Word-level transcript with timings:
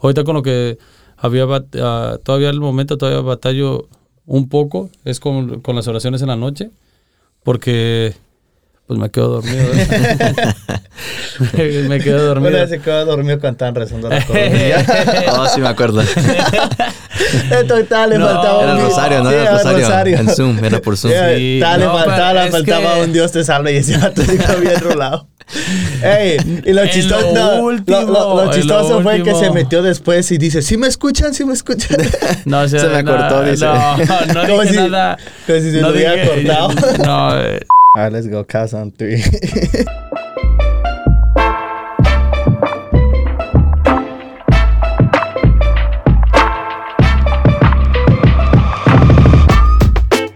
Ahorita 0.00 0.24
con 0.24 0.34
lo 0.34 0.42
que 0.42 0.78
había, 1.16 1.46
uh, 1.46 2.18
todavía 2.22 2.50
el 2.50 2.60
momento, 2.60 2.98
todavía 2.98 3.20
batallo 3.20 3.88
un 4.26 4.48
poco, 4.48 4.90
es 5.04 5.20
con, 5.20 5.60
con 5.60 5.76
las 5.76 5.88
oraciones 5.88 6.22
en 6.22 6.28
la 6.28 6.36
noche, 6.36 6.70
porque 7.42 8.14
pues 8.86 8.98
me 8.98 9.10
quedo 9.10 9.28
dormido. 9.28 9.64
me, 11.88 12.00
quedo 12.00 12.26
dormido. 12.26 12.48
Una 12.50 12.58
vez 12.60 12.70
se 12.70 12.80
quedó 12.80 13.04
dormido 13.04 13.38
cuando 13.38 13.54
estaban 13.56 13.74
rezando 13.74 14.08
la 14.08 14.16
Oh, 15.32 15.46
sí 15.46 15.60
me 15.60 15.68
acuerdo. 15.68 16.02
Total, 17.66 18.10
le 18.10 18.18
faltaba 18.18 18.62
era 18.62 18.74
un 18.76 18.80
rosario, 18.82 19.22
¿no? 19.22 19.30
Sí, 19.30 19.36
Era 19.36 19.50
el 19.60 19.74
rosario. 19.78 20.16
En 20.18 20.28
Zoom, 20.30 20.64
era 20.64 20.80
por 20.80 20.96
Zoom. 20.96 21.12
Sí, 21.12 21.58
tal, 21.60 21.80
le 21.80 21.86
no, 21.86 21.92
faltaba, 21.92 22.28
pero 22.30 22.40
le 22.40 22.46
es 22.46 22.50
faltaba 22.52 22.94
que- 22.94 23.02
un 23.02 23.12
Dios 23.12 23.32
te 23.32 23.44
salve 23.44 23.72
y 23.74 23.76
ese 23.76 23.98
vato 23.98 24.22
se 24.22 24.38
quedó 24.38 24.58
bien 24.60 24.80
rolado. 24.80 25.28
Ey, 26.02 26.36
y 26.66 26.72
lo 26.72 26.82
En 26.82 26.90
chistoso, 26.90 27.28
lo 27.28 27.32
no, 27.32 27.54
lo- 27.56 27.62
último, 27.64 28.00
lo, 28.02 28.06
lo 28.06 28.40
en 28.42 28.46
lo 28.48 28.52
chistoso 28.54 29.02
fue 29.02 29.22
que 29.22 29.34
se 29.34 29.50
metió 29.50 29.82
después 29.82 30.30
y 30.30 30.36
dice, 30.38 30.60
¿sí 30.60 30.76
me 30.76 30.86
escuchan? 30.88 31.32
¿Sí 31.34 31.44
me 31.44 31.54
escuchan? 31.54 31.96
No, 32.44 32.60
o 32.60 32.68
sea, 32.68 32.80
Se 32.80 32.88
me 32.88 33.02
no, 33.02 33.16
cortó, 33.16 33.42
dice. 33.44 33.64
No, 33.64 33.96
no 33.96 34.40
Como 34.48 34.62
dije 34.62 34.74
si- 34.74 34.80
nada. 34.90 35.16
como 35.46 35.58
si 35.60 35.70
se 35.72 35.80
no 35.80 35.88
lo 35.88 35.94
hubiera 35.94 36.26
cortado. 36.26 36.68
No, 37.04 37.40
eh, 37.40 37.60
Alright, 37.96 38.12
let's 38.12 38.28
go, 38.30 38.44
cast 38.46 38.74
on 38.74 38.92
three. 38.92 39.22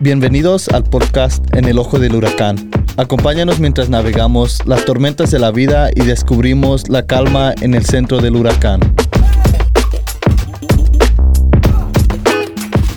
Bienvenidos 0.00 0.68
al 0.68 0.84
podcast 0.84 1.44
En 1.54 1.64
el 1.66 1.78
Ojo 1.78 1.98
del 1.98 2.14
Huracán. 2.14 2.70
Acompáñanos 2.98 3.58
mientras 3.58 3.88
navegamos 3.88 4.58
las 4.66 4.84
tormentas 4.84 5.30
de 5.30 5.38
la 5.38 5.50
vida 5.50 5.90
y 5.94 6.00
descubrimos 6.00 6.90
la 6.90 7.06
calma 7.06 7.54
en 7.62 7.72
el 7.74 7.86
centro 7.86 8.20
del 8.20 8.36
huracán. 8.36 8.80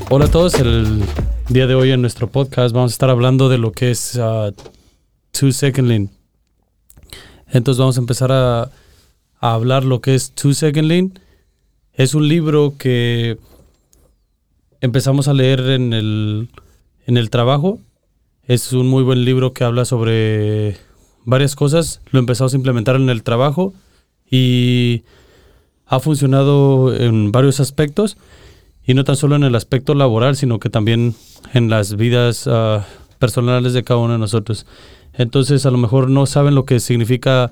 Hola 0.09 0.25
a 0.25 0.27
todos, 0.27 0.55
el 0.55 1.01
día 1.47 1.65
de 1.65 1.75
hoy 1.75 1.91
en 1.91 2.01
nuestro 2.01 2.29
podcast 2.29 2.75
vamos 2.75 2.91
a 2.91 2.95
estar 2.95 3.09
hablando 3.09 3.47
de 3.47 3.57
lo 3.57 3.71
que 3.71 3.91
es 3.91 4.15
uh, 4.15 4.53
Two 5.31 5.53
Second 5.53 5.87
Lean. 5.87 6.09
Entonces 7.47 7.79
vamos 7.79 7.97
a 7.97 8.01
empezar 8.01 8.33
a, 8.33 8.63
a 8.63 9.53
hablar 9.53 9.85
lo 9.85 10.01
que 10.01 10.13
es 10.13 10.31
Two 10.33 10.53
Second 10.53 10.89
Lean. 10.89 11.19
Es 11.93 12.13
un 12.15 12.27
libro 12.27 12.75
que 12.77 13.37
empezamos 14.81 15.29
a 15.29 15.33
leer 15.33 15.61
en 15.61 15.93
el, 15.93 16.49
en 17.07 17.15
el 17.15 17.29
trabajo. 17.29 17.79
Es 18.47 18.73
un 18.73 18.87
muy 18.87 19.01
buen 19.01 19.25
libro 19.25 19.53
que 19.53 19.63
habla 19.63 19.85
sobre 19.85 20.77
varias 21.23 21.55
cosas. 21.55 22.01
Lo 22.11 22.19
empezamos 22.19 22.53
a 22.53 22.57
implementar 22.57 22.95
en 22.95 23.09
el 23.09 23.23
trabajo 23.23 23.73
y 24.29 25.01
ha 25.87 25.99
funcionado 25.99 26.95
en 26.95 27.31
varios 27.31 27.59
aspectos. 27.59 28.17
Y 28.85 28.93
no 28.93 29.03
tan 29.03 29.15
solo 29.15 29.35
en 29.35 29.43
el 29.45 29.55
aspecto 29.55 29.95
laboral, 29.95 30.35
sino 30.35 30.59
que 30.59 30.69
también 30.69 31.15
en 31.53 31.71
las 31.71 31.95
vidas 31.95 32.47
ah, 32.47 32.85
personales 33.17 33.73
de 33.73 33.83
cada 33.83 33.99
uno 33.99 34.13
de 34.13 34.19
nosotros. 34.19 34.67
Entonces, 35.13 35.65
a 35.65 35.71
lo 35.71 35.79
mejor 35.79 36.11
no 36.11 36.27
saben 36.27 36.53
lo 36.53 36.65
que 36.65 36.79
significa 36.79 37.51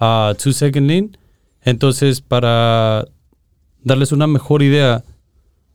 ah, 0.00 0.32
Two 0.42 0.54
Second 0.54 0.88
Lean. 0.88 1.18
Entonces, 1.60 2.22
para 2.22 3.04
darles 3.82 4.10
una 4.10 4.26
mejor 4.26 4.62
idea 4.62 5.04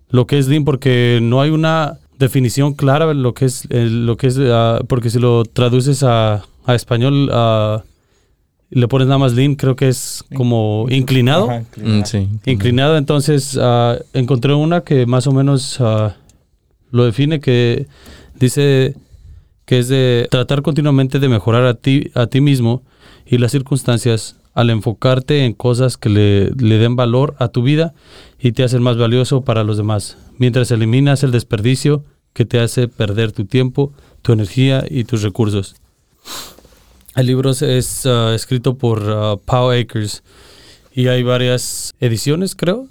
lo 0.10 0.26
que 0.26 0.40
es 0.40 0.48
Lean, 0.48 0.66
porque 0.66 1.20
no 1.22 1.40
hay 1.40 1.52
una 1.52 2.00
definición 2.20 2.74
clara 2.74 3.08
de 3.08 3.16
lo 3.16 3.34
que 3.34 3.46
es, 3.46 3.66
eh, 3.72 3.88
lo 3.90 4.18
que 4.18 4.28
es 4.28 4.38
ah, 4.40 4.80
porque 4.88 5.10
si 5.10 5.18
lo 5.20 5.44
traduces 5.46 6.04
a, 6.04 6.44
a 6.66 6.76
español 6.76 7.30
y 8.72 8.80
le 8.80 8.88
pones 8.88 9.08
nada 9.08 9.18
más 9.18 9.34
Lean, 9.34 9.56
creo 9.56 9.76
que 9.76 9.88
es 9.88 10.24
como 10.36 10.86
inclinado. 10.90 11.50
Ajá, 11.50 11.64
Mm, 11.78 12.04
sí. 12.04 12.28
Inclinado, 12.46 12.98
entonces 12.98 13.58
ah, 13.60 13.98
encontré 14.14 14.54
una 14.54 14.82
que 14.82 15.06
más 15.06 15.26
o 15.26 15.32
menos 15.32 15.80
lo 16.92 17.06
define, 17.06 17.40
que 17.40 17.88
dice 18.40 18.96
que 19.66 19.80
es 19.80 19.88
de 19.88 20.28
tratar 20.30 20.62
continuamente 20.62 21.20
de 21.20 21.30
mejorar 21.30 21.64
a 21.66 21.74
ti, 21.76 22.12
a 22.16 22.28
ti 22.28 22.42
mismo 22.42 22.82
y 23.26 23.38
las 23.38 23.52
circunstancias 23.52 24.36
al 24.56 24.72
enfocarte 24.72 25.46
en 25.46 25.54
cosas 25.54 25.96
que 25.98 26.10
le, 26.10 26.50
le 26.52 26.80
den 26.80 26.96
valor 26.96 27.36
a 27.38 27.50
tu 27.50 27.62
vida 27.62 27.94
y 28.40 28.52
te 28.52 28.64
hacen 28.64 28.82
más 28.82 28.98
valioso 28.98 29.42
para 29.42 29.64
los 29.64 29.78
demás, 29.78 30.18
mientras 30.40 30.72
eliminas 30.72 31.24
el 31.24 31.32
desperdicio 31.32 32.04
que 32.34 32.46
te 32.46 32.60
hace 32.60 32.88
perder 32.88 33.32
tu 33.32 33.46
tiempo, 33.46 33.94
tu 34.24 34.34
energía 34.34 34.84
y 34.90 35.04
tus 35.04 35.22
recursos. 35.22 35.76
El 37.16 37.28
libro 37.28 37.52
es, 37.52 38.06
ah, 38.06 38.34
escrito 38.34 38.78
por 38.78 39.04
ah, 39.08 39.36
Paul 39.46 39.78
Akers 39.78 40.24
y 40.94 41.08
hay 41.08 41.22
varias 41.22 41.94
ediciones, 42.00 42.56
creo. 42.56 42.88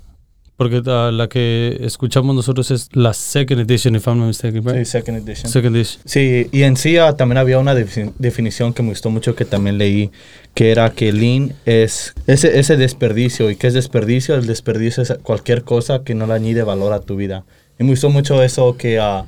Porque 0.59 0.83
ah, 0.87 1.11
la 1.13 1.29
que 1.29 1.79
escuchamos 1.83 2.35
nosotros 2.35 2.71
es 2.73 2.89
la 2.93 3.15
second 3.15 3.61
edition, 3.61 3.95
if 3.95 4.07
I'm 4.09 4.19
not 4.19 4.27
mistaken, 4.27 4.63
Sí, 4.65 4.69
right? 4.71 4.85
second 4.85 5.17
edition. 5.19 5.49
Second 5.51 5.77
edition. 5.77 6.03
Sí, 6.05 6.49
y 6.51 6.65
en 6.65 6.77
sí 6.77 6.97
ah, 6.99 7.17
también 7.17 7.39
había 7.39 7.61
una 7.61 7.75
defi- 7.77 8.13
definición 8.19 8.75
que 8.75 8.83
me 8.83 8.89
gustó 8.89 9.09
mucho 9.09 9.37
que 9.37 9.45
también 9.45 9.79
leí, 9.79 10.11
que 10.55 10.73
era 10.73 10.91
que 10.91 11.13
lean 11.13 11.53
es 11.65 12.13
ese, 12.27 12.59
ese 12.59 12.77
desperdicio. 12.77 13.51
¿Y 13.53 13.55
qué 13.57 13.69
es 13.69 13.75
desperdicio? 13.75 14.35
El 14.35 14.47
desperdicio 14.49 15.01
es 15.05 15.15
cualquier 15.23 15.63
cosa 15.63 16.03
que 16.03 16.17
no 16.17 16.27
le 16.27 16.35
añade 16.35 16.65
valor 16.65 16.93
a 16.93 16.99
tu 17.01 17.15
vida. 17.15 17.45
Y 17.79 17.85
me 17.85 17.91
gustó 17.91 18.11
mucho 18.11 18.43
eso, 18.43 18.77
que, 18.77 18.99
ah, 18.99 19.27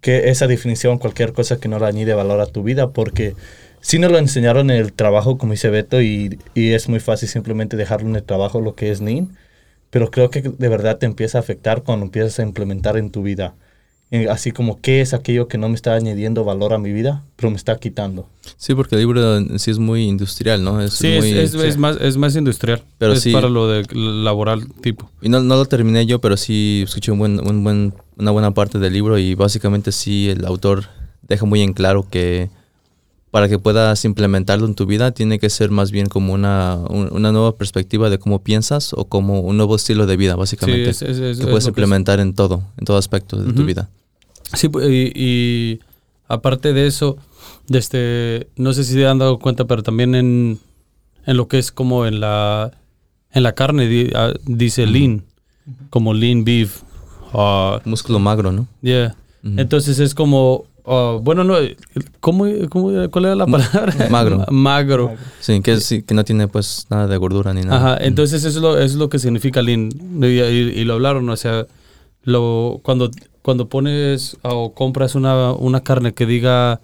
que 0.00 0.30
esa 0.30 0.46
definición, 0.46 0.96
cualquier 0.96 1.34
cosa 1.34 1.58
que 1.60 1.68
no 1.68 1.78
le 1.78 1.84
añade 1.84 2.14
valor 2.14 2.40
a 2.40 2.46
tu 2.46 2.62
vida, 2.62 2.92
porque 2.92 3.34
sí 3.82 3.98
nos 3.98 4.10
lo 4.10 4.16
enseñaron 4.16 4.70
en 4.70 4.78
el 4.78 4.94
trabajo, 4.94 5.36
como 5.36 5.52
dice 5.52 5.68
Beto, 5.68 6.00
y, 6.00 6.38
y 6.54 6.70
es 6.72 6.88
muy 6.88 6.98
fácil 6.98 7.28
simplemente 7.28 7.76
dejarlo 7.76 8.08
en 8.08 8.16
el 8.16 8.22
trabajo 8.22 8.62
lo 8.62 8.74
que 8.74 8.90
es 8.90 9.02
lean. 9.02 9.36
Pero 9.92 10.10
creo 10.10 10.30
que 10.30 10.40
de 10.42 10.68
verdad 10.68 10.96
te 10.98 11.04
empieza 11.06 11.36
a 11.36 11.42
afectar 11.42 11.82
cuando 11.82 12.06
empiezas 12.06 12.38
a 12.38 12.42
implementar 12.42 12.96
en 12.96 13.10
tu 13.10 13.22
vida. 13.22 13.54
Eh, 14.10 14.26
Así 14.30 14.50
como, 14.50 14.80
¿qué 14.80 15.00
es 15.02 15.12
aquello 15.14 15.48
que 15.48 15.58
no 15.58 15.68
me 15.68 15.74
está 15.74 15.94
añadiendo 15.94 16.44
valor 16.44 16.72
a 16.72 16.78
mi 16.78 16.92
vida, 16.92 17.22
pero 17.36 17.50
me 17.50 17.56
está 17.56 17.76
quitando? 17.76 18.26
Sí, 18.56 18.74
porque 18.74 18.94
el 18.96 19.02
libro 19.02 19.36
en 19.36 19.58
sí 19.58 19.70
es 19.70 19.78
muy 19.78 20.04
industrial, 20.04 20.64
¿no? 20.64 20.80
Es 20.80 20.94
Sí, 20.94 21.08
es, 21.08 21.18
muy, 21.20 21.30
es, 21.38 21.54
es 21.54 21.76
más, 21.76 21.98
es 22.00 22.16
más 22.16 22.34
industrial. 22.36 22.82
Pero 22.98 23.12
es 23.12 23.20
sí- 23.20 23.32
para 23.32 23.48
lo 23.50 23.68
de 23.68 23.84
laboral 23.94 24.66
tipo. 24.80 25.10
Y 25.20 25.28
no, 25.28 25.40
no 25.40 25.56
lo 25.56 25.66
terminé 25.66 26.04
yo, 26.06 26.20
pero 26.20 26.36
sí 26.38 26.82
escuché 26.84 27.12
un 27.12 27.18
buen, 27.18 27.46
un 27.46 27.62
buen, 27.62 27.94
una 28.16 28.30
buena 28.30 28.50
parte 28.52 28.78
del 28.78 28.94
libro 28.94 29.18
y 29.18 29.34
básicamente 29.34 29.92
sí 29.92 30.30
el 30.30 30.44
autor 30.46 30.84
deja 31.28 31.44
muy 31.46 31.60
en 31.62 31.74
claro 31.74 32.06
que 32.10 32.50
para 33.32 33.48
que 33.48 33.58
puedas 33.58 34.04
implementarlo 34.04 34.66
en 34.66 34.74
tu 34.76 34.86
vida 34.86 35.10
tiene 35.10 35.40
que 35.40 35.50
ser 35.50 35.70
más 35.72 35.90
bien 35.90 36.06
como 36.06 36.32
una, 36.34 36.76
un- 36.88 37.08
una 37.12 37.32
nueva 37.32 37.56
perspectiva 37.56 38.08
de 38.10 38.18
cómo 38.18 38.42
piensas 38.44 38.92
o 38.92 39.06
como 39.06 39.40
un 39.40 39.56
nuevo 39.56 39.74
estilo 39.74 40.06
de 40.06 40.16
vida, 40.16 40.36
básicamente. 40.36 40.90
es- 40.90 41.02
es- 41.02 41.18
es- 41.18 41.38
que 41.38 41.44
es 41.44 41.48
puedes 41.50 41.66
implementar 41.66 42.20
en 42.20 42.34
todo, 42.34 42.62
en 42.78 42.84
todo 42.84 42.96
aspecto 42.98 43.36
de 43.42 43.52
tu 43.52 43.64
vida. 43.64 43.88
Sí, 44.54 44.68
pu- 44.68 44.84
y, 44.88 45.12
y 45.18 45.80
aparte 46.28 46.72
de 46.72 46.86
eso, 46.86 47.16
de 47.68 47.78
este, 47.78 48.48
no 48.56 48.72
sé 48.74 48.84
si 48.84 48.92
se 48.92 49.06
han 49.06 49.18
dado 49.18 49.38
cuenta, 49.38 49.64
pero 49.64 49.82
también 49.82 50.14
en, 50.14 50.58
en 51.26 51.36
lo 51.36 51.48
que 51.48 51.58
es 51.58 51.72
como 51.72 52.06
en 52.06 52.20
la 52.20 52.70
en 53.34 53.42
la 53.44 53.52
carne 53.54 53.86
di- 53.88 54.10
ah, 54.14 54.34
dice 54.44 54.86
lean, 54.86 55.24
como 55.88 56.12
lean 56.12 56.44
beef. 56.44 56.82
ah, 57.32 57.80
Músculo 57.86 58.18
magro, 58.18 58.52
¿no? 58.52 58.66
yeah. 58.82 59.16
Entonces 59.42 59.98
es 60.00 60.14
como, 60.14 60.66
bueno, 60.84 61.44
no, 61.44 61.54
¿cómo, 62.20 62.44
cómo, 62.68 62.90
¿cuál 63.10 63.24
era 63.26 63.34
la 63.34 63.46
palabra? 63.46 63.94
magro. 64.10 64.44
Magro. 64.50 65.14
Sí, 65.40 65.60
que, 65.60 65.78
sí, 65.80 66.02
que 66.02 66.14
no 66.14 66.24
tiene 66.24 66.48
pues 66.48 66.86
nada 66.90 67.06
de 67.06 67.16
gordura 67.16 67.54
ni 67.54 67.62
nada. 67.62 67.76
Ajá, 67.94 68.04
entonces 68.04 68.40
eso 68.44 68.48
es 68.48 68.56
lo, 68.62 68.74
eso 68.76 68.84
es 68.86 68.94
lo 68.94 69.08
que 69.08 69.18
significa 69.18 69.62
lean. 69.62 69.90
Y, 70.22 70.26
y- 70.26 70.80
y 70.80 70.84
lo 70.84 70.94
hablaron, 70.94 71.28
o 71.28 71.36
sea, 71.36 71.66
lo, 72.24 72.80
cuando, 72.82 73.10
cuando 73.42 73.68
pones 73.68 74.36
o 74.42 74.72
compras 74.74 75.14
una, 75.14 75.52
una 75.52 75.82
carne 75.82 76.14
que 76.14 76.26
diga, 76.26 76.80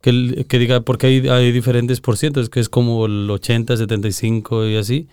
que, 0.00 0.44
que 0.48 0.58
diga, 0.58 0.80
porque 0.80 1.06
hay, 1.06 1.28
hay 1.28 1.52
diferentes 1.52 2.00
porcientos, 2.00 2.48
que 2.50 2.60
es 2.60 2.68
como 2.68 3.06
el 3.06 3.30
80, 3.30 3.76
75 3.76 4.66
y 4.66 4.76
así. 4.76 5.08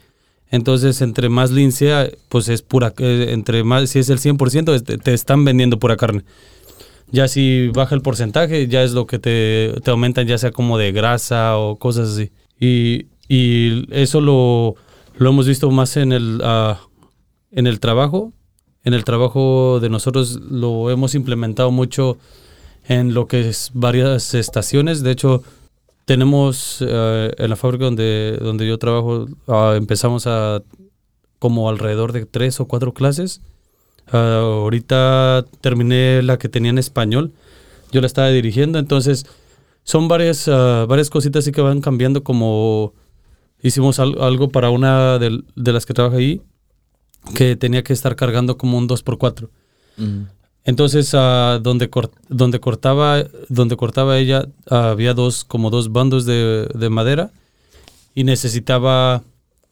Entonces, 0.49 1.01
entre 1.01 1.29
más 1.29 1.49
lean 1.51 1.71
sea, 1.71 2.09
pues 2.27 2.49
es 2.49 2.61
pura, 2.61 2.93
eh, 2.97 3.27
entre 3.29 3.63
más, 3.63 3.89
si 3.89 3.99
es 3.99 4.09
el 4.09 4.19
100%, 4.19 4.73
es- 4.75 4.83
te, 4.83 4.97
te 4.97 5.13
están 5.13 5.45
vendiendo 5.45 5.79
pura 5.79 5.95
carne. 5.95 6.23
Ya 7.11 7.27
si 7.27 7.67
baja 7.69 7.95
el 7.95 8.01
porcentaje, 8.01 8.67
ya 8.67 8.83
es 8.83 8.93
lo 8.93 9.05
que 9.05 9.19
te, 9.19 9.73
te 9.83 9.91
aumentan, 9.91 10.27
ya 10.27 10.37
sea 10.37 10.51
como 10.51 10.77
de 10.77 10.91
grasa 10.91 11.57
o 11.57 11.77
cosas 11.77 12.09
así. 12.09 12.31
Y, 12.59 13.07
y 13.27 13.85
eso 13.91 14.21
lo, 14.21 14.75
lo 15.17 15.29
hemos 15.29 15.47
visto 15.47 15.69
más 15.71 15.97
en 15.97 16.11
el, 16.11 16.41
ah, 16.43 16.79
en 17.51 17.67
el 17.67 17.79
trabajo. 17.79 18.33
En 18.83 18.93
el 18.93 19.03
trabajo 19.03 19.79
de 19.79 19.89
nosotros 19.89 20.39
lo 20.41 20.89
hemos 20.89 21.13
implementado 21.13 21.69
mucho 21.69 22.17
en 22.87 23.13
lo 23.13 23.27
que 23.27 23.49
es 23.49 23.71
varias 23.73 24.33
estaciones. 24.33 25.03
De 25.03 25.11
hecho, 25.11 25.43
tenemos 26.05 26.77
eh, 26.81 27.31
en 27.37 27.49
la 27.49 27.55
fábrica 27.55 27.85
donde, 27.85 28.37
donde 28.41 28.67
yo 28.67 28.77
trabajo, 28.79 29.27
ah, 29.47 29.75
empezamos 29.77 30.27
a 30.27 30.63
como 31.39 31.69
alrededor 31.69 32.11
de 32.11 32.25
tres 32.25 32.59
o 32.59 32.67
cuatro 32.67 32.93
clases. 32.93 33.41
Ah, 34.11 34.39
ahorita 34.43 35.45
terminé 35.61 36.21
la 36.21 36.37
que 36.37 36.49
tenía 36.49 36.69
en 36.71 36.77
español. 36.77 37.31
Yo 37.91 38.01
la 38.01 38.07
estaba 38.07 38.29
dirigiendo, 38.29 38.79
entonces 38.79 39.25
son 39.83 40.07
varias, 40.07 40.47
ah, 40.47 40.85
varias 40.87 41.09
cositas 41.09 41.43
así 41.43 41.51
que 41.51 41.61
van 41.61 41.81
cambiando 41.81 42.23
como 42.23 42.93
hicimos 43.61 43.99
al- 43.99 44.21
algo 44.21 44.49
para 44.49 44.69
una 44.69 45.17
de, 45.19 45.41
las 45.55 45.85
que 45.85 45.93
trabaja 45.93 46.17
ahí 46.17 46.41
que 47.35 47.55
tenía 47.55 47.83
que 47.83 47.93
estar 47.93 48.15
cargando 48.15 48.57
como 48.57 48.77
un 48.77 48.87
2x4. 48.87 49.49
Ujú. 49.97 50.25
Entonces, 50.63 51.11
ah, 51.13 51.59
donde, 51.61 51.89
donde, 52.29 52.59
cortaba, 52.59 53.23
donde 53.49 53.77
cortaba 53.77 54.17
ella, 54.17 54.47
había 54.69 55.13
dos, 55.13 55.43
como 55.43 55.69
dos 55.69 55.91
bandos 55.91 56.25
de, 56.25 56.67
de 56.73 56.89
madera 56.89 57.31
y 58.13 58.23
necesitaba 58.23 59.23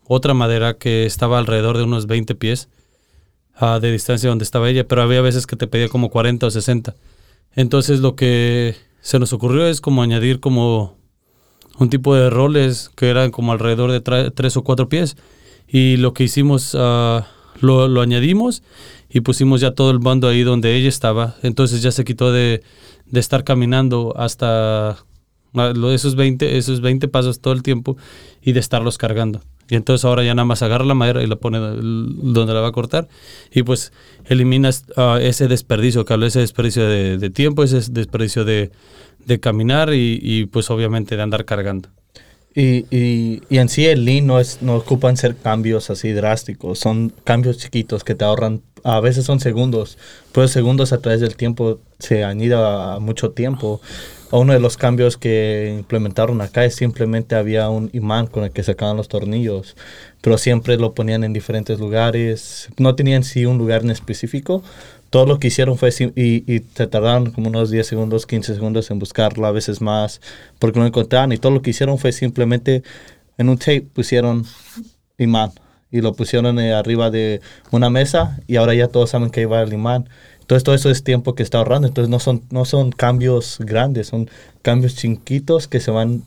otra 0.08 0.34
madera 0.34 0.76
que 0.76 1.06
estaba 1.06 1.38
alrededor 1.40 1.78
de 1.78 1.84
unos 1.84 2.08
20 2.08 2.34
pies 2.36 2.70
de 3.60 3.92
distancia 3.92 4.30
donde 4.30 4.44
estaba 4.44 4.70
ella, 4.70 4.88
pero 4.88 5.02
había 5.02 5.22
veces 5.22 5.46
que 5.46 5.56
te 5.56 5.68
pedía 5.68 5.90
como 5.90 6.10
40 6.10 6.48
o 6.48 6.52
60. 6.52 6.96
Entonces, 7.56 8.00
lo 8.00 8.16
que 8.16 8.76
se 9.02 9.20
nos 9.20 9.34
ocurrió 9.34 9.68
es 9.68 9.82
como 9.82 10.02
añadir 10.02 10.40
como 10.40 10.98
un 11.78 11.90
tipo 11.90 12.16
de 12.16 12.30
roles 12.30 12.90
que 12.96 13.10
eran 13.10 13.32
como 13.32 13.52
alrededor 13.52 13.92
de 13.92 14.32
3 14.32 14.58
o 14.58 14.64
4 14.64 14.90
pies. 14.90 15.18
Y 15.68 15.98
lo 15.98 16.14
que 16.14 16.24
hicimos, 16.24 16.76
ah, 16.78 17.28
lo, 17.60 17.88
lo 17.88 18.02
añadimos 18.02 18.64
y 19.10 19.22
pusimos 19.22 19.62
ya 19.62 19.72
todo 19.72 19.92
el 19.92 20.00
bando 20.00 20.28
ahí 20.28 20.44
donde 20.44 20.76
ella 20.76 20.90
estaba. 20.90 21.36
Entonces 21.44 21.82
ya 21.82 21.92
se 21.92 22.06
quitó 22.06 22.32
de, 22.32 22.64
de 23.06 23.20
estar 23.20 23.44
caminando 23.44 24.14
hasta 24.16 24.98
ah, 25.54 25.74
esos 25.92 26.16
20, 26.16 26.58
esos 26.58 26.82
20 26.82 27.08
pasos 27.08 27.42
todo 27.42 27.54
el 27.54 27.64
tiempo 27.64 27.98
y 28.42 28.54
de 28.54 28.60
estarlos 28.60 28.98
cargando. 28.98 29.42
Y 29.70 29.76
entonces 29.76 30.04
ahora 30.04 30.24
ya 30.24 30.34
nada 30.34 30.46
más 30.46 30.64
agarra 30.64 30.84
la 30.84 30.96
madera 30.96 31.22
y 31.22 31.28
la 31.28 31.36
pone 31.36 31.60
donde 31.60 32.54
la 32.54 32.60
va 32.60 32.70
a 32.70 32.72
cortar 32.72 33.08
y 33.52 33.62
pues 33.64 33.94
eliminas 34.26 34.86
ah, 34.98 35.20
ese 35.22 35.48
desperdicio, 35.48 36.06
que 36.06 36.14
hablo, 36.14 36.26
ese 36.26 36.40
desperdicio 36.40 36.88
de, 36.88 37.30
tiempo, 37.30 37.64
ese 37.64 37.80
desperdicio 37.92 38.46
de, 38.46 38.72
de 39.26 39.40
caminar 39.40 39.94
y, 39.94 40.20
y, 40.22 40.46
pues 40.48 40.72
obviamente 40.72 41.16
de 41.16 41.22
andar 41.22 41.46
cargando. 41.46 41.90
Y, 42.60 42.86
y, 42.92 43.42
y 43.50 43.60
en 43.60 43.70
sí 43.70 43.86
el 43.86 44.04
lean 44.04 44.28
no, 44.28 44.38
es, 44.38 44.62
no 44.62 44.76
ocupan 44.76 45.16
ser 45.16 45.38
cambios 45.38 45.90
así 45.90 46.12
drásticos, 46.12 46.78
son 46.78 47.14
cambios 47.24 47.58
chiquitos 47.58 48.04
que 48.04 48.16
te 48.16 48.26
ahorran, 48.26 48.62
a 48.84 49.00
veces 49.00 49.24
son 49.24 49.40
segundos, 49.40 49.98
pero 50.34 50.46
segundos 50.50 50.92
a 50.92 50.98
través 50.98 51.22
del 51.22 51.38
tiempo 51.38 51.80
se 52.00 52.26
añada 52.26 52.96
a 52.96 53.00
mucho 53.00 53.32
tiempo. 53.32 53.80
Uno 54.32 54.52
de 54.52 54.60
los 54.60 54.76
cambios 54.76 55.16
que 55.16 55.74
implementaron 55.80 56.42
acá 56.42 56.66
es 56.66 56.76
simplemente 56.76 57.36
había 57.36 57.70
un 57.70 57.90
imán 57.94 58.28
con 58.28 58.44
el 58.44 58.52
que 58.52 58.62
sacaban 58.62 58.98
los 58.98 59.08
tornillos, 59.08 59.78
pero 60.20 60.38
siempre 60.38 60.76
lo 60.76 60.94
ponían 60.94 61.24
en 61.24 61.32
diferentes 61.32 61.80
lugares, 61.80 62.68
no 62.78 62.94
tenían 62.94 63.24
sí 63.24 63.46
un 63.46 63.58
lugar 63.58 63.84
en 63.84 63.92
específico. 63.92 64.64
Todo 65.10 65.26
lo 65.26 65.40
que 65.40 65.48
hicieron 65.48 65.78
fue, 65.78 65.90
y, 66.16 66.54
y 66.54 66.66
se 66.76 66.88
tardaron 66.88 67.32
como 67.32 67.50
unos 67.50 67.72
10 67.72 67.88
segundos, 67.88 68.26
15 68.26 68.54
segundos 68.54 68.92
en 68.92 69.00
buscarlo, 69.00 69.48
a 69.48 69.52
veces 69.52 69.82
más, 69.82 70.22
porque 70.60 70.80
no 70.80 70.86
encontraban. 70.86 71.32
Y 71.32 71.38
todo 71.38 71.52
lo 71.52 71.62
que 71.62 71.72
hicieron 71.72 71.98
fue 71.98 72.12
simplemente 72.12 72.84
en 73.38 73.50
un 73.50 73.58
tape 73.58 73.82
pusieron 73.94 74.46
imán 75.18 75.52
y 75.92 76.02
lo 76.02 76.14
pusieron 76.14 76.60
eh, 76.60 76.74
arriba 76.74 77.10
de 77.10 77.42
una 77.72 77.90
mesa 77.90 78.40
y 78.48 78.58
ahora 78.58 78.74
ya 78.76 78.88
todos 78.88 79.10
saben 79.10 79.32
que 79.32 79.46
va 79.46 79.62
el 79.62 79.74
imán. 79.74 80.08
Entonces 80.42 80.64
todo 80.64 80.76
eso 80.76 80.90
es 80.90 81.04
tiempo 81.04 81.36
que 81.36 81.44
está 81.44 81.60
ahorrando. 81.60 81.88
Entonces 81.88 82.10
no 82.10 82.20
son, 82.20 82.44
no 82.50 82.66
son 82.66 82.92
cambios 82.92 83.58
grandes, 83.60 84.08
son 84.08 84.30
cambios 84.62 84.96
chiquitos 84.96 85.68
que 85.68 85.80
se 85.80 85.92
van, 85.92 86.24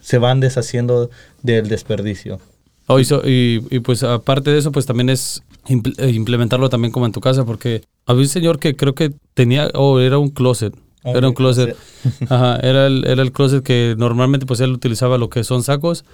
se 0.00 0.18
van 0.18 0.40
deshaciendo 0.40 1.10
del 1.42 1.68
desperdicio. 1.68 2.40
Oh, 2.86 2.98
y, 3.00 3.78
pues 3.80 4.02
aparte 4.02 4.50
de 4.50 4.58
eso, 4.58 4.70
pues 4.70 4.86
también 4.86 5.08
es 5.08 5.42
impl- 5.66 6.14
implementarlo 6.14 6.68
también 6.68 6.92
como 6.92 7.06
en 7.06 7.12
tu 7.12 7.20
casa, 7.20 7.44
porque 7.44 7.82
había 8.06 8.22
un 8.22 8.28
señor 8.28 8.58
que 8.58 8.76
creo 8.76 8.94
que 8.94 9.12
tenía, 9.34 9.68
o 9.74 10.00
era 10.00 10.18
un 10.18 10.30
closet, 10.30 10.74
Ah, 11.04 11.12
era 11.14 11.28
un 11.28 11.34
closet, 11.34 11.76
ajá, 12.30 12.56
era 12.60 12.86
el, 12.86 13.06
era 13.06 13.22
el 13.22 13.30
closet 13.30 13.62
que 13.62 13.94
normalmente 13.98 14.46
pues 14.46 14.60
él 14.60 14.72
utilizaba 14.72 15.18
lo 15.18 15.28
que 15.28 15.44
son 15.44 15.62
sacos, 15.62 16.04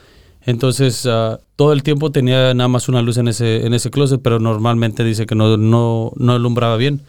entonces 0.45 1.07
ah, 1.07 1.39
todo 1.55 1.73
el 1.73 1.85
tiempo 1.85 2.11
tenía 2.11 2.53
nada 2.55 2.67
más 2.67 2.89
una 2.89 3.01
luz 3.01 3.17
en 3.17 3.29
ese, 3.29 3.67
en 3.67 3.73
ese 3.73 3.91
closet, 3.91 4.21
pero 4.21 4.41
normalmente 4.41 5.05
dice 5.05 5.27
que 5.27 5.37
no, 5.37 5.57
no, 5.57 6.13
no 6.17 6.33
alumbraba 6.33 6.77
bien. 6.77 7.03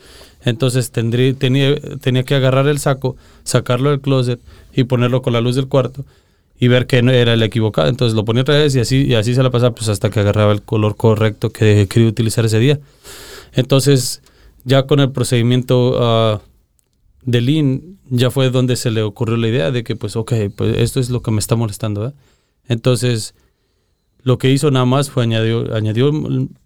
Entonces 0.44 0.92
tendría, 0.92 1.34
tenía, 1.36 1.76
tenía 2.02 2.24
que 2.24 2.36
agarrar 2.36 2.68
el 2.68 2.80
saco, 2.80 3.16
sacarlo 3.44 3.92
del 3.92 4.02
closet 4.02 4.40
y 4.74 4.86
ponerlo 4.86 5.22
con 5.22 5.34
la 5.34 5.42
luz 5.42 5.56
del 5.56 5.68
cuarto 5.68 6.04
y 6.60 6.68
ver 6.68 6.88
que 6.88 7.02
no 7.04 7.12
era 7.12 7.34
el 7.34 7.44
equivocado. 7.44 7.88
Entonces 7.90 8.16
lo 8.16 8.26
ponía 8.26 8.42
otra 8.42 8.56
vez 8.56 8.76
y 8.76 8.80
así, 8.80 9.06
y 9.06 9.14
así 9.14 9.36
se 9.36 9.44
la 9.44 9.52
pasaba 9.52 9.74
pues 9.76 9.88
hasta 9.88 10.10
que 10.10 10.20
agarraba 10.20 10.52
el 10.52 10.64
color 10.64 10.96
correcto 10.96 11.52
que 11.52 11.88
quería 11.88 12.10
utilizar 12.10 12.46
ese 12.46 12.60
día. 12.60 12.80
Entonces, 13.54 14.21
ya 14.64 14.88
con 14.88 15.00
el 15.00 15.12
procedimiento 15.12 15.98
ah, 16.00 16.42
de 17.24 17.42
Lean, 17.42 17.98
ya 18.10 18.32
fue 18.32 18.50
donde 18.50 18.76
se 18.76 18.92
le 18.92 19.04
ocurrió 19.04 19.38
la 19.38 19.48
idea 19.48 19.72
de 19.72 19.84
que, 19.84 19.96
pues, 19.96 20.16
ok, 20.16 20.34
pues 20.56 20.78
esto 20.78 21.00
es 21.00 21.10
lo 21.10 21.22
que 21.22 21.32
me 21.32 21.40
está 21.40 21.56
molestando. 21.56 22.14
Entonces, 22.68 23.36
lo 24.24 24.38
que 24.38 24.52
hizo 24.52 24.70
nada 24.72 24.86
más 24.86 25.10
fue 25.10 25.24
añadió, 25.24 25.74
añadió 25.74 26.12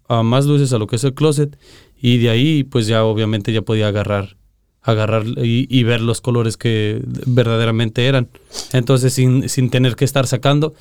más 0.08 0.46
luces 0.46 0.72
a 0.72 0.78
lo 0.78 0.86
que 0.86 0.96
es 0.96 1.04
el 1.04 1.14
closet 1.14 1.58
y 2.00 2.18
de 2.18 2.30
ahí, 2.30 2.64
pues 2.64 2.86
ya 2.86 3.04
obviamente 3.04 3.52
ya 3.52 3.62
podía 3.62 3.88
agarrar 3.88 4.36
agarrar 4.82 5.24
y, 5.42 5.82
ver 5.82 6.00
los 6.00 6.20
colores 6.20 6.56
que 6.56 7.02
verdaderamente 7.26 8.06
eran. 8.06 8.28
Entonces, 8.72 9.12
sin, 9.12 9.48
sin 9.48 9.68
tener 9.68 9.96
que 9.96 10.04
estar 10.04 10.28
sacando 10.28 10.74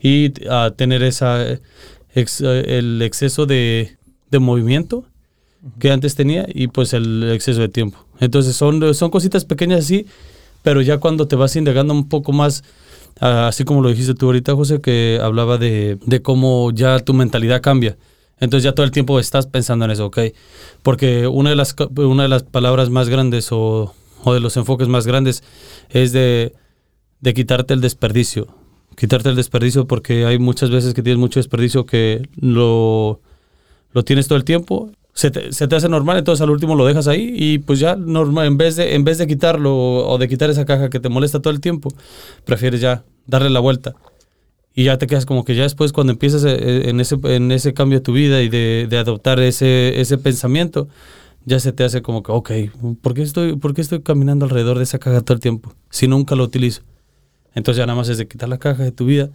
y 0.00 0.32
ah, 0.50 0.72
tener 0.76 1.04
esa 1.04 1.46
el 2.14 3.02
exceso 3.02 3.46
de, 3.46 3.96
de 4.32 4.38
movimiento 4.40 5.06
que 5.78 5.90
antes 5.90 6.14
tenía 6.14 6.46
y 6.52 6.68
pues 6.68 6.92
el 6.92 7.30
exceso 7.32 7.60
de 7.60 7.68
tiempo. 7.68 8.04
Entonces 8.20 8.56
son, 8.56 8.94
son 8.94 9.10
cositas 9.10 9.44
pequeñas 9.44 9.80
así, 9.80 10.06
pero 10.62 10.80
ya 10.80 10.98
cuando 10.98 11.28
te 11.28 11.36
vas 11.36 11.56
indagando 11.56 11.94
un 11.94 12.08
poco 12.08 12.32
más, 12.32 12.64
ah, 13.20 13.48
así 13.48 13.64
como 13.64 13.80
lo 13.80 13.88
dijiste 13.88 14.14
tú 14.14 14.26
ahorita, 14.26 14.54
José, 14.54 14.80
que 14.80 15.20
hablaba 15.22 15.58
de, 15.58 15.98
de 16.04 16.22
cómo 16.22 16.70
ya 16.72 16.98
tu 17.00 17.14
mentalidad 17.14 17.62
cambia. 17.62 17.96
Entonces 18.40 18.64
ya 18.64 18.72
todo 18.72 18.84
el 18.84 18.90
tiempo 18.90 19.20
estás 19.20 19.46
pensando 19.46 19.84
en 19.84 19.92
eso, 19.92 20.06
¿ok? 20.06 20.18
Porque 20.82 21.28
una 21.28 21.50
de 21.50 21.56
las, 21.56 21.76
una 21.96 22.24
de 22.24 22.28
las 22.28 22.42
palabras 22.42 22.90
más 22.90 23.08
grandes 23.08 23.52
o, 23.52 23.94
o 24.24 24.34
de 24.34 24.40
los 24.40 24.56
enfoques 24.56 24.88
más 24.88 25.06
grandes 25.06 25.44
es 25.90 26.12
de, 26.12 26.52
de 27.20 27.34
quitarte 27.34 27.72
el 27.72 27.80
desperdicio. 27.80 28.48
Quitarte 28.96 29.28
el 29.28 29.36
desperdicio 29.36 29.86
porque 29.86 30.26
hay 30.26 30.38
muchas 30.38 30.70
veces 30.70 30.92
que 30.92 31.02
tienes 31.02 31.20
mucho 31.20 31.38
desperdicio 31.38 31.86
que 31.86 32.28
lo, 32.34 33.20
lo 33.92 34.02
tienes 34.02 34.26
todo 34.26 34.36
el 34.36 34.44
tiempo, 34.44 34.90
se 35.14 35.30
te, 35.30 35.52
se 35.52 35.68
te 35.68 35.76
hace 35.76 35.88
normal, 35.88 36.18
entonces 36.18 36.42
al 36.42 36.50
último 36.50 36.74
lo 36.74 36.86
dejas 36.86 37.06
ahí 37.06 37.34
y 37.36 37.58
pues 37.58 37.78
ya 37.78 37.96
normal, 37.96 38.46
en 38.46 38.56
vez 38.56 38.76
de, 38.76 38.94
en 38.94 39.04
vez 39.04 39.18
de 39.18 39.26
quitarlo 39.26 39.74
o 39.74 40.18
de 40.18 40.28
quitar 40.28 40.48
esa 40.50 40.64
caja 40.64 40.88
que 40.88 41.00
te 41.00 41.08
molesta 41.08 41.40
todo 41.40 41.52
el 41.52 41.60
tiempo, 41.60 41.90
prefieres 42.44 42.80
ya 42.80 43.04
darle 43.26 43.50
la 43.50 43.60
vuelta. 43.60 43.94
Y 44.74 44.84
ya 44.84 44.96
te 44.96 45.06
quedas 45.06 45.26
como 45.26 45.44
que 45.44 45.54
ya 45.54 45.64
después 45.64 45.92
cuando 45.92 46.14
empiezas 46.14 46.44
eh, 46.44 46.88
en 46.88 46.98
ese, 47.00 47.18
en 47.24 47.52
ese 47.52 47.74
cambio 47.74 47.98
de 47.98 48.02
tu 48.02 48.14
vida 48.14 48.40
y 48.40 48.48
de, 48.48 48.86
de 48.88 48.98
adoptar 48.98 49.38
ese, 49.40 50.00
ese 50.00 50.16
pensamiento, 50.16 50.88
ya 51.44 51.60
se 51.60 51.72
te 51.72 51.84
hace 51.84 52.00
como 52.00 52.22
que, 52.22 52.32
ok, 52.32 52.50
¿por 53.02 53.12
qué, 53.12 53.22
estoy, 53.22 53.56
¿por 53.56 53.74
qué 53.74 53.82
estoy 53.82 54.00
caminando 54.00 54.46
alrededor 54.46 54.78
de 54.78 54.84
esa 54.84 54.98
caja 54.98 55.20
todo 55.20 55.34
el 55.34 55.40
tiempo 55.40 55.74
si 55.90 56.08
nunca 56.08 56.36
lo 56.36 56.44
utilizo? 56.44 56.82
Entonces 57.54 57.78
ya 57.78 57.86
nada 57.86 57.98
más 57.98 58.08
es 58.08 58.16
de 58.16 58.26
quitar 58.26 58.48
la 58.48 58.58
caja 58.58 58.82
de 58.82 58.92
tu 58.92 59.04
vida 59.04 59.30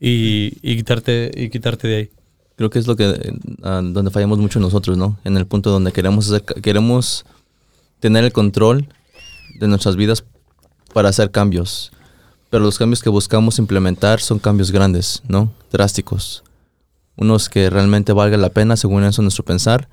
y, 0.00 0.58
y 0.62 0.76
quitarte, 0.76 1.30
y 1.32 1.48
quitarte 1.50 1.86
de 1.86 1.96
ahí. 1.96 2.10
Creo 2.56 2.70
que 2.70 2.78
es 2.78 2.86
lo 2.86 2.96
que 2.96 3.34
donde 3.58 4.10
fallamos 4.10 4.38
mucho 4.38 4.60
nosotros, 4.60 4.96
¿no? 4.96 5.18
En 5.24 5.36
el 5.36 5.46
punto 5.46 5.70
donde 5.70 5.92
queremos 5.92 6.32
queremos 6.62 7.24
tener 8.00 8.24
el 8.24 8.32
control 8.32 8.88
de 9.58 9.66
nuestras 9.68 9.96
vidas 9.96 10.24
para 10.92 11.08
hacer 11.08 11.30
cambios. 11.30 11.90
Pero 12.50 12.64
los 12.64 12.78
cambios 12.78 13.02
que 13.02 13.10
buscamos 13.10 13.58
implementar 13.58 14.20
son 14.20 14.38
cambios 14.38 14.70
grandes, 14.70 15.22
¿no? 15.26 15.52
Drásticos. 15.72 16.44
Unos 17.16 17.48
que 17.48 17.70
realmente 17.70 18.12
valga 18.12 18.36
la 18.36 18.50
pena, 18.50 18.76
según 18.76 19.04
eso 19.04 19.22
nuestro 19.22 19.44
pensar, 19.44 19.88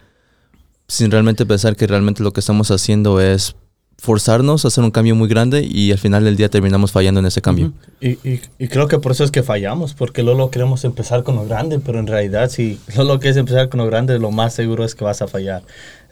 sin 0.87 1.09
realmente 1.09 1.45
pensar 1.45 1.75
que 1.75 1.87
realmente 1.87 2.21
lo 2.21 2.33
que 2.33 2.39
estamos 2.39 2.69
haciendo 2.69 3.19
es 3.19 3.55
forzarnos 4.01 4.65
a 4.65 4.69
hacer 4.69 4.83
un 4.83 4.89
cambio 4.89 5.13
muy 5.13 5.29
grande 5.29 5.61
y 5.61 5.91
al 5.91 5.99
final 5.99 6.23
del 6.23 6.35
día 6.35 6.49
terminamos 6.49 6.91
fallando 6.91 7.19
en 7.19 7.27
ese 7.27 7.39
cambio. 7.39 7.71
Y, 7.99 8.13
y, 8.27 8.41
y 8.57 8.67
creo 8.67 8.87
que 8.87 8.97
por 8.97 9.11
eso 9.11 9.23
es 9.23 9.29
que 9.29 9.43
fallamos, 9.43 9.93
porque 9.93 10.23
Lolo 10.23 10.49
queremos 10.49 10.83
empezar 10.85 11.21
con 11.21 11.35
lo 11.35 11.45
grande, 11.45 11.77
pero 11.77 11.99
en 11.99 12.07
realidad 12.07 12.49
si 12.49 12.79
Lolo 12.97 13.19
quieres 13.19 13.37
empezar 13.37 13.69
con 13.69 13.77
lo 13.77 13.85
grande, 13.85 14.17
lo 14.17 14.31
más 14.31 14.55
seguro 14.55 14.85
es 14.85 14.95
que 14.95 15.03
vas 15.03 15.21
a 15.21 15.27
fallar. 15.27 15.61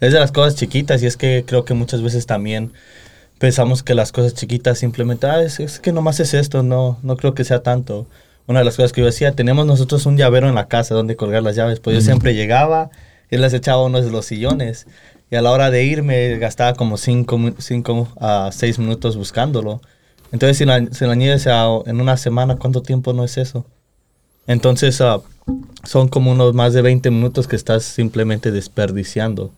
Es 0.00 0.12
de 0.12 0.20
las 0.20 0.30
cosas 0.30 0.54
chiquitas 0.54 1.02
y 1.02 1.06
es 1.06 1.16
que 1.16 1.42
creo 1.44 1.64
que 1.64 1.74
muchas 1.74 2.00
veces 2.00 2.26
también 2.26 2.70
pensamos 3.40 3.82
que 3.82 3.96
las 3.96 4.12
cosas 4.12 4.34
chiquitas 4.34 4.78
simplemente, 4.78 5.26
ah, 5.26 5.42
es, 5.42 5.58
es 5.58 5.80
que 5.80 5.90
nomás 5.90 6.20
es 6.20 6.32
esto, 6.32 6.62
no, 6.62 6.96
no 7.02 7.16
creo 7.16 7.34
que 7.34 7.42
sea 7.42 7.64
tanto. 7.64 8.06
Una 8.46 8.60
de 8.60 8.66
las 8.66 8.76
cosas 8.76 8.92
que 8.92 9.00
yo 9.00 9.06
decía, 9.06 9.32
tenemos 9.32 9.66
nosotros 9.66 10.06
un 10.06 10.16
llavero 10.16 10.48
en 10.48 10.54
la 10.54 10.68
casa 10.68 10.94
donde 10.94 11.16
colgar 11.16 11.42
las 11.42 11.56
llaves, 11.56 11.80
pues 11.80 11.96
yo 11.96 12.02
siempre 12.02 12.36
llegaba 12.36 12.90
y 13.32 13.36
les 13.36 13.52
echaba 13.52 13.82
uno 13.82 14.00
de 14.00 14.12
los 14.12 14.26
sillones. 14.26 14.86
Y 15.30 15.36
a 15.36 15.42
la 15.42 15.52
hora 15.52 15.70
de 15.70 15.84
irme 15.84 16.38
gastaba 16.38 16.74
como 16.74 16.96
5 16.96 17.38
a 18.20 18.50
6 18.52 18.78
minutos 18.78 19.16
buscándolo. 19.16 19.80
Entonces, 20.32 20.58
si 20.58 20.64
la, 20.64 20.84
si 20.92 21.04
la 21.04 21.12
a- 21.46 21.82
en 21.86 22.00
una 22.00 22.16
semana, 22.16 22.56
¿cuánto 22.56 22.82
tiempo 22.82 23.12
no 23.12 23.24
es 23.24 23.36
eso? 23.38 23.64
Entonces, 24.46 25.00
ah, 25.00 25.20
son 25.84 26.08
como 26.08 26.32
unos 26.32 26.54
más 26.54 26.72
de 26.72 26.82
20 26.82 27.10
minutos 27.10 27.46
que 27.48 27.56
estás 27.56 27.84
simplemente 27.84 28.50
desperdiciando. 28.50 29.52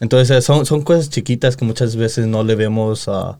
Entonces, 0.00 0.44
son, 0.44 0.66
son 0.66 0.82
cosas 0.82 1.10
chiquitas 1.10 1.56
que 1.56 1.64
muchas 1.64 1.96
veces 1.96 2.26
no 2.26 2.44
le 2.44 2.54
vemos, 2.56 3.08
ah, 3.08 3.38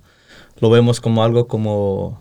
lo 0.60 0.70
vemos 0.70 1.00
como 1.00 1.24
algo 1.24 1.48
como, 1.48 2.20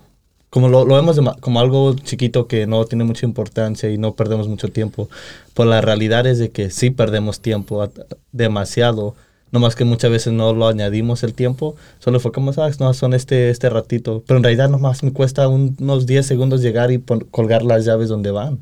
como 0.50 0.68
lo, 0.68 0.84
lo 0.84 0.96
vemos 0.96 1.16
dema- 1.18 1.38
como 1.40 1.60
algo 1.60 1.94
chiquito 1.96 2.46
que 2.48 2.66
no 2.66 2.84
tiene 2.86 3.04
mucha 3.04 3.26
importancia 3.26 3.90
y 3.90 3.98
no 3.98 4.14
perdemos 4.14 4.48
mucho 4.48 4.68
tiempo. 4.68 5.08
Pero 5.54 5.68
la 5.68 5.80
realidad 5.80 6.26
es 6.26 6.38
de 6.38 6.50
que 6.50 6.70
sí 6.70 6.90
perdemos 6.90 7.40
tiempo 7.40 7.88
demasiado. 8.32 9.14
No 9.52 9.60
más 9.60 9.76
que 9.76 9.84
muchas 9.84 10.10
veces 10.10 10.32
no 10.32 10.52
lo 10.54 10.66
añadimos 10.66 11.22
el 11.22 11.34
tiempo, 11.34 11.76
solo 11.98 12.18
fue 12.20 12.32
como, 12.32 12.52
sabes, 12.52 12.80
no, 12.80 12.92
son 12.94 13.12
este, 13.14 13.50
este 13.50 13.68
ratito. 13.70 14.24
Pero 14.26 14.38
en 14.38 14.44
realidad 14.44 14.68
nomás 14.70 15.02
me 15.04 15.12
cuesta 15.12 15.46
un- 15.46 15.76
unos 15.78 16.06
10 16.06 16.26
segundos 16.26 16.62
llegar 16.62 16.90
y 16.90 16.98
colgar 17.30 17.62
las 17.62 17.84
llaves 17.84 18.08
donde 18.08 18.30
van. 18.30 18.58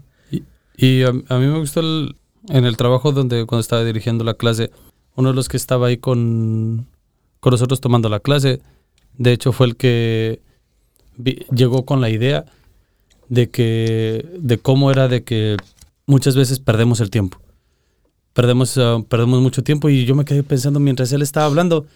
Y, 0.77 1.03
a, 1.05 1.09
a 1.09 1.39
mí 1.39 1.47
me 1.47 1.59
gustó 1.59 1.81
el- 1.81 2.17
en 2.49 2.65
el 2.65 2.77
trabajo 2.77 3.13
donde 3.13 3.47
cuando 3.47 3.61
estaba 3.61 3.85
dirigiendo 3.85 4.25
la 4.25 4.35
clase, 4.35 4.71
uno 5.15 5.29
de 5.31 5.35
los 5.37 5.49
que 5.49 5.57
estaba 5.57 5.87
ahí 5.89 5.97
con, 5.99 6.87
con 7.39 7.51
nosotros 7.53 7.81
tomando 7.81 8.09
la 8.09 8.19
clase, 8.21 8.61
de 9.17 9.33
hecho 9.33 9.53
fue 9.53 9.67
el 9.69 9.77
que 9.77 10.41
llegó 11.55 11.85
con 11.85 12.01
la 12.01 12.11
idea 12.11 12.47
de 13.29 13.49
que 13.51 14.27
de 14.39 14.59
cómo 14.59 14.91
era 14.91 15.07
de 15.09 15.23
que 15.23 15.57
muchas 16.07 16.35
veces 16.35 16.59
perdemos 16.61 17.01
el 17.01 17.11
tiempo. 17.11 17.39
Perdemos, 18.33 18.77
ah, 18.79 18.99
perdemos 19.09 19.41
mucho 19.41 19.63
tiempo 19.63 19.89
y 19.89 20.05
yo 20.05 20.15
me 20.15 20.25
quedé 20.25 20.43
pensando 20.43 20.79
mientras 20.81 21.13
él 21.13 21.23
estaba 21.23 21.47
hablando, 21.47 21.87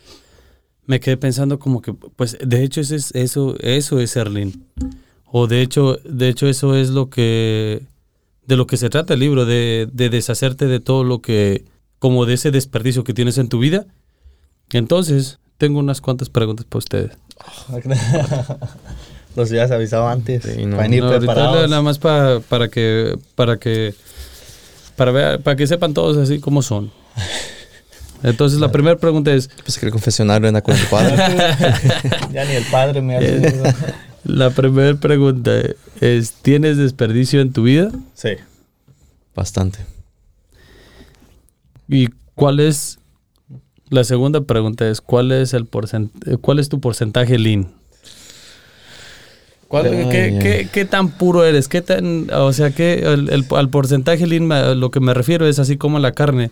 me 0.86 1.00
quedé 1.00 1.16
pensando 1.16 1.58
como 1.58 1.80
que, 1.80 1.92
pues, 1.94 2.36
de 2.44 2.62
hecho 2.64 2.80
ese 2.80 2.96
es, 2.96 3.12
eso, 3.14 3.56
eso 3.60 4.00
es 4.00 4.10
ser 4.10 4.30
lean. 4.30 4.52
O 5.30 5.46
de 5.46 5.62
hecho, 5.62 5.98
de 6.04 6.28
hecho 6.28 6.48
eso 6.48 6.76
es 6.76 6.90
lo 6.90 7.08
que, 7.10 7.82
de 8.46 8.56
lo 8.56 8.66
que 8.66 8.76
se 8.76 8.90
trata 8.90 9.14
el 9.14 9.20
libro, 9.20 9.46
de, 9.46 9.88
de 9.92 10.08
deshacerte 10.10 10.66
de 10.66 10.80
todo 10.80 11.04
lo 11.04 11.20
que, 11.20 11.64
como 11.98 12.26
de 12.26 12.34
ese 12.34 12.50
desperdicio 12.50 13.04
que 13.04 13.14
tienes 13.14 13.38
en 13.38 13.48
tu 13.48 13.58
vida. 13.58 13.86
Entonces, 14.72 15.38
tengo 15.56 15.78
unas 15.78 16.00
cuantas 16.00 16.28
preguntas 16.30 16.66
para 16.66 16.78
ustedes. 16.78 17.10
Los 19.36 19.50
habías 19.50 19.70
avisado 19.70 20.06
antes. 20.08 20.42
Sí, 20.44 20.64
no. 20.64 20.76
para 20.76 20.82
venir 20.88 21.02
No, 21.02 21.10
preparados. 21.18 21.68
nada 21.68 21.82
más 21.82 21.98
pa- 21.98 22.40
para 22.48 22.68
que, 22.68 23.16
para 23.34 23.56
que, 23.58 23.94
para 24.96 25.10
ver, 25.12 25.40
para 25.42 25.56
que 25.56 25.66
sepan 25.66 25.94
todos 25.94 26.16
así 26.16 26.40
cómo 26.40 26.62
son. 26.62 26.90
Entonces, 28.22 28.58
la 28.58 28.72
primera 28.72 28.96
pregunta 28.96 29.32
es, 29.32 29.48
Pues 29.64 29.78
que 29.78 29.86
el 29.86 29.92
confesionario 29.92 30.48
anda 30.48 30.62
con 30.62 30.74
el 30.74 30.86
padre. 30.86 31.16
ya 32.32 32.44
ni 32.46 32.52
el 32.54 32.64
padre 32.70 33.02
me 33.02 33.16
hace 33.16 33.36
Eh. 33.36 33.46
eso. 33.48 33.76
la 34.24 34.50
primera 34.50 34.94
pregunta 34.94 35.50
es, 36.00 36.32
¿tienes 36.32 36.78
desperdicio 36.78 37.40
en 37.42 37.52
tu 37.52 37.64
vida? 37.64 37.90
Sí. 38.14 38.30
Bastante. 39.34 39.80
¿Y 41.88 42.08
cuál 42.34 42.60
es 42.60 42.98
la 43.90 44.04
segunda 44.04 44.40
pregunta 44.40 44.88
es 44.88 45.00
cuál 45.02 45.30
es 45.30 45.52
el 45.52 45.66
porcent 45.66 46.10
cuál 46.40 46.58
es 46.58 46.68
tu 46.70 46.80
porcentaje 46.80 47.38
lean? 47.38 47.72
¿Cuál- 49.82 49.86
Ay, 49.94 50.08
qué, 50.10 50.38
qué- 50.40 50.68
qué 50.72 50.84
tan 50.84 51.10
puro 51.10 51.44
eres? 51.44 51.68
¿Qué 51.68 51.82
tan, 51.82 52.28
o 52.32 52.52
sea, 52.52 52.70
el, 53.02 53.28
el- 53.30 53.46
al 53.50 53.68
porcentaje 53.70 54.26
me- 54.46 54.74
lo 54.74 54.90
que 54.90 55.00
me 55.00 55.14
refiero 55.14 55.46
es 55.46 55.58
así 55.58 55.76
como 55.76 55.98
la 55.98 56.12
carne. 56.12 56.50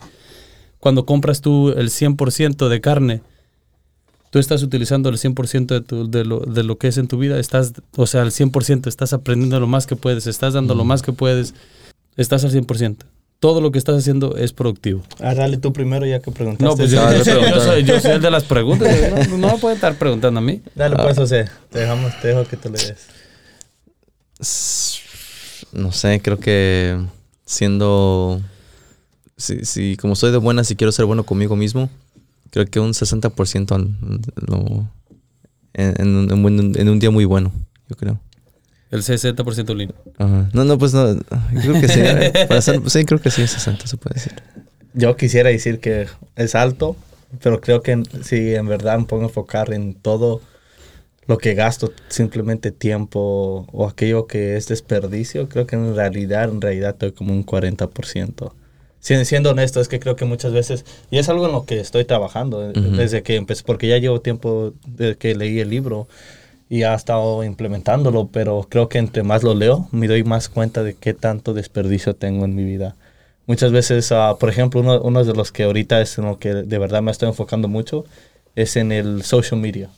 Cuando 0.80 1.06
compras 1.06 1.40
tú 1.40 1.70
el 1.70 1.90
100% 1.90 2.68
de 2.68 2.80
carne, 2.80 3.20
tú 4.30 4.38
estás 4.38 4.62
utilizando 4.62 5.08
el 5.10 5.16
100% 5.18 5.66
de, 5.74 5.80
tu- 5.82 6.10
de, 6.10 6.24
lo, 6.24 6.40
de 6.40 6.62
lo 6.64 6.78
que 6.78 6.88
es 6.88 6.98
en 6.98 7.06
tu 7.06 7.18
vida, 7.18 7.38
estás, 7.38 7.72
o 7.96 8.06
sea, 8.06 8.22
al 8.22 8.32
100%, 8.32 8.88
estás 8.88 9.12
aprendiendo 9.12 9.60
lo 9.60 9.66
más 9.66 9.86
que 9.86 9.94
puedes, 9.94 10.26
estás 10.26 10.54
dando 10.54 10.74
lo 10.74 10.84
más 10.84 11.02
que 11.02 11.12
puedes, 11.12 11.54
estás 12.16 12.44
al 12.44 12.50
100%. 12.50 12.96
Todo 13.42 13.60
lo 13.60 13.72
que 13.72 13.78
estás 13.78 13.96
haciendo 13.98 14.36
es 14.36 14.52
productivo. 14.52 15.02
Ah, 15.18 15.34
dale 15.34 15.56
tú 15.56 15.72
primero 15.72 16.06
ya 16.06 16.20
que 16.20 16.30
preguntaste. 16.30 16.64
No, 16.64 16.76
pues 16.76 16.92
yo, 16.92 17.02
Ah, 17.02 17.10
soy, 17.10 17.18
yo 17.50 17.60
soy- 17.60 17.82
yo 17.82 17.98
soy 18.00 18.12
el 18.12 18.22
de 18.22 18.30
las 18.30 18.44
preguntas. 18.44 18.88
No, 19.28 19.36
no 19.36 19.52
me 19.54 19.58
pueden 19.58 19.74
estar 19.78 19.96
preguntando 19.96 20.38
a 20.38 20.40
mí. 20.40 20.62
Dale 20.76 20.94
pues, 20.94 21.16
José. 21.16 21.46
Te 21.68 21.80
dejamos, 21.80 22.12
te 22.20 22.28
dejo 22.28 22.44
que 22.46 22.56
te 22.56 22.70
le 22.70 22.78
des. 22.78 22.96
No 25.72 25.90
sé, 25.90 26.20
creo 26.22 26.38
que 26.38 26.98
siendo... 27.44 28.40
Si, 29.36 29.64
si 29.64 29.96
como 29.96 30.14
soy 30.14 30.30
de 30.30 30.36
buenas 30.38 30.70
y 30.70 30.76
quiero 30.76 30.92
ser 30.92 31.06
bueno 31.06 31.24
conmigo 31.24 31.56
mismo, 31.56 31.90
creo 32.50 32.66
que 32.66 32.78
un 32.78 32.92
60% 32.92 33.72
al- 33.74 33.96
lo, 34.36 34.88
en, 35.74 36.00
en 36.00 36.14
un- 36.16 36.30
en 36.30 36.44
un- 36.44 36.78
en 36.78 36.88
un 36.88 36.98
día 37.00 37.10
muy 37.10 37.24
bueno, 37.24 37.50
yo 37.88 37.96
creo. 37.96 38.20
El 38.92 39.02
60% 39.02 39.74
lean. 39.74 39.92
Ajá. 40.18 40.48
No, 40.52 40.64
no, 40.64 40.78
pues 40.78 40.94
no. 40.94 41.16
Creo 41.60 41.80
que 41.80 41.88
sí. 41.88 42.00
eh, 42.00 42.32
para 42.48 42.62
ser- 42.62 42.88
sí, 42.88 43.04
creo 43.04 43.20
que 43.20 43.30
sí, 43.30 43.44
60 43.46 43.86
se 43.88 43.96
puede 43.96 44.14
decir. 44.14 44.34
Yo 44.94 45.16
quisiera 45.16 45.48
decir 45.50 45.80
que 45.80 46.06
es 46.36 46.54
alto, 46.54 46.94
pero 47.42 47.60
creo 47.60 47.80
que 47.82 48.00
si 48.22 48.54
en 48.54 48.66
verdad 48.68 48.98
me 48.98 49.06
pongo 49.06 49.22
a 49.24 49.26
enfocar 49.26 49.72
en 49.72 49.94
todo 49.94 50.40
lo 51.26 51.38
que 51.38 51.54
gasto, 51.54 51.92
simplemente 52.08 52.70
tiempo 52.72 53.66
o 53.72 53.88
aquello 53.88 54.26
que 54.26 54.56
es 54.56 54.68
desperdicio, 54.68 55.48
creo 55.48 55.66
que 55.66 55.76
en 55.76 55.94
realidad, 55.96 56.50
en 56.50 56.60
realidad 56.60 56.90
estoy 56.90 57.12
como 57.12 57.32
un 57.32 57.44
40%. 57.46 58.52
Si- 59.00 59.24
Siendo 59.24 59.50
honesto, 59.52 59.80
es 59.80 59.88
que 59.88 59.98
creo 60.00 60.16
que 60.16 60.24
muchas 60.26 60.52
veces, 60.52 60.84
y 61.10 61.18
es 61.18 61.28
algo 61.28 61.46
en 61.46 61.52
lo 61.52 61.64
que 61.64 61.80
estoy 61.80 62.04
trabajando 62.04 62.68
eh, 62.70 62.72
desde 62.74 63.22
que 63.22 63.36
empecé, 63.36 63.62
porque 63.64 63.88
ya 63.88 63.98
llevo 63.98 64.20
tiempo 64.20 64.74
desde 64.86 65.16
que 65.16 65.34
leí 65.34 65.58
el 65.60 65.70
libro 65.70 66.08
y 66.72 66.84
ha 66.84 66.94
estado 66.94 67.44
implementándolo, 67.44 68.28
pero 68.32 68.66
creo 68.66 68.88
que 68.88 68.96
entre 68.96 69.22
más 69.22 69.42
lo 69.42 69.52
leo, 69.54 69.88
me 69.92 70.08
doy 70.08 70.24
más 70.24 70.48
cuenta 70.48 70.82
de 70.82 70.94
qué 70.94 71.12
tanto 71.12 71.52
desperdicio 71.52 72.16
tengo 72.16 72.46
en 72.46 72.54
mi 72.54 72.64
vida. 72.64 72.96
Muchas 73.46 73.72
veces, 73.72 74.10
ah, 74.10 74.36
por 74.40 74.48
ejemplo, 74.48 74.80
uno, 74.80 74.98
uno 75.02 75.22
de 75.22 75.34
los 75.34 75.52
que 75.52 75.64
ahorita 75.64 76.00
es 76.00 76.16
en 76.16 76.24
lo 76.24 76.38
que 76.38 76.54
de 76.54 76.78
verdad 76.78 77.02
me 77.02 77.10
estoy 77.10 77.28
enfocando 77.28 77.68
mucho 77.68 78.06
es 78.56 78.76
en 78.76 78.90
el 78.90 79.22
social 79.22 79.60
media. 79.60 79.90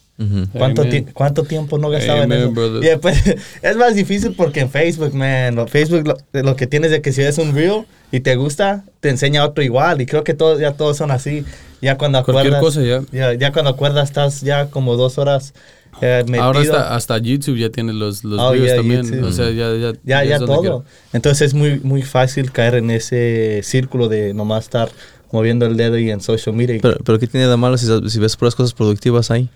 ¿Cuánto, 0.53 0.85
ti- 0.89 1.07
¿Cuánto 1.13 1.43
tiempo 1.43 1.77
no 1.79 1.91
gastaba 1.91 2.23
Amen, 2.23 2.39
en 2.39 2.45
eso? 2.45 2.53
brother. 2.55 2.85
Y 2.85 2.87
después, 2.87 3.17
es 3.63 3.77
más 3.77 3.95
difícil 3.97 4.33
porque 4.37 4.61
en 4.61 4.71
Facebook, 4.71 5.13
man, 5.15 5.57
lo- 5.57 5.67
Facebook 5.67 6.07
lo, 6.07 6.43
lo 6.43 6.57
que 6.57 6.67
tienes 6.67 6.91
de 6.93 7.03
que 7.03 7.13
si 7.13 7.23
es 7.23 7.39
un 7.39 7.55
reel 7.55 7.85
y 8.13 8.21
te 8.21 8.37
gusta, 8.37 8.85
te 9.01 9.09
enseña 9.11 9.45
otro 9.45 9.65
igual. 9.65 10.01
Y 10.01 10.07
creo 10.07 10.23
que 10.23 10.35
todos, 10.35 10.61
ya 10.61 10.73
todos 10.75 10.97
son 10.97 11.11
así. 11.11 11.45
Ya 11.83 11.99
cuando 11.99 12.23
Cualquier 12.25 12.55
acuerdas, 12.55 12.61
cosa 12.61 12.83
ya. 12.83 13.03
ya, 13.13 13.35
ya 13.35 13.53
cuando 13.53 13.71
acuerdas 13.73 14.09
estás 14.09 14.41
ya 14.41 14.67
como 14.71 14.97
dos 14.97 15.19
horas 15.19 15.53
eh, 16.01 16.23
metido. 16.27 16.45
Ahora 16.45 16.61
hasta, 16.61 16.95
hasta 16.95 17.19
YouTube 17.19 17.57
ya 17.59 17.71
tiene 17.71 17.93
los, 17.93 18.23
los 18.25 18.41
Oh, 18.41 18.53
videos 18.53 18.69
yeah, 18.69 18.77
también. 18.77 19.05
YouTube. 19.05 19.25
O 19.25 19.33
sea, 19.33 19.51
ya, 19.51 19.93
ya, 20.05 20.25
Ya, 20.25 20.39
todo. 20.39 20.85
Entonces 21.13 21.49
es 21.49 21.55
muy, 21.55 21.81
muy 21.81 22.03
fácil 22.03 22.53
caer 22.53 22.77
en 22.77 22.91
ese 22.91 23.61
círculo 23.65 24.09
de 24.09 24.33
nomás 24.33 24.65
estar 24.65 24.91
moviendo 25.33 25.67
el 25.67 25.77
dedo 25.77 25.99
y 25.99 26.11
en 26.11 26.21
social 26.21 26.55
media. 26.55 26.79
Pero, 26.81 26.97
pero 27.05 27.19
¿qué 27.19 27.27
tiene 27.27 27.49
de 27.49 27.57
malo 27.57 27.77
si, 27.77 27.87
si 28.09 28.19
ves 28.21 28.37
puras 28.37 28.55
cosas 28.55 28.73
productivas 28.73 29.31
ahí? 29.33 29.49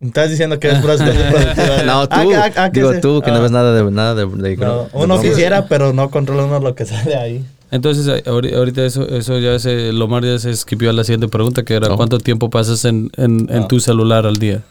Estás 0.00 0.30
diciendo 0.30 0.58
que 0.58 0.68
es 0.70 0.78
puras 0.78 0.98
cosas 1.00 1.16
productivas. 1.30 1.84
No, 1.84 2.08
tú. 2.08 2.14
Ah, 2.34 2.44
ah, 2.46 2.52
ah, 2.56 2.68
digo 2.70 2.92
tú, 3.00 3.20
que 3.22 3.30
no 3.30 3.42
ves 3.42 3.50
nada 3.50 3.74
de... 3.74 3.90
Nada 3.90 4.14
de, 4.14 4.24
de- 4.26 4.56
no, 4.56 4.84
de- 4.84 4.88
uno 4.94 5.18
de- 5.18 5.28
quisiera, 5.28 5.66
pero 5.66 5.92
no 5.92 6.10
controla 6.10 6.44
uno 6.44 6.58
lo 6.58 6.74
que 6.74 6.86
sale 6.86 7.14
ahí. 7.16 7.44
Entonces, 7.70 8.06
ahori- 8.24 8.54
ahorita 8.54 8.84
eso, 8.84 9.06
eso 9.08 9.38
ya 9.38 9.58
se, 9.58 9.92
Lomar 9.92 10.24
ya 10.24 10.38
se 10.38 10.50
esquipió 10.50 10.88
a 10.90 10.92
la 10.94 11.04
siguiente 11.04 11.28
pregunta, 11.28 11.64
que 11.64 11.74
era 11.74 11.88
Oh. 11.92 11.96
¿cuánto 11.96 12.18
tiempo 12.18 12.48
pasas 12.50 12.84
en, 12.86 13.10
en, 13.16 13.46
en 13.50 13.68
tu 13.68 13.78
celular 13.78 14.26
al 14.26 14.36
día? 14.38 14.62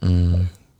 Mm. 0.00 0.34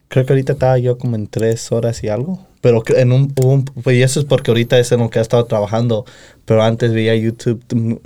Creo 0.09 0.27
que 0.27 0.33
ahorita 0.33 0.53
estaba 0.55 0.77
yo 0.79 0.99
como 0.99 1.15
en 1.17 1.27
tres 1.29 1.71
horas 1.73 2.03
y 2.05 2.09
algo. 2.09 2.45
Pero 2.61 2.83
en 2.97 3.13
un, 3.13 3.33
hubo 3.41 3.53
un- 3.53 3.65
pues, 3.65 3.97
y 3.97 4.03
eso 4.03 4.19
es 4.21 4.27
porque 4.27 4.51
ahorita 4.51 4.79
es 4.79 4.91
en 4.93 5.01
lo 5.01 5.09
que 5.11 5.21
he 5.21 5.23
estado 5.23 5.45
trabajando. 5.45 6.05
Pero 6.45 6.63
antes 6.63 6.93
veía 6.93 7.15
YouTube, 7.15 7.63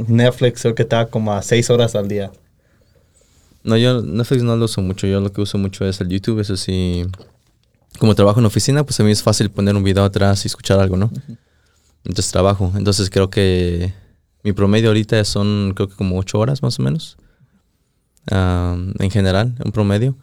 Netflix, 0.07 0.63
creo 0.63 0.75
que 0.75 0.83
estaba 0.83 1.07
como 1.07 1.33
a 1.33 1.43
seis 1.43 1.71
horas 1.71 1.95
al 1.97 2.09
día. 2.09 2.31
No, 3.65 3.77
yo 3.77 4.03
Netflix 4.03 4.43
no 4.43 4.57
lo 4.57 4.65
uso 4.67 4.81
mucho. 4.83 5.07
Yo 5.07 5.21
lo 5.21 5.33
que 5.33 5.41
uso 5.41 5.59
mucho 5.59 5.85
es 5.87 6.01
el 6.01 6.09
YouTube. 6.09 6.41
Eso 6.41 6.57
sí. 6.57 7.05
Como 7.99 8.15
trabajo 8.15 8.41
en 8.41 8.47
oficina, 8.47 8.85
pues 8.85 8.99
a 9.01 9.05
mí 9.05 9.11
es 9.11 9.23
fácil 9.23 9.51
poner 9.51 9.75
un 9.75 9.83
video 9.83 10.05
atrás 10.05 10.45
y 10.45 10.49
escuchar 10.49 10.79
algo, 10.79 10.97
¿no? 10.97 11.11
Entonces 12.05 12.31
trabajo. 12.31 12.73
Entonces 12.77 13.11
creo 13.11 13.29
que 13.29 13.93
mi 14.45 14.53
promedio 14.53 14.89
ahorita 14.89 15.23
son, 15.25 15.73
creo 15.75 15.89
que 15.89 15.97
como 15.97 16.19
ocho 16.19 16.39
horas 16.39 16.63
más 16.63 16.79
o 16.79 16.83
menos. 16.83 17.17
En 18.31 19.11
general, 19.11 19.55
un 19.65 19.73
promedio. 19.73 20.17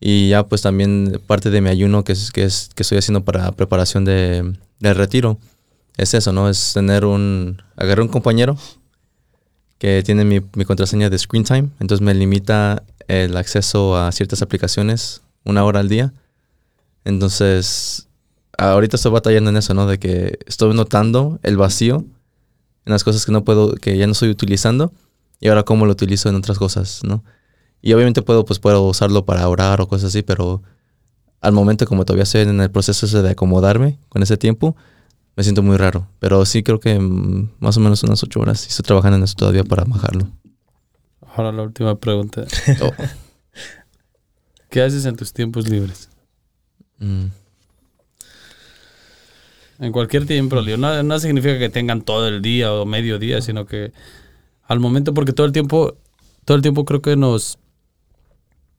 Y 0.00 0.30
ya 0.30 0.48
pues 0.48 0.62
también 0.62 1.20
parte 1.28 1.50
de 1.50 1.60
mi 1.60 1.68
ayuno 1.68 2.02
que, 2.02 2.12
es, 2.12 2.32
que, 2.32 2.42
es, 2.42 2.70
que 2.74 2.82
estoy 2.82 2.98
haciendo 2.98 3.24
para 3.24 3.52
preparación 3.52 4.04
de, 4.04 4.56
del 4.80 4.94
retiro. 4.96 5.38
Es 5.96 6.14
eso, 6.14 6.32
¿no? 6.32 6.48
Es 6.48 6.72
tener 6.72 7.04
un... 7.04 7.62
Agarré 7.76 8.02
un 8.02 8.08
compañero 8.08 8.56
que 9.82 10.00
tiene 10.04 10.24
mi, 10.24 10.40
mi 10.54 10.64
contraseña 10.64 11.10
de 11.10 11.18
screen 11.18 11.42
time, 11.42 11.68
entonces 11.80 12.06
me 12.06 12.14
limita 12.14 12.84
el 13.08 13.36
acceso 13.36 13.96
a 13.96 14.12
ciertas 14.12 14.40
aplicaciones 14.40 15.22
una 15.44 15.64
hora 15.64 15.80
al 15.80 15.88
día. 15.88 16.12
Entonces, 17.04 18.06
ahorita 18.56 18.94
estoy 18.94 19.10
batallando 19.10 19.50
en 19.50 19.56
eso, 19.56 19.74
¿no? 19.74 19.88
De 19.88 19.98
que 19.98 20.38
estoy 20.46 20.72
notando 20.72 21.40
el 21.42 21.56
vacío 21.56 22.04
en 22.84 22.92
las 22.92 23.02
cosas 23.02 23.26
que 23.26 23.32
no 23.32 23.42
puedo, 23.42 23.74
que 23.74 23.96
ya 23.98 24.06
no 24.06 24.12
estoy 24.12 24.28
utilizando 24.30 24.92
y 25.40 25.48
ahora 25.48 25.64
cómo 25.64 25.84
lo 25.84 25.90
utilizo 25.90 26.28
en 26.28 26.36
otras 26.36 26.58
cosas, 26.58 27.00
¿no? 27.02 27.24
Y 27.80 27.92
obviamente 27.92 28.22
puedo, 28.22 28.44
pues 28.44 28.60
puedo 28.60 28.84
usarlo 28.84 29.24
para 29.24 29.48
orar 29.48 29.80
o 29.80 29.88
cosas 29.88 30.10
así, 30.10 30.22
pero 30.22 30.62
al 31.40 31.50
momento 31.50 31.86
como 31.86 32.04
todavía 32.04 32.22
estoy 32.22 32.42
en 32.42 32.60
el 32.60 32.70
proceso 32.70 33.20
de 33.20 33.30
acomodarme 33.30 33.98
con 34.08 34.22
ese 34.22 34.36
tiempo, 34.36 34.76
me 35.36 35.42
siento 35.42 35.62
muy 35.62 35.76
raro. 35.76 36.08
Pero 36.18 36.44
sí 36.44 36.62
creo 36.62 36.80
que 36.80 36.98
mm, 36.98 37.50
más 37.58 37.76
o 37.76 37.80
menos 37.80 38.02
unas 38.02 38.22
ocho 38.22 38.40
horas. 38.40 38.64
Y 38.66 38.68
estoy 38.68 38.84
trabajando 38.84 39.16
en 39.16 39.24
eso 39.24 39.34
todavía 39.36 39.64
para 39.64 39.84
bajarlo. 39.84 40.28
Ahora 41.34 41.52
la 41.52 41.62
última 41.62 41.94
pregunta. 41.94 42.44
Oh. 42.82 42.92
¿Qué 44.70 44.82
haces 44.82 45.04
en 45.04 45.16
tus 45.16 45.32
tiempos 45.32 45.68
libres? 45.68 46.08
Mm. 46.98 47.26
En 49.80 49.92
cualquier 49.92 50.26
tiempo 50.26 50.60
libre. 50.60 50.78
No, 50.78 51.02
no 51.02 51.18
significa 51.18 51.58
que 51.58 51.68
tengan 51.68 52.02
todo 52.02 52.28
el 52.28 52.40
día 52.40 52.72
o 52.72 52.86
medio 52.86 53.18
día, 53.18 53.40
sino 53.40 53.66
que 53.66 53.92
al 54.62 54.80
momento, 54.80 55.12
porque 55.12 55.32
todo 55.32 55.46
el 55.46 55.52
tiempo, 55.52 55.96
todo 56.44 56.56
el 56.56 56.62
tiempo 56.62 56.84
creo 56.84 57.02
que 57.02 57.16
nos, 57.16 57.58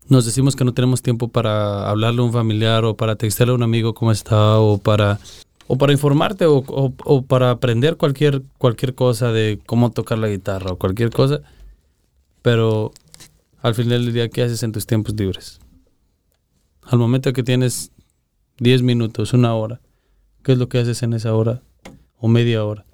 nos 0.07 0.25
decimos 0.25 0.55
que 0.55 0.63
no 0.63 0.73
tenemos 0.73 1.01
tiempo 1.01 1.27
para 1.27 1.89
hablarle 1.89 2.21
a 2.21 2.23
un 2.23 2.33
familiar 2.33 2.85
o 2.85 2.95
para 2.95 3.15
textearle 3.15 3.51
a 3.51 3.55
un 3.55 3.63
amigo 3.63 3.93
cómo 3.93 4.11
está 4.11 4.59
o 4.59 4.77
para 4.77 5.19
o 5.67 5.77
para 5.77 5.91
informarte 5.93 6.45
o, 6.45 6.57
o- 6.57 6.93
o 7.05 7.21
para 7.23 7.51
aprender 7.51 7.97
cualquier 7.97 8.41
cualquier 8.57 8.93
cosa 8.95 9.31
de 9.31 9.59
cómo 9.65 9.91
tocar 9.91 10.17
la 10.17 10.27
guitarra 10.27 10.71
o 10.71 10.77
cualquier 10.77 11.09
cosa 11.09 11.41
pero 12.41 12.91
al 13.61 13.75
final 13.75 14.03
del 14.05 14.13
día 14.13 14.29
qué 14.29 14.43
haces 14.43 14.63
en 14.63 14.71
tus 14.71 14.85
tiempos 14.85 15.15
libres 15.15 15.59
al 16.83 16.99
momento 16.99 17.31
que 17.33 17.43
tienes 17.43 17.91
10 18.59 18.81
minutos 18.83 19.33
una 19.33 19.55
hora 19.55 19.79
qué 20.43 20.51
es 20.53 20.57
lo 20.57 20.67
que 20.69 20.79
haces 20.79 21.01
en 21.03 21.13
esa 21.13 21.33
hora 21.33 21.61
o 22.19 22.27
media 22.27 22.63
hora 22.65 22.85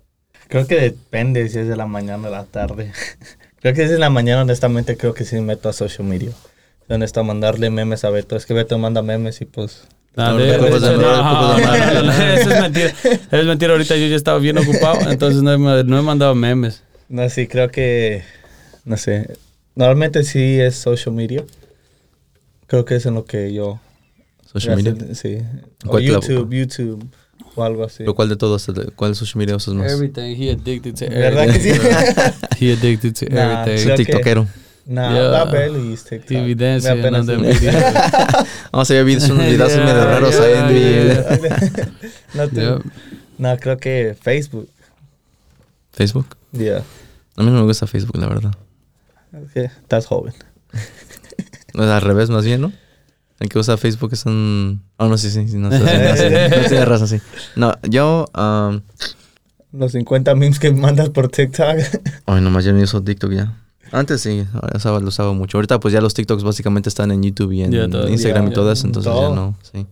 Creo 0.48 0.66
que 0.66 0.76
depende 0.82 1.48
si 1.50 1.60
es 1.60 1.68
de 1.68 1.76
la 1.76 1.86
mañana 1.86 2.28
o 2.28 2.32
la 2.32 2.44
tarde. 2.44 2.92
creo 3.62 3.76
que 3.76 3.82
si 3.82 3.88
es 3.90 3.92
en 3.92 4.00
la 4.00 4.10
mañana, 4.10 4.42
honestamente, 4.42 4.98
creo 4.98 5.14
que 5.14 5.24
sí 5.24 5.36
me 5.36 5.42
meto 5.44 5.70
a 5.70 5.74
social 5.74 6.08
media. 6.08 6.32
Honesta, 6.88 7.22
mandarle 7.22 7.70
memes 7.70 8.04
a 8.04 8.10
Beto. 8.10 8.36
Es 8.36 8.48
que 8.48 8.56
Beto 8.56 8.76
manda 8.80 9.04
memes 9.04 9.42
y 9.42 9.46
pues... 9.46 9.88
No, 10.16 10.32
no, 10.34 10.40
no, 10.40 10.58
no, 10.58 10.80
no, 10.80 11.60
no, 11.60 12.04
no, 12.04 12.12
eso 12.12 12.52
es 12.52 12.62
mentira. 12.62 12.94
Es 13.32 13.46
mentira, 13.46 13.72
ahorita 13.72 13.96
yo 13.96 14.08
ya 14.08 14.16
estaba 14.16 14.40
bien 14.40 14.58
ocupado, 14.58 15.10
entonces 15.10 15.42
no 15.42 15.54
he, 15.54 15.84
no 15.84 15.98
he 16.00 16.02
mandado 16.02 16.36
memes. 16.36 16.84
No, 17.08 17.30
sí, 17.30 17.48
creo 17.48 17.70
que... 17.70 18.24
No 18.86 18.98
sé. 18.98 19.38
Normalmente 19.76 20.24
sí 20.24 20.60
es 20.60 20.76
social 20.76 21.14
media. 21.16 21.44
Creo 22.68 22.86
que 22.86 22.96
es 22.96 23.06
en 23.06 23.14
lo 23.14 23.26
que 23.26 23.54
yo... 23.54 23.80
Social 24.52 24.76
media. 24.76 24.96
Sí. 25.16 25.38
O 25.86 25.90
¿Cuál 25.90 26.04
te 26.04 26.10
la- 26.12 26.20
YouTube, 26.20 26.54
YouTube 26.54 27.08
o 27.56 27.64
algo 27.64 27.84
así. 27.86 28.00
¿Pero 28.00 28.16
cuál 28.16 28.30
de 28.30 28.36
todos? 28.36 28.68
¿Cuál 28.96 29.16
social 29.16 29.38
media 29.38 29.56
usas 29.56 29.74
más? 29.76 29.92
Everything, 29.92 30.36
he 30.36 30.52
addicted 30.52 30.96
to 30.96 31.08
¿Verdad 31.14 31.46
que 31.54 31.60
sí? 31.60 31.70
He 32.60 32.74
addicted 32.74 33.14
to 33.14 33.26
Nah, 33.34 33.64
everything. 33.64 33.78
Soy 33.78 33.86
creo 33.86 33.98
que- 33.98 34.06
tiktokero. 34.06 34.48
Nah, 34.90 35.14
Yeah. 35.14 35.44
I 35.44 35.52
barely 35.52 35.94
use 35.94 36.04
TikTok. 36.04 36.30
Be 36.30 36.56
Me 36.56 36.78
apenas 36.90 37.28
videos. 37.28 37.76
Vamos 38.72 38.90
a 38.90 38.94
ver 38.96 39.06
videos, 39.06 39.30
unos 39.30 39.46
videos 39.46 39.72
Yeah, 39.76 39.86
medio 39.86 40.04
raros 40.06 40.40
ahí 40.40 40.54
en 40.54 40.68
yeah, 40.68 41.30
mi 41.38 41.42
yeah. 41.42 41.92
no, 42.34 42.48
te- 42.50 42.90
no, 43.38 43.58
creo 43.58 43.78
que 43.78 44.18
Facebook. 44.20 44.68
Facebook. 45.92 46.26
Yeah. 46.54 46.82
A 47.38 47.44
mí 47.44 47.52
no 47.52 47.60
me 47.60 47.62
gusta 47.62 47.86
Facebook, 47.86 48.18
la 48.18 48.28
verdad. 48.30 48.52
Okay, 49.32 49.66
estás 49.66 50.08
joven. 50.08 50.34
No, 51.76 51.84
Al 51.84 52.02
revés, 52.02 52.32
más 52.32 52.44
bien, 52.44 52.62
¿no? 52.62 52.72
El 53.40 53.48
que 53.48 53.60
usa 53.60 53.78
Facebook 53.78 54.12
es 54.14 54.26
un... 54.26 54.82
Oh, 54.98 55.08
no, 55.08 55.20
sí, 55.20 55.30
sí, 55.30 55.48
sí, 55.48 55.58
no, 55.58 55.72
sí, 55.72 55.78
no, 55.78 55.88
sí, 55.88 56.24
no, 56.24 56.68
tienes 56.68 56.88
razón, 56.88 57.08
sí. 57.08 57.22
No, 57.56 57.74
yo... 57.84 58.26
um, 58.36 58.82
Los 59.72 59.92
50 59.92 60.34
memes 60.34 60.58
que 60.60 60.72
mandas 60.72 61.10
por 61.10 61.30
TikTok. 61.30 61.78
Ay, 62.26 62.42
nomás 62.42 62.66
ya 62.66 62.72
no 62.74 62.82
uso 62.82 63.04
TikTok 63.04 63.32
ya. 63.34 63.54
Antes 63.92 64.22
sí, 64.22 64.44
ahora 64.54 64.78
usaba- 64.78 65.00
lo 65.00 65.08
usaba 65.08 65.34
mucho. 65.34 65.58
Ahorita 65.58 65.80
pues 65.80 65.94
ya 65.94 66.02
los 66.02 66.14
TikToks 66.14 66.44
básicamente 66.44 66.90
están 66.90 67.12
en 67.12 67.24
YouTube 67.24 67.52
y 67.54 67.64
en 67.64 67.90
todo. 67.90 68.08
Instagram 68.10 68.48
y 68.50 68.54
eso, 68.72 68.88
entonces 68.88 69.12
Todo. 69.12 69.30
ya 69.30 69.36
no, 69.36 69.56
sí. 69.72 69.86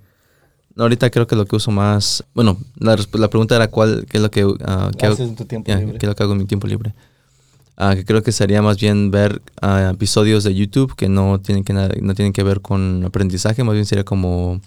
No, 0.76 0.84
ahorita 0.84 1.10
creo 1.10 1.26
que 1.26 1.36
lo 1.36 1.46
que 1.46 1.56
uso 1.56 1.72
más... 1.72 2.24
Bueno, 2.36 2.56
la, 2.80 2.96
pregunta 3.30 3.56
era 3.56 3.68
cuál, 3.68 4.06
qué 4.08 4.18
es 4.18 4.22
lo 4.24 4.30
que... 4.30 4.46
ah, 4.66 4.92
qué 4.96 5.08
hago- 5.08 5.24
en 5.24 5.36
tu 5.36 5.46
tiempo 5.46 5.72
libre. 5.74 5.98
qué 5.98 6.06
es 6.06 6.08
lo 6.08 6.16
que 6.16 6.22
hago 6.24 6.34
en 6.34 6.38
mi 6.38 6.46
tiempo 6.46 6.68
libre. 6.68 6.94
Ah, 7.76 7.96
que 7.96 8.06
creo 8.06 8.22
que 8.22 8.32
sería 8.32 8.62
más 8.62 8.78
bien 8.80 9.10
ver 9.10 9.42
ah, 9.62 9.90
episodios 9.94 10.44
de 10.44 10.54
YouTube 10.54 10.96
que 10.96 11.10
no 11.10 11.40
tienen 11.40 11.64
que, 11.64 11.74
nada- 11.74 11.96
no 12.00 12.14
tienen 12.14 12.32
que 12.34 12.44
ver 12.44 12.62
con 12.62 13.04
aprendizaje, 13.06 13.64
más 13.64 13.74
bien 13.74 13.86
sería 13.88 14.04
como 14.04 14.62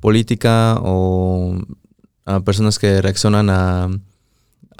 política 0.00 0.78
o 0.82 1.56
a 2.24 2.40
personas 2.40 2.78
que 2.78 3.00
reaccionan 3.02 3.50
a, 3.50 3.88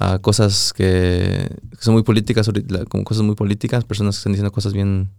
a 0.02 0.18
cosas 0.18 0.72
que, 0.72 1.46
que 1.70 1.76
son 1.84 1.92
muy 1.94 2.02
políticas, 2.02 2.50
como 2.88 3.04
cosas 3.04 3.22
muy 3.22 3.34
políticas, 3.34 3.84
personas 3.84 4.16
que 4.16 4.20
están 4.20 4.32
diciendo 4.32 4.50
cosas 4.50 4.72
bien 4.72 5.10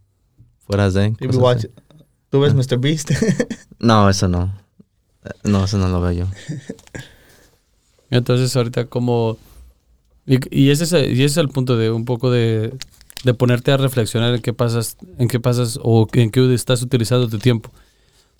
fuera 0.65 0.89
de... 0.89 1.13
Cosas. 1.13 1.67
¿Tú 2.29 2.39
ves 2.39 2.53
Ah. 2.53 2.55
Mr. 2.57 2.77
Beast? 2.79 3.11
No, 3.79 4.09
eso 4.09 4.27
no. 4.27 4.53
No, 5.43 5.65
eso 5.65 5.77
no 5.77 5.87
lo 5.87 6.01
veo 6.01 6.11
yo. 6.11 6.25
Entonces 8.09 8.55
ahorita 8.55 8.85
como... 8.85 9.37
Y, 10.25 10.37
y 10.55 10.69
ese 10.69 10.83
es, 10.83 10.93
el- 10.93 11.09
y 11.11 11.23
ese 11.23 11.25
es 11.25 11.37
el 11.37 11.49
punto 11.49 11.77
de 11.77 11.89
un 11.91 12.05
poco 12.05 12.29
de, 12.31 12.73
de 13.23 13.33
ponerte 13.33 13.71
a 13.71 13.77
reflexionar 13.77 14.33
en 14.35 14.41
qué 14.41 14.53
pasas, 14.53 14.97
en 15.17 15.27
qué 15.27 15.39
pasas 15.39 15.79
o 15.81 16.07
en 16.13 16.29
qué 16.31 16.53
estás 16.53 16.81
utilizando 16.83 17.27
tu 17.27 17.39
tiempo. 17.39 17.71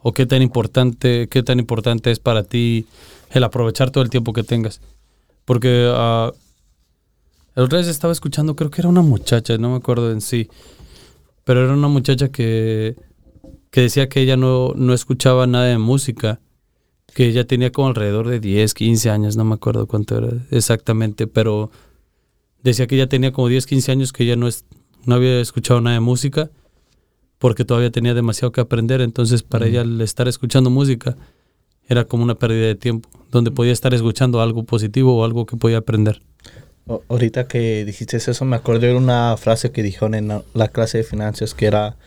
O 0.03 0.13
qué 0.13 0.25
tan 0.25 0.41
importante, 0.41 1.27
qué 1.29 1.43
tan 1.43 1.59
importante 1.59 2.11
es 2.11 2.19
para 2.19 2.43
ti 2.43 2.85
el 3.31 3.43
aprovechar 3.43 3.91
todo 3.91 4.03
el 4.03 4.09
tiempo 4.09 4.33
que 4.33 4.43
tengas. 4.43 4.79
Porque 5.45 5.91
ah, 5.93 6.31
el 7.55 7.63
otro 7.63 7.81
día 7.81 7.89
estaba 7.89 8.13
escuchando, 8.13 8.55
creo 8.55 8.71
que 8.71 8.81
era 8.81 8.89
una 8.89 9.01
muchacha, 9.01 9.57
no 9.57 9.71
me 9.71 9.77
acuerdo 9.77 10.11
en 10.11 10.21
sí. 10.21 10.49
Pero 11.43 11.63
era 11.63 11.73
una 11.73 11.87
muchacha 11.87 12.29
que, 12.29 12.95
que 13.71 13.81
decía 13.81 14.07
que 14.09 14.21
ella 14.21 14.37
no, 14.37 14.73
no 14.75 14.93
escuchaba 14.93 15.47
nada 15.47 15.65
de 15.65 15.77
música 15.77 16.39
que 17.13 17.25
ella 17.27 17.45
tenía 17.45 17.71
como 17.71 17.89
alrededor 17.89 18.27
de 18.27 18.39
10, 18.39 18.73
15 18.73 19.09
años, 19.09 19.35
no 19.35 19.43
me 19.43 19.55
acuerdo 19.55 19.87
cuánto 19.87 20.17
era 20.17 20.29
exactamente, 20.49 21.27
pero 21.27 21.71
decía 22.63 22.87
que 22.87 22.95
ella 22.95 23.09
tenía 23.09 23.31
como 23.31 23.47
10, 23.47 23.65
15 23.65 23.91
años 23.91 24.13
que 24.13 24.23
ella 24.23 24.35
no, 24.35 24.47
es, 24.47 24.65
no 25.05 25.15
había 25.15 25.41
escuchado 25.41 25.81
nada 25.81 25.95
de 25.95 25.99
música 25.99 26.49
porque 27.37 27.65
todavía 27.65 27.91
tenía 27.91 28.13
demasiado 28.13 28.51
que 28.51 28.61
aprender, 28.61 29.01
entonces 29.01 29.43
para 29.43 29.67
ella 29.67 29.81
el 29.81 29.99
estar 29.99 30.27
escuchando 30.27 30.69
música 30.69 31.17
era 31.87 32.05
como 32.05 32.23
una 32.23 32.35
pérdida 32.35 32.67
de 32.67 32.75
tiempo, 32.75 33.09
donde 33.31 33.51
podía 33.51 33.71
estar 33.73 33.93
escuchando 33.93 34.41
algo 34.41 34.63
positivo 34.63 35.15
o 35.17 35.23
algo 35.25 35.45
que 35.45 35.57
podía 35.57 35.77
aprender. 35.77 36.21
O- 36.87 37.01
Ahorita 37.09 37.47
que 37.47 37.85
dijiste 37.85 38.17
eso, 38.17 38.45
me 38.45 38.55
acordé 38.55 38.87
de 38.87 38.95
una 38.95 39.35
frase 39.37 39.71
que 39.71 39.81
dijeron 39.83 40.13
en 40.15 40.27
la, 40.27 40.43
la 40.53 40.67
clase 40.67 40.99
de 40.99 41.03
finanzas 41.03 41.53
que 41.53 41.65
era 41.65 41.97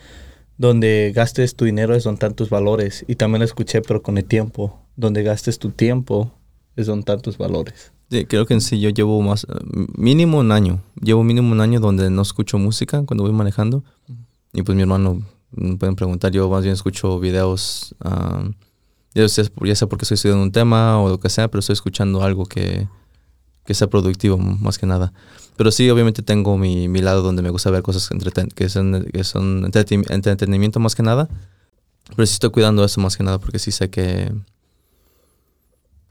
donde 0.57 1.13
gastes 1.15 1.57
tu 1.57 1.65
dinero 1.65 1.95
es 1.95 2.05
donde 2.05 2.17
están 2.17 2.35
tus 2.35 2.51
valores. 2.51 3.05
Y 3.09 3.17
también 3.17 3.41
lo 3.41 3.45
escuché, 3.45 3.83
pero 3.83 4.03
con 4.03 4.19
el 4.19 4.25
tiempo. 4.25 4.81
Donde 4.97 5.23
gastes 5.23 5.59
tu 5.59 5.71
tiempo 5.71 6.33
es 6.77 6.87
donde 6.87 7.01
están 7.01 7.21
tus 7.21 7.39
valores. 7.39 7.93
Sí, 8.11 8.27
creo 8.27 8.47
que 8.47 8.55
en 8.55 8.61
sí 8.61 8.79
yo 8.81 8.91
llevo 8.91 9.21
más, 9.23 9.45
eh, 9.45 9.47
mínimo 9.97 10.39
un 10.39 10.53
año. 10.53 10.81
Llevo 11.03 11.25
mínimo 11.25 11.51
un 11.53 11.61
año 11.61 11.81
donde 11.81 12.11
no 12.11 12.23
escucho 12.23 12.59
música 12.59 13.03
cuando 13.05 13.25
voy 13.25 13.33
manejando. 13.33 13.83
Y 14.53 14.63
pues 14.63 14.77
mi 14.77 14.83
hermano, 14.83 15.23
me 15.51 15.77
pueden 15.77 15.97
preguntar, 15.97 16.31
yo 16.31 16.49
más 16.49 16.63
bien 16.63 16.75
escucho 16.75 17.19
videos, 17.19 17.95
ah, 18.01 18.45
ya, 19.15 19.29
sea, 19.29 19.45
ya 19.65 19.75
sea 19.77 19.89
porque 19.89 20.05
estoy 20.05 20.17
estudiando 20.17 20.43
un 20.43 20.53
tema 20.53 21.01
o 21.01 21.09
lo 21.09 21.21
que 21.21 21.29
sea, 21.31 21.49
pero 21.49 21.61
estoy 21.61 21.75
escuchando 21.75 22.23
algo 22.23 22.47
que, 22.47 22.89
que 23.65 23.75
sea 23.75 23.89
productivo 23.89 24.37
más 24.39 24.79
que 24.79 24.87
nada. 24.87 25.13
Pero 25.57 25.71
sí, 25.71 25.89
obviamente 25.91 26.23
tengo 26.23 26.59
mi, 26.59 26.89
mi 26.89 27.01
lado 27.01 27.23
donde 27.23 27.43
me 27.43 27.51
gusta 27.51 27.71
ver 27.71 27.83
cosas 27.83 28.09
que 28.55 28.69
son, 28.69 29.65
entretenimiento 30.11 30.81
más 30.81 30.95
que 30.95 31.03
nada. 31.03 31.29
Pero 32.17 32.27
sí 32.27 32.35
estoy 32.35 32.51
cuidando 32.51 32.85
eso 32.85 33.01
más 33.01 33.17
que 33.17 33.23
nada 33.25 33.39
porque 33.39 33.59
sí 33.59 33.71
sé 33.71 33.89
que, 33.89 34.33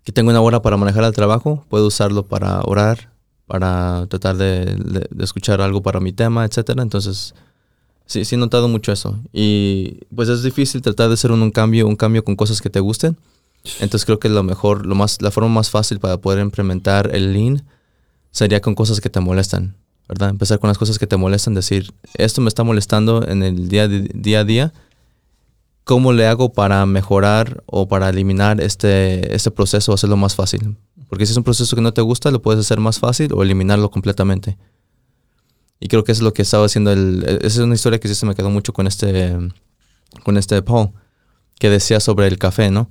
que 0.04 0.12
tengo 0.12 0.32
una 0.32 0.42
hora 0.42 0.62
para 0.62 0.78
manejar 0.78 1.04
al 1.04 1.14
trabajo, 1.14 1.66
puedo 1.70 1.88
usarlo 1.88 2.26
para 2.26 2.62
orar, 2.64 3.12
para 3.48 4.06
tratar 4.08 4.38
de, 4.38 4.66
de- 4.76 5.24
escuchar 5.24 5.62
algo 5.62 5.82
para 5.82 6.00
mi 6.00 6.12
tema, 6.12 6.46
etcétera. 6.46 6.82
Entonces, 6.82 7.36
sí, 8.06 8.26
sí 8.26 8.36
he 8.36 8.38
notado 8.38 8.68
mucho 8.68 8.92
eso. 8.92 9.20
Y 9.32 10.00
pues 10.16 10.30
es 10.30 10.44
difícil 10.44 10.82
tratar 10.82 11.08
de 11.08 11.16
hacer 11.16 11.32
un, 11.32 11.52
cambio, 11.52 11.88
un 11.88 11.96
cambio 11.96 12.24
con 12.24 12.36
cosas 12.36 12.62
que 12.62 12.70
te 12.70 12.80
gusten. 12.80 13.18
Entonces 13.80 14.06
creo 14.06 14.20
que 14.20 14.30
lo 14.30 14.44
mejor, 14.44 14.86
lo 14.86 14.96
más, 14.96 15.22
la 15.22 15.32
forma 15.32 15.50
más 15.50 15.70
fácil 15.70 16.00
para 16.00 16.18
poder 16.18 16.40
implementar 16.40 17.16
el 17.16 17.34
lean 17.34 17.64
sería 18.32 18.62
con 18.62 18.76
cosas 18.76 19.00
que 19.00 19.10
te 19.10 19.20
molestan, 19.20 19.76
¿verdad? 20.10 20.30
Empezar 20.30 20.60
con 20.60 20.68
las 20.68 20.78
cosas 20.78 21.00
que 21.00 21.08
te 21.08 21.16
molestan, 21.16 21.54
decir, 21.54 21.94
esto 22.16 22.42
me 22.42 22.50
está 22.50 22.64
molestando 22.64 23.26
en 23.26 23.44
el 23.44 23.70
día, 23.70 23.88
día 23.88 24.40
a 24.40 24.44
día. 24.44 24.74
¿Cómo 25.86 26.14
le 26.14 26.28
hago 26.28 26.54
para 26.54 26.86
mejorar 26.86 27.64
o 27.66 27.88
para 27.88 28.10
eliminar 28.10 28.62
este, 28.62 29.34
este 29.36 29.52
proceso 29.52 29.92
o 29.92 29.96
hacerlo 29.96 30.18
más 30.18 30.36
fácil? 30.36 30.78
Porque 31.10 31.26
si 31.26 31.32
es 31.32 31.38
un 31.38 31.44
proceso 31.44 31.76
que 31.76 31.82
no 31.82 31.94
te 31.94 32.02
gusta, 32.02 32.32
lo 32.32 32.42
puedes 32.42 32.60
hacer 32.60 32.80
más 32.80 33.00
fácil 33.00 33.32
o 33.34 33.44
eliminarlo 33.44 33.92
completamente. 33.92 34.58
Y 35.84 35.90
creo 35.90 36.06
que 36.06 36.14
eso 36.14 36.20
es 36.20 36.24
lo 36.24 36.34
que 36.34 36.44
estaba 36.44 36.66
haciendo 36.66 36.94
el... 36.94 37.24
Esa 37.42 37.48
es 37.48 37.58
una 37.60 37.76
historia 37.76 38.00
que 38.00 38.08
sí 38.08 38.16
se 38.16 38.26
me 38.26 38.36
quedó 38.36 38.50
mucho 38.50 38.72
con 38.72 38.88
este, 38.88 39.38
con 40.24 40.38
este 40.38 40.62
Paul, 40.62 40.92
que 41.60 41.70
decía 41.70 42.00
sobre 42.00 42.28
el 42.28 42.38
café, 42.38 42.72
¿no? 42.72 42.90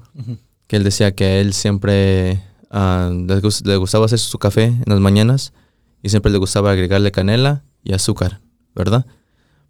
Que 0.67 0.77
él 0.77 0.85
decía 0.85 1.15
que 1.15 1.41
él 1.41 1.55
siempre 1.55 2.43
ah, 2.71 3.11
le, 3.11 3.41
gus- 3.41 3.65
le 3.65 3.77
gustaba 3.77 4.05
hacer 4.05 4.19
su 4.19 4.39
café 4.39 4.65
en 4.65 4.85
las 4.87 5.01
mañanas 5.01 5.55
y 6.03 6.11
siempre 6.11 6.31
le 6.31 6.37
gustaba 6.37 6.71
agregarle 6.73 7.13
canela 7.13 7.65
y 7.83 7.95
azúcar, 7.95 8.41
¿verdad? 8.75 9.07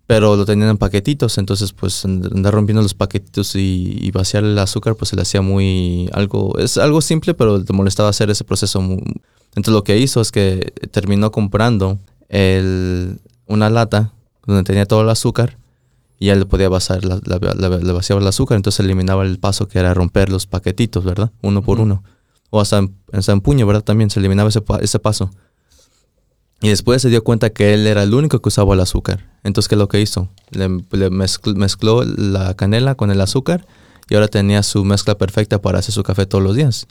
Pero 0.08 0.34
lo 0.34 0.44
tenían 0.44 0.70
en 0.70 0.78
paquetitos, 0.78 1.38
entonces 1.38 1.72
pues 1.72 2.04
and- 2.04 2.26
andar 2.34 2.52
rompiendo 2.54 2.82
los 2.82 2.94
paquetitos 2.94 3.54
y, 3.54 3.98
y 4.00 4.10
vaciar 4.10 4.42
el 4.42 4.58
azúcar 4.58 4.96
pues 4.96 5.10
se 5.10 5.16
le 5.16 5.22
hacía 5.22 5.42
muy 5.42 6.10
algo, 6.12 6.58
es 6.58 6.76
algo 6.76 7.00
simple 7.00 7.34
pero 7.34 7.58
le 7.58 7.72
molestaba 7.72 8.08
hacer 8.08 8.30
ese 8.30 8.42
proceso. 8.42 8.80
Entonces 8.80 9.72
lo 9.72 9.84
que 9.84 9.96
hizo 9.98 10.20
es 10.20 10.32
que 10.32 10.72
terminó 10.90 11.30
comprando 11.30 11.98
el, 12.32 13.20
una 13.46 13.70
lata 13.70 14.12
donde 14.46 14.64
tenía 14.64 14.86
todo 14.86 15.02
el 15.02 15.08
azúcar 15.10 15.58
y 16.18 16.26
le 16.34 16.46
podía 16.46 16.68
vaciar, 16.68 17.04
la, 17.04 17.20
la- 17.24 17.54
la- 17.54 17.76
le 17.78 17.92
vaciaba 17.92 18.20
el 18.20 18.26
azúcar, 18.28 18.56
entonces 18.56 18.80
eliminaba 18.80 19.22
el 19.24 19.38
paso 19.38 19.68
que 19.68 19.78
era 19.78 19.92
romper 19.94 20.30
los 20.30 20.46
paquetitos, 20.46 21.04
¿verdad? 21.04 21.30
Uno 21.42 21.62
por 21.62 21.78
uno. 21.80 22.02
o 22.50 22.60
hasta 22.60 22.78
en, 22.78 22.94
hasta 23.12 23.32
en 23.32 23.40
puño, 23.40 23.66
¿verdad? 23.66 23.82
También 23.82 24.10
se 24.10 24.18
eliminaba 24.20 24.48
ese, 24.50 24.60
pa- 24.60 24.78
ese 24.80 24.98
paso. 24.98 25.30
Y 26.60 26.68
después 26.68 27.02
se 27.02 27.08
dio 27.08 27.24
cuenta 27.24 27.50
que 27.50 27.74
él 27.74 27.86
era 27.86 28.02
el 28.04 28.14
único 28.14 28.40
que 28.40 28.48
usaba 28.48 28.74
el 28.74 28.80
azúcar. 28.80 29.30
Entonces, 29.42 29.68
¿qué 29.68 29.74
es 29.74 29.78
lo 29.80 29.88
que 29.88 30.00
hizo? 30.00 30.28
Le, 30.50 30.68
le 30.68 31.10
mezcl- 31.10 31.56
mezcló 31.56 32.04
la 32.04 32.54
canela 32.54 32.94
con 32.94 33.10
el 33.10 33.20
azúcar 33.20 33.66
y 34.08 34.14
ahora 34.14 34.28
tenía 34.28 34.62
su 34.62 34.84
mezcla 34.84 35.16
perfecta 35.18 35.60
para 35.60 35.80
hacer 35.80 35.92
su 35.92 36.02
café 36.04 36.24
todos 36.26 36.44
los 36.44 36.54
días. 36.54 36.86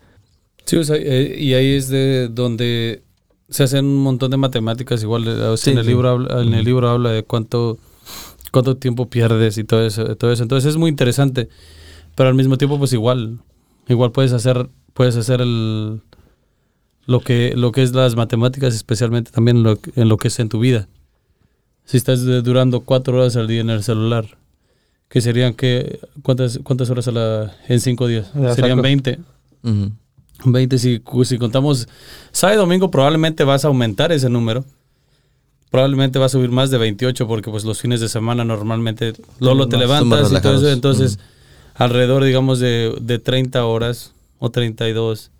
Sí, 0.66 0.76
o 0.76 0.84
sea, 0.84 0.98
eh, 1.00 1.38
y 1.40 1.54
ahí 1.54 1.74
es 1.76 1.88
de 1.88 2.28
donde 2.28 3.04
se 3.52 3.64
hacen 3.64 3.86
un 3.86 4.02
montón 4.02 4.32
de 4.32 4.38
matemáticas. 4.38 5.04
Igual 5.04 5.28
eh, 5.28 5.32
o 5.32 5.58
sea, 5.58 5.66
Sí, 5.66 5.72
en, 5.72 5.78
el 5.78 5.84
sí. 5.86 5.90
libro 5.92 6.10
habla, 6.10 6.42
en 6.42 6.54
el 6.56 6.66
libro 6.66 6.90
habla 6.90 7.12
de 7.12 7.24
cuánto, 7.24 7.78
cuánto 8.52 8.78
tiempo 8.78 9.08
pierdes 9.10 9.58
y 9.60 9.64
todo 9.64 9.86
eso, 9.86 10.16
todo 10.16 10.32
eso. 10.32 10.42
Entonces 10.44 10.72
es 10.72 10.78
muy 10.78 10.90
interesante. 10.90 11.50
Pero 12.16 12.30
al 12.30 12.36
mismo 12.36 12.58
tiempo, 12.58 12.78
pues 12.80 12.92
igual, 12.94 13.40
igual 13.88 14.12
puedes 14.12 14.34
hacer, 14.34 14.68
puedes 14.94 15.16
hacer 15.16 15.40
el, 15.42 16.02
lo 17.06 17.20
que, 17.22 17.54
lo 17.56 17.72
que 17.72 17.84
es 17.84 17.94
las 17.94 18.16
matemáticas, 18.16 18.74
especialmente 18.74 19.32
también 19.32 19.58
en 19.58 19.64
lo, 19.64 19.76
que- 19.80 19.92
en 19.96 20.10
lo 20.10 20.18
que 20.18 20.28
es 20.30 20.40
en 20.40 20.50
tu 20.50 20.60
vida. 20.60 20.88
Si 21.86 21.98
estás 21.98 22.24
durando 22.44 22.82
cuatro 22.82 23.18
horas 23.18 23.36
al 23.36 23.48
día 23.48 23.62
en 23.62 23.70
el 23.70 23.84
celular, 23.84 24.26
que 25.10 25.20
serían 25.20 25.54
que 25.54 26.00
cuántas 26.22 26.60
cuántas 26.64 26.90
horas 26.90 27.08
a 27.10 27.12
la, 27.12 27.54
en 27.68 27.80
cinco 27.82 28.08
días, 28.08 28.32
Ya 28.34 28.54
serían 28.56 28.78
saco. 28.78 28.82
20. 28.84 29.20
Ujú. 29.64 29.92
20, 30.46 30.78
si, 30.78 31.02
si 31.26 31.38
contamos 31.38 31.88
sábado 32.32 32.60
y 32.60 32.62
domingo, 32.62 32.92
probablemente 32.92 33.44
vas 33.44 33.66
a 33.66 33.68
aumentar 33.70 34.12
ese 34.12 34.30
número. 34.30 34.66
Probablemente 35.70 36.20
va 36.20 36.26
a 36.26 36.30
subir 36.30 36.52
más 36.52 36.70
de 36.70 36.78
28 36.78 37.28
porque 37.28 37.50
pues 37.50 37.64
los 37.64 37.80
fines 37.80 38.02
de 38.02 38.10
semana 38.10 38.44
normalmente 38.44 39.14
Lolo 39.40 39.68
te 39.70 39.78
levantas 39.78 40.32
y 40.32 40.42
todo 40.42 40.58
eso. 40.58 40.70
Entonces, 40.70 41.18
alrededor, 41.76 42.24
digamos, 42.24 42.60
de, 42.60 42.94
de 43.02 43.20
30 43.20 43.64
horas 43.66 44.14
o 44.40 44.50
32 44.52 45.32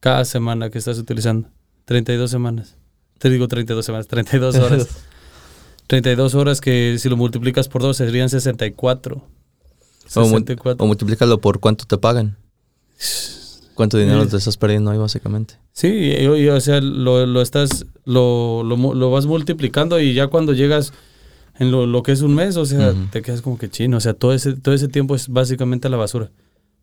cada 0.00 0.24
semana 0.24 0.70
que 0.70 0.78
estás 0.78 0.98
utilizando. 0.98 1.48
32 1.84 2.30
semanas. 2.30 2.76
Te 3.18 3.28
digo 3.30 3.46
32 3.48 3.84
semanas, 3.84 4.06
32 4.06 4.56
horas. 4.56 4.88
32 5.86 6.34
horas 6.34 6.60
que 6.60 6.96
si 6.98 7.08
lo 7.08 7.16
multiplicas 7.16 7.68
por 7.68 7.82
2 7.82 7.96
serían 7.96 8.28
64. 8.30 9.16
O, 9.16 10.20
mu- 10.20 10.26
64. 10.38 10.82
o 10.82 10.86
multiplícalo 10.86 11.40
por 11.40 11.60
cuánto 11.60 11.84
te 11.84 11.98
pagan. 11.98 12.36
¿Cuánto 13.76 13.98
dinero 13.98 14.26
te 14.26 14.38
estás 14.38 14.56
perdiendo 14.56 14.90
ahí, 14.90 14.96
básicamente? 14.96 15.54
Sí, 15.72 15.88
y, 15.88 16.24
y, 16.24 16.48
o 16.48 16.60
sea, 16.60 16.80
lo, 16.80 17.26
lo 17.26 17.42
estás, 17.42 17.84
lo, 18.06 18.64
lo, 18.64 18.94
lo 18.94 19.10
vas 19.10 19.26
multiplicando 19.26 20.00
y 20.00 20.14
ya 20.14 20.28
cuando 20.28 20.54
llegas 20.54 20.94
en 21.58 21.70
lo, 21.70 21.86
lo 21.86 22.02
que 22.02 22.12
es 22.12 22.22
un 22.22 22.34
mes, 22.34 22.56
o 22.56 22.64
sea, 22.64 22.92
Ujú. 22.92 23.08
te 23.12 23.20
quedas 23.20 23.42
como 23.42 23.58
que 23.58 23.68
chino, 23.68 23.98
o 23.98 24.00
sea, 24.00 24.14
todo 24.14 24.32
ese, 24.32 24.54
todo 24.54 24.74
ese 24.74 24.88
tiempo 24.88 25.14
es 25.14 25.28
básicamente 25.28 25.88
a 25.88 25.90
la 25.90 25.98
basura. 25.98 26.30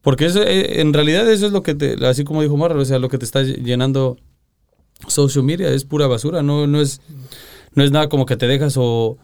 Porque 0.03 0.25
eso, 0.25 0.43
eh, 0.43 0.81
en 0.81 0.93
realidad 0.93 1.27
eso 1.31 1.47
es 1.47 1.51
lo 1.51 1.63
que 1.63 1.73
te, 1.73 2.05
así 2.05 2.23
como 2.23 2.43
dijo 2.43 2.55
Marra, 2.57 2.79
o 2.79 2.85
sea, 2.85 2.99
lo 2.99 3.09
que 3.09 3.17
te 3.17 3.25
está 3.25 3.41
llenando 3.41 4.17
social 5.07 5.43
media 5.43 5.69
es 5.69 5.85
pura 5.85 6.05
basura, 6.05 6.43
no, 6.43 6.67
no 6.67 6.79
es, 6.79 7.01
no 7.73 7.83
es 7.83 7.91
nada 7.91 8.07
como 8.07 8.27
que 8.27 8.37
te 8.37 8.47
dejas 8.47 8.75
o, 8.77 9.17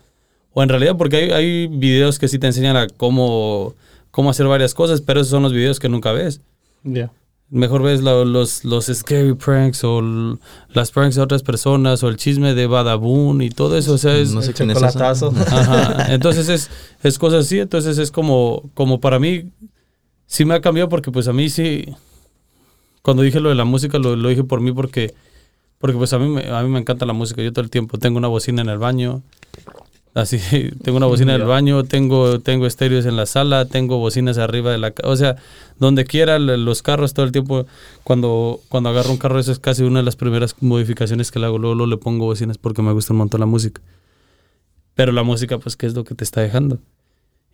o 0.54 0.64
en 0.64 0.70
realidad 0.70 0.98
porque 0.98 1.18
hay, 1.18 1.32
hay 1.32 1.68
videos 1.68 2.18
que 2.18 2.28
sí 2.28 2.40
te 2.40 2.48
enseñan 2.48 2.78
a 2.78 2.88
cómo, 2.88 3.76
cómo 4.10 4.32
hacer 4.32 4.48
varias 4.48 4.74
cosas, 4.74 5.02
pero 5.02 5.20
esos 5.22 5.30
son 5.30 5.44
los 5.44 5.54
videos 5.54 5.80
que 5.80 5.88
nunca 5.88 6.12
ves. 6.14 6.42
Ya. 6.84 7.12
Mejor 7.52 7.82
ves 7.82 8.02
lo- 8.02 8.26
los, 8.26 8.64
los 8.64 8.86
scary 8.86 9.34
pranks 9.34 9.84
o 9.84 10.00
l- 10.00 10.38
las 10.70 10.92
pranks 10.92 11.16
de 11.16 11.22
otras 11.24 11.42
personas 11.42 12.04
o 12.04 12.08
el 12.10 12.16
chisme 12.18 12.54
de 12.54 12.68
Badabun 12.68 13.42
y 13.42 13.50
todo 13.50 13.76
eso. 13.76 13.94
O 13.94 13.98
sea, 13.98 14.16
es, 14.18 14.32
No 14.32 14.42
sé 14.44 14.54
El 14.64 14.70
es. 14.72 14.78
Ajá. 15.52 16.14
Entonces 16.14 16.48
es, 16.48 16.70
es 17.02 17.18
cosas 17.18 17.46
así. 17.46 17.58
Entonces 17.60 17.98
es 17.98 18.12
como, 18.12 18.70
como 18.76 19.00
para 19.00 19.18
mí, 19.18 19.46
sí 20.28 20.46
me 20.46 20.54
ha 20.54 20.62
cambiado 20.62 20.90
porque 20.90 21.10
pues 21.12 21.28
a 21.28 21.34
mí 21.34 21.50
sí, 21.50 21.86
cuando 23.02 23.24
dije 23.24 23.40
lo 23.40 23.50
de 23.50 23.56
la 23.56 23.66
música, 23.66 23.98
lo, 23.98 24.16
lo 24.16 24.30
dije 24.30 24.44
por 24.44 24.62
mí 24.62 24.72
porque, 24.72 25.16
porque 25.80 25.98
pues 25.98 26.14
a 26.14 26.20
mí, 26.20 26.30
me, 26.30 26.48
a 26.52 26.62
mí 26.62 26.70
me 26.70 26.80
encanta 26.80 27.08
la 27.08 27.14
música. 27.14 27.42
Yo 27.42 27.52
todo 27.52 27.64
el 27.64 27.72
tiempo 27.72 27.98
tengo 27.98 28.20
una 28.20 28.28
bocina 28.28 28.62
en 28.62 28.70
el 28.70 28.78
baño. 28.78 29.24
Así, 30.16 30.40
tengo 30.84 30.98
una 30.98 31.06
bocina 31.06 31.36
en 31.36 31.42
el 31.42 31.48
baño, 31.48 31.84
tengo, 31.84 32.40
tengo 32.40 32.66
estéreos 32.66 33.06
en 33.06 33.16
la 33.16 33.26
sala, 33.26 33.66
tengo 33.66 34.00
bocinas 34.00 34.38
arriba 34.38 34.72
de 34.72 34.78
la 34.80 34.92
ca- 34.92 35.08
O 35.08 35.16
sea, 35.16 35.36
donde 35.78 36.04
quiera, 36.06 36.40
los 36.40 36.82
carros 36.82 37.14
todo 37.14 37.26
el 37.26 37.32
tiempo. 37.32 37.66
Cuando, 38.04 38.60
cuando 38.70 38.90
agarro 38.90 39.12
un 39.12 39.18
carro, 39.18 39.40
eso 39.40 39.52
es 39.52 39.60
casi 39.60 39.84
una 39.84 40.00
de 40.00 40.06
las 40.06 40.16
primeras 40.16 40.56
modificaciones 40.62 41.32
que 41.32 41.40
le 41.40 41.46
hago. 41.46 41.58
Luego, 41.60 41.76
luego 41.76 41.90
le 41.92 41.98
pongo 41.98 42.26
bocinas 42.26 42.58
porque 42.58 42.82
me 42.82 42.92
gusta 42.92 43.14
un 43.14 43.20
montón 43.20 43.40
la 43.40 43.46
música. 43.46 43.82
Pero 44.96 45.12
la 45.12 45.24
música, 45.24 45.58
pues, 45.60 45.76
¿qué 45.78 45.86
es 45.86 45.94
lo 45.94 46.04
que 46.04 46.16
te 46.16 46.24
está 46.24 46.42
dejando? 46.42 46.80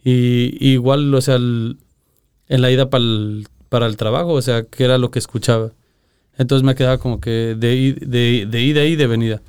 Y, 0.04 0.58
y 0.60 0.72
igual, 0.74 1.14
o 1.14 1.22
sea, 1.22 1.36
el- 1.36 1.78
en 2.48 2.62
la 2.62 2.72
ida 2.72 2.90
pa'l- 2.90 3.48
para 3.70 3.86
el 3.88 3.98
trabajo, 3.98 4.30
o 4.34 4.42
sea, 4.42 4.64
¿qué 4.64 4.84
era 4.86 4.98
lo 4.98 5.12
que 5.12 5.20
escuchaba? 5.20 5.72
Entonces 6.38 6.64
me 6.64 6.76
quedaba 6.76 6.98
como 7.00 7.20
que 7.20 7.56
de, 7.58 7.76
i- 7.76 7.92
de, 7.94 8.48
de 8.50 8.62
ida 8.62 8.86
y 8.86 8.96
de 8.96 9.08
venida. 9.08 9.42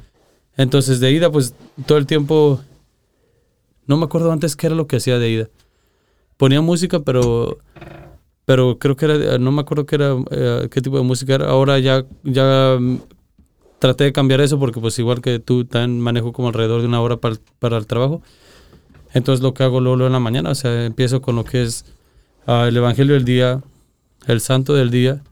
Entonces, 0.56 1.00
de 1.00 1.12
ida, 1.12 1.30
pues, 1.30 1.54
todo 1.86 1.98
el 1.98 2.06
tiempo... 2.06 2.60
No 3.86 3.96
me 3.96 4.04
acuerdo 4.04 4.32
antes 4.32 4.56
qué 4.56 4.66
era 4.66 4.76
lo 4.76 4.86
que 4.86 4.96
hacía 4.96 5.18
de 5.18 5.30
ida. 5.30 5.48
Ponía 6.36 6.60
música, 6.60 7.00
pero... 7.00 7.58
Pero 8.44 8.78
creo 8.78 8.96
que 8.96 9.06
era... 9.06 9.38
No 9.38 9.52
me 9.52 9.60
acuerdo 9.60 9.86
qué 9.86 9.96
era... 9.96 10.16
eh, 10.30 10.68
qué 10.70 10.80
tipo 10.80 10.96
de 10.96 11.02
música 11.04 11.34
era. 11.34 11.48
Ahora 11.48 11.78
ya... 11.78 12.04
ya 12.24 12.76
mm, 12.80 12.98
traté 13.78 14.04
de 14.04 14.12
cambiar 14.12 14.40
eso 14.40 14.58
porque 14.58 14.80
pues 14.80 14.98
igual 14.98 15.20
que 15.20 15.38
tú 15.38 15.64
también 15.64 16.00
manejo 16.00 16.32
como 16.32 16.48
alrededor 16.48 16.80
de 16.80 16.86
una 16.88 17.00
hora 17.00 17.18
para 17.18 17.36
para 17.58 17.76
el 17.76 17.86
trabajo. 17.86 18.22
Entonces 19.12 19.42
lo 19.42 19.54
que 19.54 19.62
hago 19.62 19.80
luego, 19.80 19.96
luego 19.96 20.08
en 20.08 20.12
la 20.12 20.20
mañana, 20.20 20.50
o 20.50 20.54
sea, 20.54 20.84
empiezo 20.84 21.22
con 21.22 21.36
lo 21.36 21.44
que 21.44 21.62
es 21.62 21.84
ah, 22.46 22.66
el 22.68 22.76
Evangelio 22.76 23.14
del 23.14 23.24
día, 23.24 23.62
el 24.26 24.40
Santo 24.40 24.74
del 24.74 24.90
día, 24.90 25.22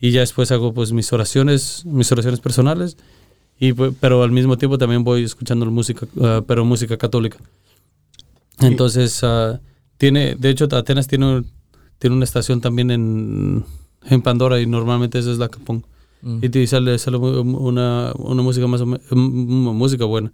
y 0.00 0.10
ya 0.10 0.20
después 0.20 0.52
hago 0.52 0.72
pues 0.72 0.92
mis 0.92 1.12
oraciones, 1.12 1.84
mis 1.86 2.10
oraciones 2.12 2.40
personales, 2.40 2.96
y 3.58 3.72
pues, 3.72 3.92
pero 3.98 4.22
al 4.22 4.30
mismo 4.30 4.56
tiempo 4.56 4.78
también 4.78 5.02
voy 5.02 5.24
escuchando 5.24 5.66
música, 5.66 6.06
ah, 6.20 6.42
pero 6.46 6.64
música 6.64 6.96
católica. 6.96 7.38
Entonces 8.60 9.22
ah, 9.22 9.60
tiene, 9.96 10.34
de 10.36 10.50
hecho 10.50 10.68
Atenas 10.70 11.06
tiene, 11.08 11.44
tiene 11.98 12.16
una 12.16 12.24
estación 12.24 12.60
también 12.60 12.90
en, 12.90 13.64
en 14.04 14.22
Pandora 14.22 14.60
y 14.60 14.66
normalmente 14.66 15.18
esa 15.18 15.30
es 15.30 15.38
la 15.38 15.48
que 15.48 15.58
pongo. 15.58 15.86
Mm. 16.22 16.40
Y 16.42 16.66
sale, 16.66 16.98
sale 16.98 17.16
una, 17.16 18.12
una 18.16 18.42
música 18.42 18.66
más 18.66 18.80
o 18.80 18.86
menos, 18.86 19.02
música 19.12 20.04
buena. 20.04 20.32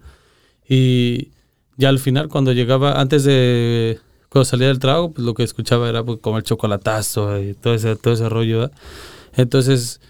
Y 0.68 1.28
ya 1.76 1.88
al 1.88 1.98
final, 1.98 2.28
cuando 2.28 2.52
llegaba, 2.52 3.00
antes 3.00 3.24
de, 3.24 3.98
cuando 4.30 4.44
salía 4.44 4.68
del 4.68 4.78
trabajo, 4.78 5.12
pues 5.12 5.24
lo 5.24 5.34
que 5.34 5.42
escuchaba 5.42 5.88
era 5.88 6.02
pues, 6.02 6.20
como 6.20 6.38
el 6.38 6.42
chocolatazo 6.42 7.38
y 7.40 7.54
todo 7.54 7.74
ese, 7.74 7.96
todo 7.96 8.14
ese 8.14 8.28
rollo. 8.28 8.60
¿verdad? 8.60 8.72
Entonces 9.34 10.00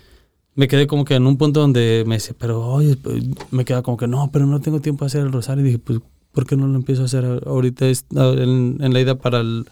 me 0.55 0.69
quedé 0.69 0.87
como 0.87 1.05
que 1.05 1.15
en 1.15 1.27
un 1.27 1.37
punto 1.37 1.61
donde 1.61 2.05
me 2.07 2.17
decía, 2.17 2.35
pero 2.39 2.65
oye, 2.67 2.97
pues, 2.97 3.25
me 3.51 3.65
quedaba 3.65 3.83
como 3.83 3.97
que 3.97 4.07
no, 4.07 4.31
pero 4.33 4.47
no 4.47 4.61
tengo 4.61 4.81
tiempo 4.81 5.05
de 5.05 5.07
hacer 5.09 5.23
el 5.23 5.33
rosario. 5.33 5.63
Y 5.63 5.67
dije, 5.67 5.79
pues, 5.79 6.01
¿por 6.35 6.47
qué 6.47 6.57
no 6.57 6.67
lo 6.67 6.75
empiezo 6.75 7.03
a 7.03 7.05
hacer 7.07 7.25
ahorita 7.47 7.87
en, 7.89 8.79
en 8.81 8.93
la 8.93 9.01
ida 9.01 9.15
para, 9.15 9.41
el, 9.41 9.67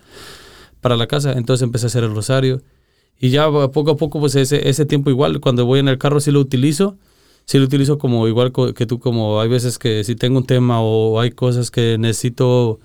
para 0.81 0.97
la 0.97 1.07
casa? 1.07 1.33
Entonces 1.33 1.63
empecé 1.63 1.87
a 1.87 1.89
hacer 1.89 2.05
el 2.05 2.15
rosario. 2.15 2.63
Y 3.21 3.31
ya 3.31 3.51
poco 3.51 3.91
a 3.93 3.97
poco, 3.97 4.19
pues 4.21 4.35
ese, 4.35 4.69
ese 4.69 4.87
tiempo 4.87 5.11
igual, 5.11 5.41
cuando 5.41 5.67
voy 5.67 5.81
en 5.81 5.89
el 5.89 5.99
carro 5.99 6.21
sí 6.21 6.31
lo 6.31 6.41
utilizo. 6.41 6.97
Sí 7.45 7.59
lo 7.59 7.65
utilizo 7.65 7.99
como 7.99 8.29
igual 8.29 8.53
que 8.75 8.87
tú, 8.87 9.01
como 9.01 9.41
hay 9.41 9.49
veces 9.49 9.77
que 9.79 10.05
si 10.05 10.15
tengo 10.15 10.39
un 10.39 10.47
tema 10.47 10.81
o 10.81 11.19
hay 11.19 11.33
cosas 11.33 11.73
que 11.73 11.99
necesito, 11.99 12.79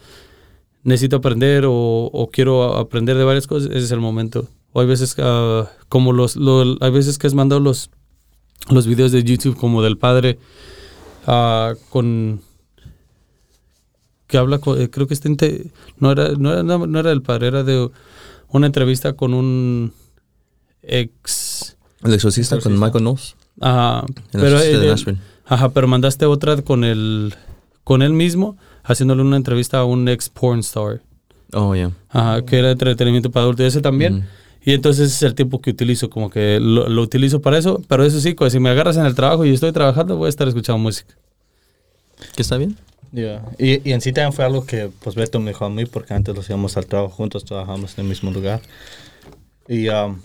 necesito 0.83 1.17
aprender 1.17 1.65
o, 1.65 1.73
o 1.73 2.29
quiero 2.31 2.75
aprender 2.75 3.17
de 3.17 3.23
varias 3.23 3.45
cosas, 3.45 3.69
ese 3.69 3.85
es 3.85 3.91
el 3.91 3.99
momento. 3.99 4.47
O 4.73 4.81
hay 4.81 4.87
veces 4.87 5.15
ah, 5.19 5.69
como 5.89 6.11
los, 6.11 6.35
lo- 6.35 6.75
hay 6.81 6.89
veces 6.91 7.19
que 7.19 7.27
has 7.27 7.35
mandado 7.35 7.59
los, 7.61 7.91
los 8.71 8.87
videos 8.87 9.11
de 9.11 9.23
YouTube 9.23 9.55
como 9.57 9.83
del 9.83 9.97
padre 9.97 10.39
ah, 11.27 11.73
con 11.89 12.41
que 14.27 14.37
habla 14.37 14.59
con, 14.59 14.79
eh, 14.81 14.89
creo 14.89 15.07
que 15.07 15.13
este 15.13 15.29
no 15.99 16.11
era 16.11 16.29
no 16.33 16.51
era 16.53 16.63
no, 16.63 16.99
era 16.99 17.09
del 17.09 17.21
padre 17.21 17.47
era 17.47 17.63
de 17.63 17.89
una 18.49 18.67
entrevista 18.67 19.13
con 19.13 19.33
un 19.33 19.93
ex 20.83 21.77
El 22.03 22.13
exorcista 22.13 22.59
con 22.59 22.73
Michael 22.79 23.03
Knowles. 23.03 23.35
ajá, 23.59 24.05
El 24.33 24.41
pero 24.41 24.59
él- 24.59 25.17
ajá 25.45 25.69
pero 25.69 25.87
mandaste 25.87 26.25
otra 26.25 26.61
con 26.61 26.83
el 26.83 27.33
con 27.83 28.01
él 28.01 28.13
mismo 28.13 28.57
haciéndole 28.83 29.21
una 29.21 29.37
entrevista 29.37 29.79
a 29.79 29.85
un 29.85 30.07
ex 30.07 30.29
porn 30.29 30.59
star 30.59 31.01
Oh, 31.53 31.73
yeah. 31.73 31.91
ajá, 32.09 32.41
que 32.43 32.59
era 32.59 32.71
entretenimiento 32.71 33.31
para 33.31 33.43
adultos 33.45 33.65
ese 33.65 33.79
también 33.81 34.27
y 34.65 34.73
entonces 34.73 35.09
es 35.13 35.23
el 35.23 35.33
tiempo 35.33 35.61
que 35.61 35.69
utilizo 35.69 36.09
como 36.09 36.29
que 36.29 36.59
lo, 36.59 36.89
lo 36.89 37.01
utilizo 37.01 37.39
para 37.41 37.57
eso 37.57 37.81
pero 37.87 38.03
eso 38.03 38.19
sí 38.19 38.33
pues, 38.33 38.51
si 38.51 38.59
me 38.59 38.69
agarras 38.69 38.97
en 38.97 39.05
el 39.05 39.15
trabajo 39.15 39.45
y 39.45 39.51
estoy 39.53 39.71
trabajando 39.71 40.17
voy 40.17 40.25
a 40.25 40.29
estar 40.29 40.47
escuchando 40.47 40.77
música 40.79 41.15
¿Que 42.35 42.41
está 42.41 42.57
bien? 42.57 42.75
Ya. 43.11 43.43
Y, 43.57 43.87
y 43.87 43.93
en 43.93 44.01
sí 44.01 44.11
también 44.11 44.33
fue 44.33 44.45
algo 44.45 44.65
que 44.65 44.89
pues 45.01 45.15
Beto 45.15 45.39
me 45.39 45.51
dijo 45.51 45.65
a 45.65 45.69
mí 45.69 45.85
porque 45.85 46.13
antes 46.13 46.35
los 46.35 46.49
íbamos 46.49 46.77
al 46.77 46.85
trabajo 46.85 47.13
juntos, 47.13 47.45
trabajamos 47.45 47.97
en 47.97 48.05
el 48.05 48.09
mismo 48.09 48.31
lugar. 48.31 48.61
Y, 49.67 49.89
um, 49.89 50.21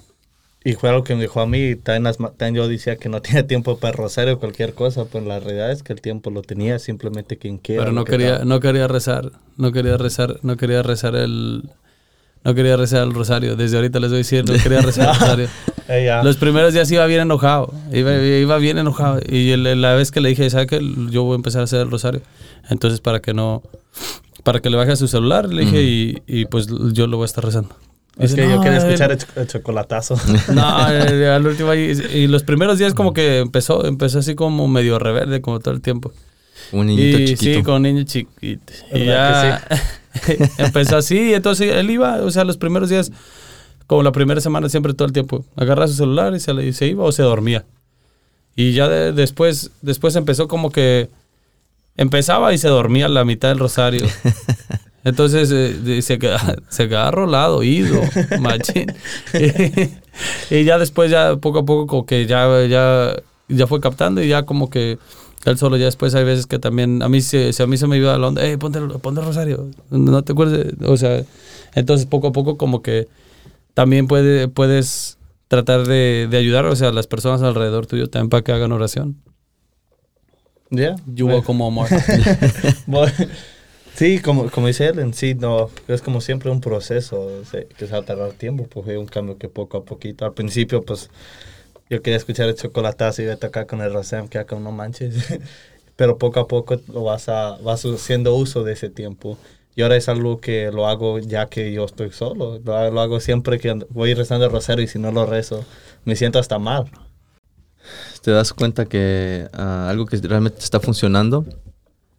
y 0.64 0.75
fue 0.75 0.90
algo 0.90 1.03
que 1.03 1.14
me 1.14 1.23
dijo 1.23 1.40
a 1.40 1.47
mí, 1.47 1.75
también, 1.75 2.14
también 2.37 2.55
yo 2.55 2.68
decía 2.68 2.97
que 2.97 3.09
no 3.09 3.21
tenía 3.23 3.47
tiempo 3.47 3.79
para 3.79 3.92
rosario 3.92 4.35
o 4.35 4.38
cualquier 4.38 4.75
cosa, 4.75 5.05
pero 5.11 5.25
la 5.25 5.40
realidad 5.40 5.73
es 5.73 5.83
que 5.83 5.92
el 5.92 6.01
tiempo 6.01 6.31
lo 6.31 6.42
tenía, 6.42 6.79
simplemente 6.79 7.37
quien 7.37 7.59
quiera. 7.59 7.83
pero 7.83 7.92
no 7.92 8.05
que 8.05 8.12
quería 8.12 8.38
tal. 8.38 8.49
no 8.49 8.61
quería 8.61 8.88
rezar 8.88 9.33
no 9.57 9.73
quería 9.73 9.97
rezar 9.97 10.38
no 10.42 10.57
quería 10.57 10.83
rezar 10.83 11.16
el 11.16 11.71
no 12.45 12.55
quería 12.55 12.77
rezar 12.77 13.03
el 13.03 13.12
rosario 13.12 13.55
desde 13.55 13.77
ahorita 13.77 14.01
les 14.01 14.11
voy 14.11 14.16
a 14.16 14.18
decir 14.18 14.45
no 14.49 14.55
quería 14.61 14.81
rezar 14.83 15.09
el 15.14 15.21
rosario 15.21 15.49
ya. 15.88 16.23
Los 16.23 16.37
primeros 16.37 16.73
días 16.73 16.90
iba 16.90 17.05
bien 17.07 17.21
enojado, 17.21 17.73
iba, 17.92 18.14
iba 18.16 18.59
bien 18.59 18.79
enojado. 18.79 19.21
Y 19.29 19.55
la 19.57 19.95
vez 19.95 20.11
que 20.11 20.21
le 20.21 20.31
dije, 20.31 20.49
¿sabe 20.51 20.66
qué? 20.66 20.81
Yo 21.11 21.25
voy 21.25 21.33
a 21.33 21.37
empezar 21.37 21.62
a 21.62 21.64
hacer 21.64 21.81
el 21.81 21.90
rosario. 21.90 22.23
Entonces, 22.73 23.01
para 23.01 23.21
que 23.21 23.33
no, 23.35 23.63
para 24.45 24.61
que 24.61 24.71
le 24.71 24.77
baje 24.77 24.93
a 24.93 24.97
su 24.97 25.07
celular, 25.09 25.49
le 25.49 25.63
dije, 25.65 25.83
y, 25.83 26.23
y 26.27 26.47
pues 26.47 26.67
yo 26.93 27.07
lo 27.07 27.17
voy 27.19 27.25
a 27.25 27.27
estar 27.27 27.45
rezando. 27.45 27.75
Es 28.19 28.35
que 28.35 28.43
yo 28.43 28.57
"No, 28.57 28.61
quería 28.63 28.79
eh, 28.79 28.83
escuchar 28.87 29.11
el, 29.13 29.19
cho- 29.19 29.27
el 29.37 29.47
chocolatazo. 29.47 30.17
No, 30.53 30.91
eh, 30.93 31.29
al 31.29 31.47
último 31.47 31.73
y 31.75 32.27
los 32.27 32.43
primeros 32.43 32.79
días 32.79 32.93
como 32.93 33.15
que 33.15 33.39
empezó, 33.39 33.87
empezó 33.87 34.19
así 34.19 34.35
como 34.35 34.69
medio 34.69 34.99
rebelde 34.99 35.41
como 35.41 35.61
todo 35.61 35.73
el 35.73 35.81
tiempo. 35.81 36.13
Un 36.73 36.87
niñito 36.89 37.19
y 37.19 37.25
chiquito. 37.29 37.59
sí, 37.59 37.63
con 37.63 37.75
un 37.77 37.83
niño 37.83 38.03
chiquito. 38.05 38.73
Y 38.93 39.07
¿Verdad 39.07 39.63
ya 39.69 39.83
empezó 40.59 40.97
así, 40.99 41.31
y 41.31 41.35
entonces 41.35 41.75
él 41.75 41.91
iba, 41.91 42.17
o 42.23 42.31
sea, 42.31 42.45
los 42.45 42.59
primeros 42.59 42.91
días, 42.91 43.11
como 43.87 44.03
la 44.03 44.13
primera 44.13 44.41
semana 44.43 44.69
siempre 44.69 44.93
todo 44.93 45.07
el 45.07 45.13
tiempo, 45.13 45.45
agarraba 45.57 45.89
su 45.89 45.95
celular 45.95 46.35
y 46.35 46.41
se, 46.41 46.53
y 46.65 46.73
se 46.75 46.87
iba 46.89 47.05
o 47.05 47.13
se 47.13 47.23
dormía. 47.23 47.65
Y 48.55 48.73
ya 48.75 48.89
de- 48.89 49.13
después, 49.13 49.71
después 49.81 50.15
empezó 50.17 50.49
como 50.49 50.71
que 50.71 51.09
empezaba 51.97 52.53
y 52.53 52.59
se 52.59 52.69
dormía 52.69 53.07
a 53.07 53.09
la 53.09 53.25
mitad 53.25 53.49
del 53.49 53.59
rosario. 53.59 54.07
Entonces 55.05 55.51
eh, 55.53 56.01
se, 56.03 56.19
queda, 56.19 56.41
se 56.69 56.89
quedaba 56.89 57.11
rolado, 57.11 57.59
oído, 57.59 58.01
machín. 58.41 58.93
Y, 60.51 60.55
y 60.57 60.65
ya 60.65 60.79
después, 60.79 61.11
ya 61.11 61.37
poco 61.37 61.61
a 61.61 61.65
poco, 61.65 61.87
como 61.87 62.07
que 62.07 62.27
ya, 62.27 62.65
ya, 62.67 63.15
ya 63.49 63.67
fue 63.67 63.81
captando 63.81 64.23
y 64.23 64.29
ya 64.29 64.45
como 64.45 64.71
que 64.71 64.99
él 65.45 65.59
solo, 65.59 65.77
ya 65.77 65.87
después 65.87 66.15
hay 66.15 66.23
veces 66.25 66.47
que 66.47 66.61
también, 66.61 67.03
a 67.03 67.09
mí 67.09 67.21
se, 67.21 67.53
se- 67.53 67.65
a 67.65 67.67
mí 67.67 67.77
se 67.77 67.89
me 67.89 67.97
iba 67.97 68.17
la 68.17 68.29
onda, 68.29 68.43
hey, 68.45 68.57
ponte, 68.59 68.79
ponte 68.81 69.21
el 69.21 69.27
rosario, 69.27 69.71
no 69.91 70.23
te 70.23 70.33
acuerdas, 70.33 70.67
o 70.87 70.97
sea, 70.97 71.25
entonces 71.75 72.07
poco 72.07 72.29
a 72.29 72.33
poco 72.33 72.57
como 72.57 72.81
que 72.81 73.09
también 73.75 74.07
puede, 74.07 74.47
puedes 74.47 75.19
tratar 75.49 75.85
de, 75.89 76.29
de 76.31 76.37
ayudar, 76.37 76.67
o 76.67 76.77
sea, 76.77 76.91
a 76.91 76.93
las 76.93 77.09
personas 77.09 77.43
alrededor 77.43 77.87
tuyo 77.87 78.09
también 78.09 78.29
para 78.31 78.45
que 78.45 78.53
hagan 78.53 78.71
oración. 78.71 79.17
¿Ya? 80.73 80.97
You 81.07 81.29
como. 81.29 81.45
Bueno, 82.87 83.11
sí, 83.95 84.21
como, 84.21 84.51
como 84.51 84.67
dice 84.69 84.87
él, 84.89 84.99
en 85.01 85.15
sí, 85.15 85.35
no, 85.35 85.71
es 85.89 86.03
como 86.03 86.21
siempre 86.21 86.51
un 86.51 86.61
proceso 86.61 87.45
se- 87.45 87.69
que 87.69 87.87
se 87.87 87.93
va 87.93 87.99
a 88.01 88.05
tardar 88.05 88.33
tiempo, 88.35 88.67
porque 88.69 88.93
es 88.93 88.99
un 88.99 89.07
cambio 89.07 89.39
que 89.39 89.49
poco 89.49 89.79
a 89.79 89.85
poquito, 89.85 90.25
al 90.25 90.35
principio, 90.35 90.85
pues, 90.85 91.11
yo 91.91 92.03
quería 92.03 92.19
escuchar 92.19 92.49
el 92.49 92.57
chocolatazo 92.57 93.23
y 93.23 93.27
vete 93.27 93.47
acá 93.49 93.67
con 93.67 93.81
el 93.83 93.93
Rosem, 93.93 94.29
que 94.29 94.39
acá 94.39 94.59
no 94.61 94.73
manches, 94.73 95.15
pero 95.97 96.19
poco 96.19 96.41
a 96.41 96.49
poco 96.49 96.77
lo 96.89 97.05
vas, 97.05 97.29
a, 97.29 97.59
vas 97.59 97.85
haciendo 97.87 98.35
uso 98.37 98.65
de 98.65 98.75
ese 98.75 98.91
tiempo. 98.91 99.39
Y 99.77 99.83
ahora 99.83 99.97
es 99.97 100.09
algo 100.09 100.41
que 100.41 100.71
lo 100.73 100.87
hago 100.89 101.19
ya 101.21 101.49
que 101.49 101.73
yo 101.73 101.85
estoy 101.87 102.11
solo, 102.13 102.61
lo, 102.65 102.77
hago- 103.01 103.21
siempre 103.21 103.59
que 103.61 103.75
voy 103.91 104.15
rezando 104.15 104.47
el 104.47 104.53
rosario 104.53 104.85
y 104.85 104.89
si 104.89 104.99
no 105.01 105.13
lo 105.13 105.27
rezo, 105.27 105.65
me 106.05 106.17
siento 106.17 106.39
hasta 106.41 106.59
mal. 106.59 106.91
Te 108.23 108.31
das 108.31 108.53
cuenta 108.53 108.87
que 108.87 109.49
ah, 109.53 109.88
algo 109.90 110.07
que 110.07 110.16
realmente 110.18 110.59
está 110.61 110.81
funcionando 110.81 111.45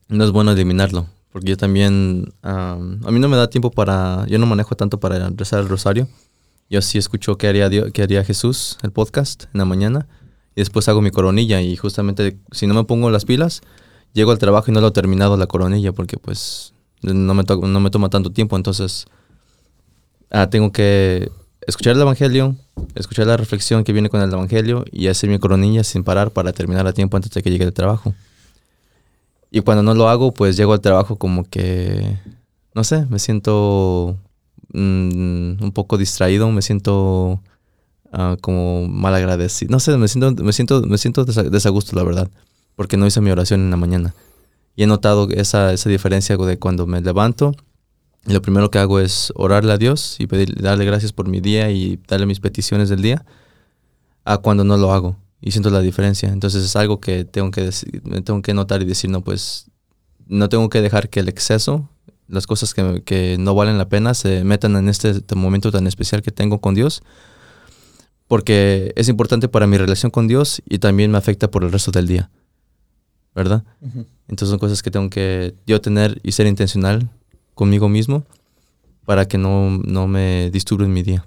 no 0.10 0.24
es 0.24 0.32
bueno 0.32 0.52
eliminarlo. 0.52 1.08
Porque 1.32 1.50
yo 1.50 1.58
también, 1.58 2.34
ah, 2.44 2.78
a 3.06 3.12
mí 3.12 3.20
no 3.20 3.28
me 3.30 3.38
da 3.38 3.50
tiempo 3.50 3.72
para, 3.72 4.26
yo 4.28 4.38
no 4.38 4.46
manejo 4.46 4.76
tanto 4.76 5.00
para 5.00 5.30
rezar 5.30 5.60
el 5.62 5.70
rosario. 5.70 6.08
Yo 6.70 6.82
sí 6.82 6.98
escucho 6.98 7.38
qué 7.38 7.48
haría, 7.48 7.70
Dios, 7.70 7.92
haría 8.00 8.24
Jesús, 8.24 8.78
el 8.84 8.92
podcast, 8.92 9.46
en 9.54 9.58
la 9.60 9.66
mañana. 9.66 10.08
Y 10.56 10.62
después 10.62 10.88
hago 10.88 11.02
mi 11.02 11.10
coronilla 11.10 11.60
y 11.62 11.76
justamente 11.76 12.38
si 12.52 12.68
no 12.68 12.76
me 12.76 12.84
pongo 12.84 13.10
las 13.10 13.26
pilas, 13.26 13.62
llego 14.14 14.32
al 14.32 14.38
trabajo 14.38 14.70
y 14.70 14.74
no 14.74 14.82
lo 14.82 14.88
he 14.90 14.92
terminado 14.92 15.36
la 15.36 15.48
coronilla 15.48 15.92
porque 15.92 16.18
pues 16.18 16.74
no 17.02 17.34
me, 17.34 17.44
to- 17.44 17.58
no 17.66 17.80
me 17.80 17.90
toma 17.90 18.10
tanto 18.10 18.32
tiempo. 18.32 18.56
Entonces 18.56 19.06
ah, 20.30 20.50
tengo 20.52 20.72
que 20.72 21.32
escuchar 21.68 21.96
el 21.96 22.02
Evangelio, 22.02 22.56
escuchar 22.96 23.28
la 23.28 23.38
reflexión 23.38 23.84
que 23.84 23.94
viene 23.94 24.10
con 24.10 24.22
el 24.22 24.32
Evangelio 24.32 24.86
y 24.92 25.08
hacer 25.08 25.30
mi 25.30 25.40
coronilla 25.40 25.84
sin 25.84 26.04
parar 26.04 26.32
para 26.32 26.54
terminar 26.54 26.88
a 26.88 26.94
tiempo 26.94 27.18
antes 27.18 27.32
de 27.32 27.42
que 27.44 27.50
llegue 27.52 27.66
el 27.66 27.74
trabajo. 27.74 28.14
Y 29.52 29.62
cuando 29.62 29.84
no 29.84 29.94
lo 29.94 30.10
hago, 30.10 30.34
pues 30.34 30.58
llego 30.58 30.74
al 30.74 30.82
trabajo 30.82 31.16
como 31.18 31.44
que, 31.44 32.18
no 32.74 32.84
sé, 32.84 33.06
me 33.08 33.20
siento 33.20 34.18
mm, 34.74 35.64
un 35.64 35.72
poco 35.74 35.98
distraído, 35.98 36.50
me 36.52 36.62
siento 36.64 37.40
ah, 38.12 38.36
como 38.42 38.88
mal 38.88 39.14
agradecido. 39.14 39.72
No 39.72 39.80
sé, 39.80 39.96
me 39.98 40.08
siento, 40.08 40.44
me 40.44 40.54
siento, 40.54 40.82
me 40.82 40.98
siento 40.98 41.26
desa- 41.26 41.50
desagusto, 41.50 41.96
la 41.96 42.04
verdad, 42.04 42.30
porque 42.76 42.98
no 42.98 43.06
hice 43.06 43.22
mi 43.22 43.30
oración 43.30 43.62
en 43.62 43.70
la 43.70 43.78
mañana. 43.78 44.16
Y 44.76 44.84
he 44.84 44.88
notado 44.88 45.30
esa, 45.30 45.72
esa 45.72 45.90
diferencia 45.90 46.36
de 46.36 46.58
cuando 46.58 46.88
me 46.88 47.00
levanto 47.00 47.56
lo 48.26 48.42
primero 48.42 48.72
que 48.72 48.80
hago 48.80 49.00
es 49.00 49.34
orarle 49.36 49.74
a 49.74 49.78
Dios 49.78 50.16
y 50.20 50.28
pedir, 50.28 50.62
darle 50.62 50.86
gracias 50.86 51.12
por 51.12 51.28
mi 51.28 51.42
día 51.42 51.70
y 51.72 52.00
darle 52.08 52.26
mis 52.26 52.40
peticiones 52.40 52.90
del 52.90 53.02
día, 53.02 53.26
a 54.24 54.38
cuando 54.38 54.64
no 54.64 54.78
lo 54.78 54.94
hago. 54.94 55.18
Y 55.42 55.52
siento 55.52 55.70
la 55.70 55.82
diferencia. 55.82 56.30
Entonces 56.30 56.64
es 56.64 56.76
algo 56.78 57.02
que 57.02 57.26
tengo 57.26 57.52
que, 57.52 57.68
deci- 57.68 58.02
me 58.04 58.22
tengo 58.22 58.42
que 58.42 58.54
notar 58.54 58.82
y 58.82 58.86
decir, 58.86 59.10
no, 59.10 59.22
pues 59.22 59.70
no 60.26 60.48
tengo 60.48 60.70
que 60.70 60.82
dejar 60.82 61.10
que 61.10 61.20
el 61.20 61.28
exceso, 61.28 61.90
las 62.30 62.48
cosas 62.48 62.74
que, 62.74 63.04
que 63.04 63.36
no 63.38 63.54
valen 63.54 63.78
la 63.78 63.90
pena, 63.90 64.14
se 64.14 64.46
metan 64.46 64.78
en 64.78 64.88
este 64.88 65.22
momento 65.36 65.70
tan 65.70 65.86
especial 65.86 66.22
que 66.22 66.32
tengo 66.32 66.62
con 66.62 66.76
Dios. 66.76 67.04
Porque 68.30 68.94
es 68.96 69.10
importante 69.10 69.50
para 69.50 69.68
mi 69.68 69.78
relación 69.78 70.10
con 70.12 70.28
Dios 70.28 70.62
y 70.66 70.80
también 70.80 71.12
me 71.12 71.18
afecta 71.18 71.52
por 71.52 71.66
el 71.66 71.72
resto 71.74 71.92
del 71.92 72.08
día. 72.08 72.32
¿Verdad? 73.36 73.64
Entonces 74.30 74.50
son 74.50 74.60
cosas 74.60 74.82
que 74.82 74.92
tengo 74.92 75.10
que 75.10 75.56
yo 75.68 75.82
tener 75.82 76.22
y 76.24 76.32
ser 76.32 76.48
intencional 76.48 77.10
conmigo 77.56 77.90
mismo 77.90 78.26
para 79.06 79.28
que 79.28 79.38
no, 79.38 79.70
no 79.86 80.08
me 80.08 80.50
disturben 80.52 80.94
mi 80.94 81.04
día. 81.04 81.26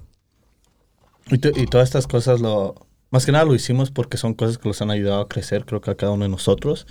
Y, 1.29 1.37
to- 1.39 1.49
y 1.55 1.65
todas 1.67 1.87
estas 1.87 2.07
cosas, 2.07 2.39
lo, 2.39 2.75
más 3.11 3.25
que 3.25 3.31
nada 3.31 3.45
lo 3.45 3.53
hicimos 3.55 3.91
porque 3.91 4.17
son 4.17 4.33
cosas 4.33 4.57
que 4.57 4.67
nos 4.67 4.81
han 4.81 4.91
ayudado 4.91 5.21
a 5.21 5.27
crecer, 5.27 5.65
creo 5.65 5.81
que 5.81 5.91
a 5.91 5.95
cada 5.95 6.11
uno 6.11 6.23
de 6.23 6.29
nosotros. 6.29 6.87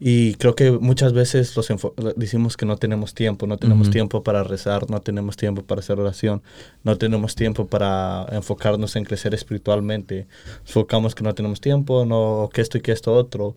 Y 0.00 0.34
creo 0.34 0.54
que 0.56 0.72
muchas 0.72 1.12
veces 1.12 1.56
los 1.56 1.68
decimos 2.16 2.56
que 2.56 2.66
no 2.66 2.76
tenemos 2.76 3.14
tiempo, 3.14 3.46
no 3.46 3.56
tenemos 3.58 3.90
tiempo 3.90 4.24
para 4.24 4.42
rezar, 4.42 4.90
no 4.90 5.00
tenemos 5.00 5.36
tiempo 5.36 5.62
para 5.62 5.80
hacer 5.80 6.00
oración, 6.00 6.42
no 6.82 6.98
tenemos 6.98 7.36
tiempo 7.36 7.68
para 7.68 8.26
enfocarnos 8.32 8.96
en 8.96 9.04
crecer 9.04 9.34
espiritualmente. 9.34 10.26
Enfocamos 10.66 11.14
que 11.14 11.22
no 11.22 11.32
tenemos 11.34 11.60
tiempo, 11.60 12.04
no 12.04 12.50
que 12.52 12.60
esto 12.60 12.76
y 12.76 12.80
que 12.80 12.90
esto 12.90 13.14
otro. 13.14 13.54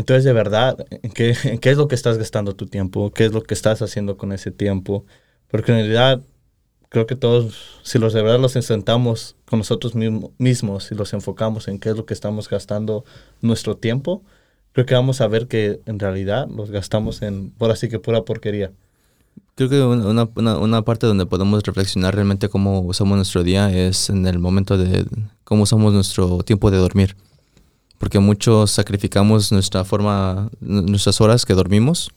Entonces, 0.00 0.24
de 0.24 0.32
verdad, 0.32 0.78
¿en 0.90 1.10
qué, 1.12 1.36
¿en 1.44 1.58
qué 1.58 1.70
es 1.70 1.76
lo 1.76 1.86
que 1.86 1.94
estás 1.94 2.16
gastando 2.16 2.56
tu 2.56 2.66
tiempo? 2.66 3.10
¿Qué 3.10 3.26
es 3.26 3.34
lo 3.34 3.42
que 3.42 3.52
estás 3.52 3.82
haciendo 3.82 4.16
con 4.16 4.32
ese 4.32 4.50
tiempo? 4.50 5.04
Porque 5.48 5.72
en 5.72 5.78
realidad 5.78 6.22
creo 6.88 7.06
que 7.06 7.16
todos, 7.16 7.80
si 7.82 7.98
los 7.98 8.14
de 8.14 8.22
verdad 8.22 8.40
los 8.40 8.52
sentamos 8.52 9.36
con 9.44 9.58
nosotros 9.58 9.94
mismo- 9.94 10.32
mismos 10.38 10.90
y 10.90 10.94
los 10.94 11.12
enfocamos 11.12 11.68
en 11.68 11.78
qué 11.78 11.90
es 11.90 11.96
lo 11.96 12.06
que 12.06 12.14
estamos 12.14 12.48
gastando 12.48 13.04
nuestro 13.42 13.76
tiempo, 13.76 14.22
creo 14.72 14.86
que 14.86 14.94
vamos 14.94 15.20
a 15.20 15.28
ver 15.28 15.48
que 15.48 15.82
en 15.84 15.98
realidad 15.98 16.48
los 16.48 16.70
gastamos 16.70 17.20
en, 17.20 17.50
por 17.50 17.70
así 17.70 17.90
que 17.90 17.98
pura 17.98 18.22
porquería. 18.22 18.72
Creo 19.54 19.68
que 19.68 19.82
una, 19.82 20.30
una, 20.34 20.56
una 20.56 20.82
parte 20.82 21.06
donde 21.06 21.26
podemos 21.26 21.62
reflexionar 21.62 22.14
realmente 22.14 22.48
cómo 22.48 22.80
usamos 22.80 23.16
nuestro 23.16 23.42
día 23.42 23.70
es 23.70 24.08
en 24.08 24.26
el 24.26 24.38
momento 24.38 24.78
de 24.78 25.04
cómo 25.44 25.64
usamos 25.64 25.92
nuestro 25.92 26.38
tiempo 26.38 26.70
de 26.70 26.78
dormir. 26.78 27.16
Porque 28.00 28.18
muchos 28.18 28.70
sacrificamos 28.70 29.52
nuestra 29.52 29.84
forma, 29.84 30.48
nu- 30.58 30.80
nuestras 30.82 31.20
horas 31.20 31.44
que 31.44 31.52
dormimos, 31.52 32.10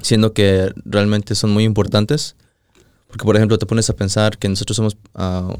siendo 0.00 0.32
que 0.32 0.72
realmente 0.84 1.34
son 1.34 1.50
muy 1.50 1.64
importantes. 1.64 2.36
Porque, 3.08 3.24
por 3.24 3.34
ejemplo, 3.36 3.58
te 3.58 3.66
pones 3.66 3.90
a 3.90 3.96
pensar 3.96 4.38
que 4.38 4.48
nosotros 4.48 4.76
somos, 4.76 4.96
ah, 5.14 5.52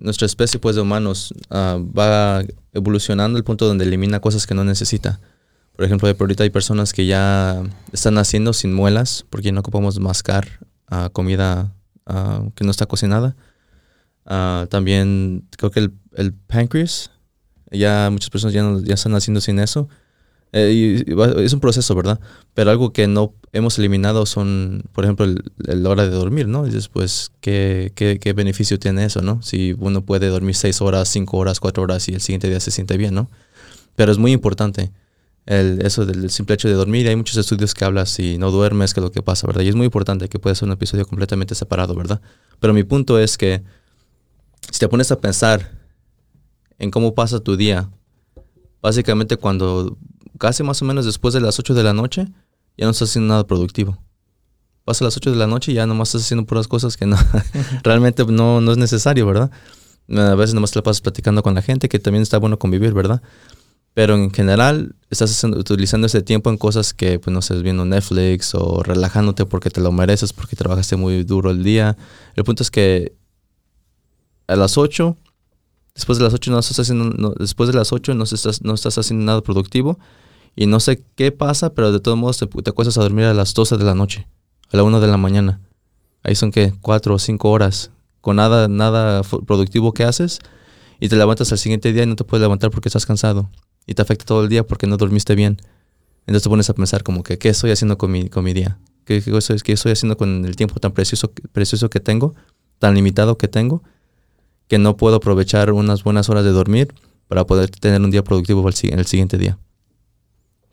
nuestra 0.00 0.26
especie 0.26 0.58
pues, 0.58 0.74
de 0.74 0.82
humanos 0.82 1.32
ah, 1.48 1.78
va 1.80 2.44
evolucionando 2.74 3.38
al 3.38 3.44
punto 3.44 3.66
donde 3.66 3.84
elimina 3.84 4.18
cosas 4.20 4.46
que 4.48 4.54
no 4.54 4.64
necesita. 4.64 5.20
Por 5.76 5.84
ejemplo, 5.84 6.08
ahorita 6.08 6.42
hay 6.42 6.50
personas 6.50 6.92
que 6.92 7.06
ya 7.06 7.62
están 7.92 8.14
naciendo 8.14 8.52
sin 8.52 8.74
muelas 8.74 9.24
porque 9.30 9.52
no 9.52 9.60
ocupamos 9.60 10.00
mascar 10.00 10.66
ah, 10.88 11.08
comida 11.12 11.72
que 12.56 12.64
no 12.64 12.70
está 12.70 12.86
cocinada. 12.86 13.36
También 14.24 15.46
creo 15.56 15.70
que 15.70 15.80
el, 15.80 15.92
el 16.14 16.32
pancreas, 16.32 17.10
ya 17.70 18.08
muchas 18.10 18.30
personas 18.30 18.54
ya, 18.54 18.62
no- 18.62 18.80
ya 18.82 18.94
están 18.94 19.12
naciendo 19.12 19.40
sin 19.40 19.58
eso. 19.58 19.88
Eh, 20.52 21.02
y- 21.06 21.10
y 21.10 21.14
va- 21.14 21.32
es 21.42 21.52
un 21.52 21.60
proceso, 21.60 21.94
¿verdad? 21.94 22.18
Pero 22.54 22.70
algo 22.70 22.92
que 22.94 23.06
no 23.06 23.34
hemos 23.52 23.78
eliminado 23.78 24.24
son, 24.24 24.82
por 24.92 25.04
ejemplo, 25.04 25.26
el 25.26 25.86
hora 25.86 26.04
de 26.04 26.10
dormir, 26.10 26.48
¿no? 26.48 26.66
Y 26.66 26.70
después, 26.70 27.32
¿qué, 27.42 27.92
qué, 27.94 28.18
qué 28.18 28.32
beneficio 28.32 28.78
tiene 28.78 29.04
eso, 29.04 29.20
no? 29.20 29.42
Si 29.42 29.74
uno 29.78 30.02
puede 30.06 30.28
dormir 30.28 30.54
seis 30.54 30.80
horas, 30.80 31.08
cinco 31.10 31.36
horas, 31.36 31.60
cuatro 31.60 31.82
horas 31.82 32.08
y 32.08 32.14
el 32.14 32.22
siguiente 32.22 32.48
día 32.48 32.60
se 32.60 32.70
siente 32.70 32.96
bien, 32.96 33.12
¿no? 33.14 33.28
Pero 33.94 34.10
es 34.10 34.16
muy 34.16 34.32
importante 34.32 34.90
el, 35.44 35.84
eso 35.84 36.06
del 36.06 36.30
simple 36.30 36.54
hecho 36.54 36.68
de 36.68 36.74
dormir. 36.74 37.06
Hay 37.08 37.16
muchos 37.16 37.36
estudios 37.36 37.74
que 37.74 37.84
hablan 37.84 38.06
si 38.06 38.38
no 38.38 38.50
duermes, 38.50 38.94
que 38.94 39.00
es 39.00 39.04
lo 39.04 39.12
que 39.12 39.22
pasa, 39.22 39.46
¿verdad? 39.46 39.62
Y 39.62 39.68
es 39.68 39.74
muy 39.74 39.84
importante 39.84 40.28
que 40.30 40.38
puede 40.38 40.56
ser 40.56 40.66
un 40.66 40.72
episodio 40.72 41.06
completamente 41.06 41.54
separado, 41.54 41.94
¿verdad? 41.94 42.22
Pero 42.58 42.72
mi 42.72 42.84
punto 42.84 43.18
es 43.18 43.36
que 43.36 43.62
si 44.70 44.78
te 44.78 44.88
pones 44.88 45.10
a 45.12 45.20
pensar 45.20 45.77
en 46.78 46.90
cómo 46.90 47.14
pasa 47.14 47.40
tu 47.40 47.56
día, 47.56 47.88
básicamente 48.80 49.36
cuando 49.36 49.96
casi 50.38 50.62
más 50.62 50.80
o 50.82 50.84
menos 50.84 51.04
después 51.04 51.34
de 51.34 51.40
las 51.40 51.58
8 51.58 51.74
de 51.74 51.82
la 51.82 51.92
noche, 51.92 52.28
ya 52.76 52.84
no 52.86 52.92
estás 52.92 53.10
haciendo 53.10 53.28
nada 53.34 53.46
productivo. 53.46 53.98
Pasa 54.84 55.04
las 55.04 55.16
8 55.16 55.30
de 55.30 55.36
la 55.36 55.46
noche 55.46 55.72
y 55.72 55.74
ya 55.74 55.86
nomás 55.86 56.08
estás 56.08 56.22
haciendo 56.22 56.46
puras 56.46 56.68
cosas 56.68 56.96
que 56.96 57.06
no, 57.06 57.16
realmente 57.82 58.24
no, 58.24 58.60
no 58.60 58.72
es 58.72 58.78
necesario, 58.78 59.26
¿verdad? 59.26 59.50
A 60.10 60.34
veces 60.36 60.54
nomás 60.54 60.70
te 60.70 60.78
la 60.78 60.82
pasas 60.82 61.00
platicando 61.02 61.42
con 61.42 61.54
la 61.54 61.60
gente, 61.62 61.88
que 61.88 61.98
también 61.98 62.22
está 62.22 62.38
bueno 62.38 62.58
convivir, 62.58 62.94
¿verdad? 62.94 63.20
Pero 63.92 64.14
en 64.14 64.30
general 64.30 64.94
estás 65.10 65.30
haciendo- 65.32 65.58
utilizando 65.58 66.06
ese 66.06 66.22
tiempo 66.22 66.48
en 66.50 66.56
cosas 66.56 66.94
que, 66.94 67.18
pues 67.18 67.34
no 67.34 67.42
sé, 67.42 67.60
viendo 67.60 67.84
Netflix 67.84 68.54
o 68.54 68.82
relajándote 68.82 69.44
porque 69.44 69.70
te 69.70 69.80
lo 69.80 69.90
mereces, 69.92 70.32
porque 70.32 70.56
trabajaste 70.56 70.96
muy 70.96 71.24
duro 71.24 71.50
el 71.50 71.64
día. 71.64 71.96
El 72.36 72.44
punto 72.44 72.62
es 72.62 72.70
que 72.70 73.12
a 74.46 74.56
las 74.56 74.78
8, 74.78 75.16
después 75.98 76.16
de 76.18 76.24
las 76.24 76.32
8 76.32 76.52
no 76.52 76.60
estás 76.60 76.78
haciendo, 76.78 77.34
después 77.40 77.66
de 77.68 77.74
las 77.74 77.92
8 77.92 78.14
no 78.14 78.22
estás, 78.22 78.62
no 78.62 78.72
estás 78.72 78.96
haciendo 78.98 79.24
nada 79.24 79.40
productivo 79.42 79.98
y 80.54 80.66
no 80.66 80.78
sé 80.78 81.02
qué 81.16 81.32
pasa, 81.32 81.74
pero 81.74 81.90
de 81.90 81.98
todos 81.98 82.16
modos 82.16 82.38
te, 82.38 82.70
acuestas 82.70 82.96
a 82.98 83.02
dormir 83.02 83.24
a 83.24 83.34
las 83.34 83.52
12 83.52 83.76
de 83.76 83.84
la 83.84 83.96
noche, 83.96 84.28
a 84.70 84.76
la 84.76 84.84
1 84.84 85.00
de 85.00 85.08
la 85.08 85.16
mañana. 85.16 85.60
Ahí 86.22 86.36
son 86.36 86.52
que 86.52 86.72
4 86.82 87.14
o 87.14 87.18
5 87.18 87.50
horas 87.50 87.90
con 88.20 88.36
nada, 88.36 88.68
nada 88.68 89.22
productivo 89.44 89.92
que 89.92 90.04
haces 90.04 90.38
y 91.00 91.08
te 91.08 91.16
levantas 91.16 91.50
al 91.50 91.58
siguiente 91.58 91.92
día 91.92 92.04
y 92.04 92.06
no 92.06 92.14
te 92.14 92.22
puedes 92.22 92.42
levantar 92.42 92.70
porque 92.70 92.88
estás 92.88 93.04
cansado 93.04 93.50
y 93.84 93.94
te 93.94 94.02
afecta 94.02 94.24
todo 94.24 94.44
el 94.44 94.48
día 94.48 94.64
porque 94.64 94.86
no 94.86 94.98
dormiste 94.98 95.34
bien. 95.34 95.60
Entonces 96.28 96.44
te 96.44 96.48
pones 96.48 96.70
a 96.70 96.74
pensar 96.74 97.02
como 97.02 97.24
que, 97.24 97.38
¿qué 97.38 97.48
estoy 97.48 97.72
haciendo 97.72 97.98
con 97.98 98.12
mi, 98.12 98.28
con 98.28 98.44
mi 98.44 98.52
día? 98.52 98.78
¿Qué, 99.04 99.20
qué, 99.20 99.36
estoy, 99.36 99.58
qué 99.62 99.72
estoy 99.72 99.92
haciendo 99.92 100.16
con 100.16 100.44
el 100.44 100.54
tiempo 100.54 100.78
tan 100.78 100.92
precioso, 100.92 101.32
precioso 101.50 101.90
que 101.90 101.98
tengo, 101.98 102.36
tan 102.78 102.94
limitado 102.94 103.36
que 103.36 103.48
tengo, 103.48 103.82
que 104.68 104.78
no 104.78 104.96
puedo 104.96 105.16
aprovechar 105.16 105.72
unas 105.72 106.04
buenas 106.04 106.28
horas 106.28 106.44
de 106.44 106.50
dormir 106.50 106.94
para 107.26 107.44
poder 107.46 107.70
tener 107.70 108.00
un 108.00 108.10
día 108.10 108.22
productivo 108.24 108.70
si- 108.72 108.88
el 108.88 109.06
siguiente 109.06 109.38
día? 109.38 109.58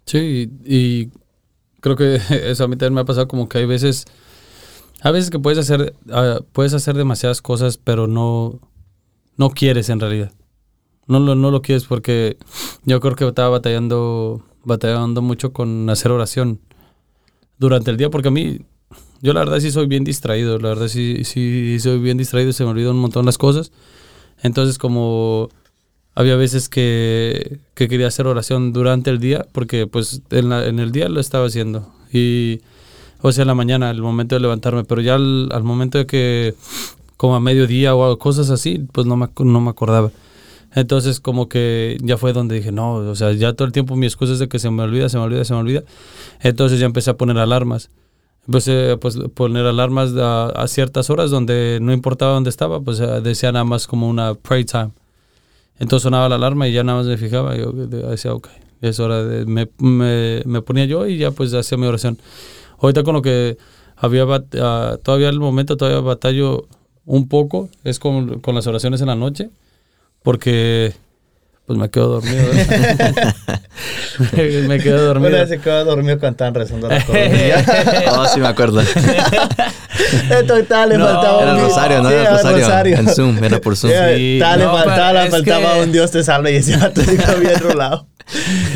Sí, 0.05 0.49
y 0.65 1.10
creo 1.81 1.95
que 1.95 2.15
eso 2.49 2.63
a 2.63 2.67
mí 2.67 2.75
también 2.75 2.93
me 2.93 3.01
ha 3.01 3.05
pasado 3.05 3.27
como 3.27 3.49
que 3.49 3.58
hay 3.60 3.65
veces, 3.65 4.05
a 5.01 5.12
veces 5.12 5.29
que 5.29 5.39
puedes 5.39 5.60
hacer, 5.60 5.95
ah, 6.12 6.39
puedes 6.51 6.73
hacer 6.73 6.95
demasiadas 6.95 7.41
cosas, 7.41 7.77
pero 7.77 8.08
no, 8.08 8.60
no 9.38 9.49
quieres 9.49 9.89
en 9.89 9.99
realidad. 9.99 10.31
No 11.08 11.19
lo, 11.19 11.36
no 11.36 11.51
lo 11.51 11.62
quieres 11.62 11.86
porque 11.86 12.38
yo 12.84 12.99
creo 12.99 13.15
que 13.15 13.27
estaba 13.27 13.49
batallando, 13.49 14.43
batallando 14.63 15.21
mucho 15.21 15.53
con 15.53 15.88
hacer 15.89 16.12
oración 16.12 16.60
durante 17.60 17.91
el 17.91 17.97
día, 17.97 18.10
porque 18.10 18.29
a 18.29 18.31
mí, 18.31 18.62
yo 19.21 19.34
la 19.34 19.41
verdad 19.41 19.60
sí 19.60 19.71
soy 19.71 19.88
bien 19.88 20.04
distraído, 20.04 20.60
la 20.60 20.69
verdad 20.69 20.88
sí, 20.88 21.23
sí 21.23 21.78
soy 21.80 21.99
bien 21.99 22.17
distraído, 22.17 22.54
se 22.54 22.63
me 22.63 22.71
olvidan 22.71 22.91
un 22.95 23.01
montón 23.01 23.25
las 23.25 23.38
cosas. 23.38 23.71
Entonces 24.43 24.78
como 24.78 25.49
había 26.15 26.36
veces 26.36 26.69
que, 26.69 27.60
que 27.75 27.88
quería 27.89 28.08
hacer 28.08 28.28
oración 28.28 28.73
durante 28.73 29.10
el 29.10 29.19
día, 29.19 29.45
porque 29.51 29.88
pues 29.88 30.21
en, 30.32 30.49
la- 30.49 30.67
en 30.67 30.80
el 30.80 30.91
día 30.91 31.10
lo 31.10 31.19
estaba 31.19 31.47
haciendo. 31.47 31.91
Y, 32.12 32.62
o 33.21 33.32
sea, 33.32 33.43
en 33.43 33.47
la 33.49 33.56
mañana, 33.56 33.91
el 33.91 34.01
momento 34.01 34.36
de 34.36 34.41
levantarme, 34.41 34.84
pero 34.86 35.01
ya 35.01 35.15
al, 35.15 35.49
al 35.51 35.63
momento 35.63 35.97
de 35.97 36.06
que, 36.06 36.56
como 37.17 37.36
a 37.36 37.39
mediodía 37.39 37.95
o 37.95 38.17
cosas 38.19 38.49
así, 38.49 38.86
pues 38.91 39.08
no 39.08 39.17
me, 39.17 39.30
no 39.39 39.62
me 39.62 39.69
acordaba. 39.71 40.12
Entonces 40.73 41.19
como 41.21 41.47
que 41.49 41.97
ya 42.01 42.17
fue 42.17 42.34
donde 42.34 42.56
dije, 42.56 42.71
no, 42.71 42.95
o 42.95 43.15
sea, 43.15 43.32
ya 43.34 43.54
todo 43.54 43.65
el 43.65 43.71
tiempo 43.71 43.95
mi 43.95 44.06
excusa 44.08 44.34
es 44.34 44.39
de 44.39 44.49
que 44.49 44.60
se 44.60 44.69
me 44.71 44.84
olvida, 44.84 45.10
se 45.10 45.17
me 45.17 45.23
olvida, 45.23 45.45
se 45.45 45.54
me 45.54 45.60
olvida. 45.60 45.84
Entonces 46.41 46.80
ya 46.80 46.86
empecé 46.86 47.12
a 47.12 47.17
poner 47.17 47.38
alarmas. 47.38 47.89
Empecé 48.47 48.91
a 48.91 48.97
pues, 48.97 49.17
poner 49.34 49.65
alarmas 49.65 50.13
a, 50.17 50.47
a 50.47 50.67
ciertas 50.67 51.10
horas 51.10 51.31
donde 51.31 51.79
no 51.81 51.93
importaba 51.93 52.34
dónde 52.34 52.49
estaba, 52.51 52.79
pues 52.79 52.99
eh, 52.99 53.21
decía 53.21 53.51
nada 53.51 53.65
más 53.65 53.88
como 53.88 54.08
una 54.08 54.36
pray 54.36 54.65
time. 54.65 54.91
Entonces 55.79 56.03
sonaba 56.03 56.29
la 56.29 56.36
alarma 56.36 56.67
y 56.67 56.73
ya 56.73 56.84
nada 56.84 56.99
más 56.99 57.08
me 57.08 57.17
fijaba. 57.17 57.55
Yo 57.58 57.71
de- 57.71 58.03
decía, 58.08 58.34
ok, 58.34 58.47
es 58.81 58.99
hora 58.99 59.23
de. 59.23 59.45
Me, 59.45 59.67
me, 59.79 60.41
me 60.45 60.62
ponía 60.62 60.86
yo 60.86 61.08
y 61.08 61.17
ya 61.17 61.31
pues 61.31 61.53
hacía 61.53 61.77
mi 61.77 61.88
oración. 61.88 62.17
Ahorita 62.79 63.03
con 63.03 63.15
lo 63.15 63.21
que 63.21 63.58
había. 63.95 64.25
ah, 64.62 64.97
todavía 65.03 65.29
el 65.29 65.39
momento, 65.39 65.75
todavía 65.75 66.01
batallo 66.01 66.67
un 67.05 67.27
poco. 67.27 67.69
Es 67.84 67.99
con, 67.99 68.39
con 68.41 68.55
las 68.55 68.67
oraciones 68.67 69.01
en 69.01 69.08
la 69.08 69.15
noche. 69.15 69.49
Porque. 70.23 70.93
Pues 71.65 71.80
me 71.80 71.89
quedo 71.89 72.08
dormido. 72.21 72.43
me, 74.34 74.43
me 74.67 74.80
quedo 74.80 75.04
dormido. 75.06 75.30
Una 75.30 75.39
vez 75.39 75.49
se 75.49 75.60
quedó 75.60 75.84
dormido 75.84 76.19
cuando 76.19 76.34
estaban 76.34 76.54
rezando 76.54 76.88
la 76.88 77.04
coronilla. 77.04 77.65
Oh, 78.12 78.25
sí 78.28 78.39
me 78.39 78.47
acuerdo. 78.47 78.82
Esto 80.30 80.63
tal, 80.65 80.89
le 80.89 80.97
No, 80.97 81.06
faltaba 81.06 81.41
Era 81.41 81.51
un 81.51 81.58
Dios. 81.58 81.69
rosario, 81.69 82.04
¿no? 82.04 82.10
Sí, 82.10 82.15
Era 82.15 82.39
el 82.39 82.62
rosario. 82.62 82.97
En 82.97 83.10
Zoom, 83.10 83.43
era 83.43 83.60
por 83.60 83.75
Zoom. 83.75 83.91
Sí, 83.91 84.38
tal, 84.39 84.60
le 84.60 84.65
no, 84.65 84.73
faltaba, 84.73 85.12
pero 85.12 85.23
le 85.23 85.30
faltaba 85.32 85.73
que- 85.73 85.82
un 85.82 85.91
Dios 85.91 86.12
te 86.12 86.23
salve 86.23 86.51
y 86.54 86.56
ese 86.58 86.78
vato 86.78 87.01
dijo 87.01 87.36
bien 87.39 87.60
rolado. 87.60 88.08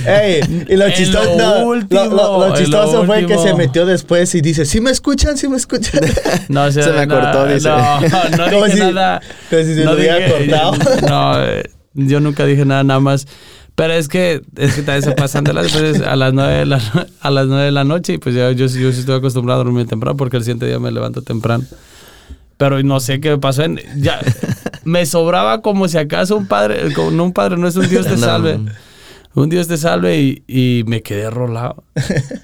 Ey, 0.06 0.66
y 0.70 0.76
lo 0.76 0.90
chistoso, 0.92 1.36
lo 1.38 1.66
último, 1.68 2.06
lo, 2.06 2.16
lo 2.40 2.50
lo 2.50 2.56
chistoso 2.56 3.06
fue 3.06 3.26
que 3.26 3.38
se 3.38 3.54
metió 3.56 3.86
después 3.86 4.34
y 4.36 4.42
dice, 4.42 4.66
¿sí 4.66 4.80
me 4.82 4.92
escuchan? 4.92 5.38
¿Sí 5.38 5.48
me 5.48 5.58
escuchan? 5.58 6.02
No, 6.50 6.66
o 6.66 6.72
sea, 6.72 6.84
Se 6.84 6.92
me 6.92 7.06
no, 7.08 7.16
cortó, 7.20 7.46
dice. 7.48 7.68
No, 7.70 8.00
no 8.38 8.52
Como 8.52 8.66
dije 8.66 8.78
si- 8.78 8.94
nada. 8.94 9.22
como 9.50 9.62
si 9.64 9.76
se 9.76 9.84
no 9.86 9.94
lo 9.94 9.98
hubiera 10.00 10.28
cortado. 10.30 10.74
No, 11.08 11.44
eh, 11.46 11.64
yo 12.08 12.20
nunca 12.20 12.46
dije 12.46 12.66
nada, 12.66 12.84
nada 12.84 13.00
más. 13.00 13.28
Pero 13.76 13.94
es 13.94 14.08
que, 14.10 14.42
es 14.58 14.74
que 14.76 14.82
también 14.82 15.04
se 15.04 15.12
pasan 15.14 15.46
de 15.46 15.54
las 15.54 15.74
veces 15.74 16.02
a 16.02 16.16
las 16.18 16.34
nueve 16.34 16.54
de 16.54 16.66
la, 16.66 16.82
a 17.22 17.32
las 17.32 17.48
nueve 17.48 17.64
de 17.66 17.72
la 17.72 17.86
noche 17.86 18.14
y 18.14 18.18
pues 18.18 18.36
ya 18.36 18.52
yo, 18.52 18.66
yo 18.68 18.92
sí 18.92 19.00
estoy 19.00 19.16
acostumbrado 19.16 19.62
a 19.62 19.64
dormir 19.64 19.88
temprano 19.88 20.18
porque 20.18 20.36
el 20.38 20.44
siguiente 20.44 20.66
día 20.68 20.80
me 20.80 20.92
levanto 20.92 21.22
temprano. 21.22 21.64
Pero 22.58 22.82
no 22.84 23.00
sé 23.00 23.22
qué 23.22 23.38
pasó. 23.38 23.64
En, 23.64 23.80
ya, 23.96 24.20
me 24.84 25.06
sobraba 25.06 25.62
como 25.62 25.88
si 25.88 25.98
acaso 25.98 26.36
un 26.36 26.48
padre, 26.48 26.92
como, 26.94 27.12
no 27.12 27.24
un 27.24 27.32
padre, 27.34 27.56
no 27.58 27.68
es 27.70 27.76
un 27.78 27.88
Dios 27.88 28.06
te 28.06 28.12
No. 28.18 28.18
salve. 28.18 28.60
Un 29.36 29.48
Dios 29.48 29.68
te 29.70 29.78
salve 29.78 30.20
y, 30.20 30.44
y 30.48 30.84
me 30.88 31.02
quedé 31.02 31.30
rolado. 31.30 31.84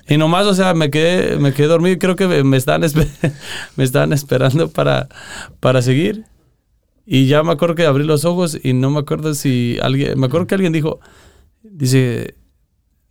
Y 0.08 0.18
nomás, 0.18 0.46
o 0.46 0.54
sea, 0.54 0.74
me 0.74 0.90
quedé, 0.90 1.36
me 1.38 1.52
quedé 1.52 1.68
dormido 1.68 1.96
y 1.96 1.98
creo 1.98 2.16
que 2.16 2.28
me, 2.28 2.44
me 2.46 2.56
estaban, 2.56 2.84
espe- 2.84 3.10
me 3.76 3.84
estaban 3.84 4.14
esperando 4.14 4.70
para, 4.70 5.10
para 5.60 5.82
seguir. 5.82 6.24
Y 7.06 7.28
ya 7.28 7.44
me 7.44 7.52
acuerdo 7.52 7.76
que 7.76 7.86
abrí 7.86 8.04
los 8.04 8.26
ojos 8.26 8.58
y 8.62 8.74
no 8.74 8.90
me 8.90 9.00
acuerdo 9.00 9.34
si 9.36 9.78
alguien, 9.82 10.20
me 10.20 10.26
acuerdo 10.26 10.48
que 10.48 10.56
alguien 10.56 10.74
dijo, 10.74 11.00
dice, 11.62 12.36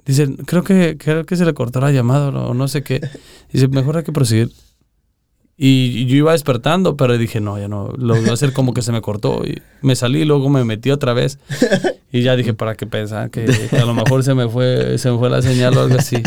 dice, 0.04 0.28
creo 0.46 0.64
que, 0.64 0.96
creo 0.98 1.24
que 1.24 1.37
se 1.37 1.44
le 1.44 1.54
cortó 1.54 1.80
la 1.80 1.92
llamada 1.92 2.28
o 2.28 2.54
no 2.54 2.66
sé 2.68 2.83
qué. 2.83 3.00
Dice, 3.52 3.68
mejor 3.68 3.96
hay 3.96 4.04
que 4.04 4.12
proseguir. 4.12 4.50
Y 5.57 6.07
yo 6.07 6.16
iba 6.16 6.33
despertando, 6.33 6.96
pero 6.96 7.16
dije, 7.16 7.40
no, 7.40 7.59
ya 7.61 7.68
no, 7.68 7.92
lo 7.96 8.16
voy 8.16 8.28
a 8.28 8.33
hacer 8.33 8.52
como 8.52 8.74
que 8.74 8.83
se 8.83 8.90
me 8.90 9.00
cortó. 9.00 9.42
Y 9.44 9.62
me 9.83 9.94
salí 9.94 10.22
y 10.22 10.24
luego 10.24 10.48
me 10.48 10.64
metí 10.64 10.90
otra 10.90 11.14
vez. 11.14 11.38
Y 12.11 12.22
ya 12.22 12.35
dije, 12.35 12.54
¿para 12.54 12.74
qué 12.74 12.87
pensar? 12.87 13.30
Que, 13.30 13.44
que 13.44 13.76
a 13.76 13.85
lo 13.85 13.94
mejor 13.94 14.24
se 14.24 14.35
me 14.35 14.48
fue 14.48 14.98
se 14.98 15.11
me 15.11 15.18
fue 15.18 15.30
la 15.30 15.42
señal 15.42 15.76
o 15.76 15.83
algo 15.83 15.96
así. 15.96 16.20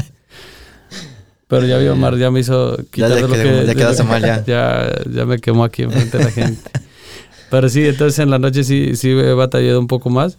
Pero 1.48 1.66
ya 1.66 1.78
vi 1.78 1.88
Omar, 1.88 2.18
ya 2.18 2.30
me 2.30 2.42
hizo 2.42 2.78
quitar 2.92 3.10
ya 3.10 3.16
de 3.16 3.22
lo 3.22 3.30
que... 3.30 3.66
ya 3.66 3.74
quedaste 3.74 4.04
mal, 4.04 4.22
ya. 4.22 4.44
ya. 4.48 4.92
Ya 5.10 5.26
me 5.26 5.40
quemó 5.40 5.64
aquí 5.64 5.84
enfrente 5.84 6.18
de 6.18 6.24
la 6.24 6.32
gente. 6.32 6.70
Pero 7.50 7.70
sí, 7.70 7.86
entonces 7.86 8.20
en 8.20 8.30
la 8.30 8.40
noche 8.40 8.64
sí, 8.64 8.96
sí 8.96 9.10
he 9.10 9.34
batallado 9.34 9.80
un 9.80 9.88
poco 9.88 10.10
más. 10.10 10.38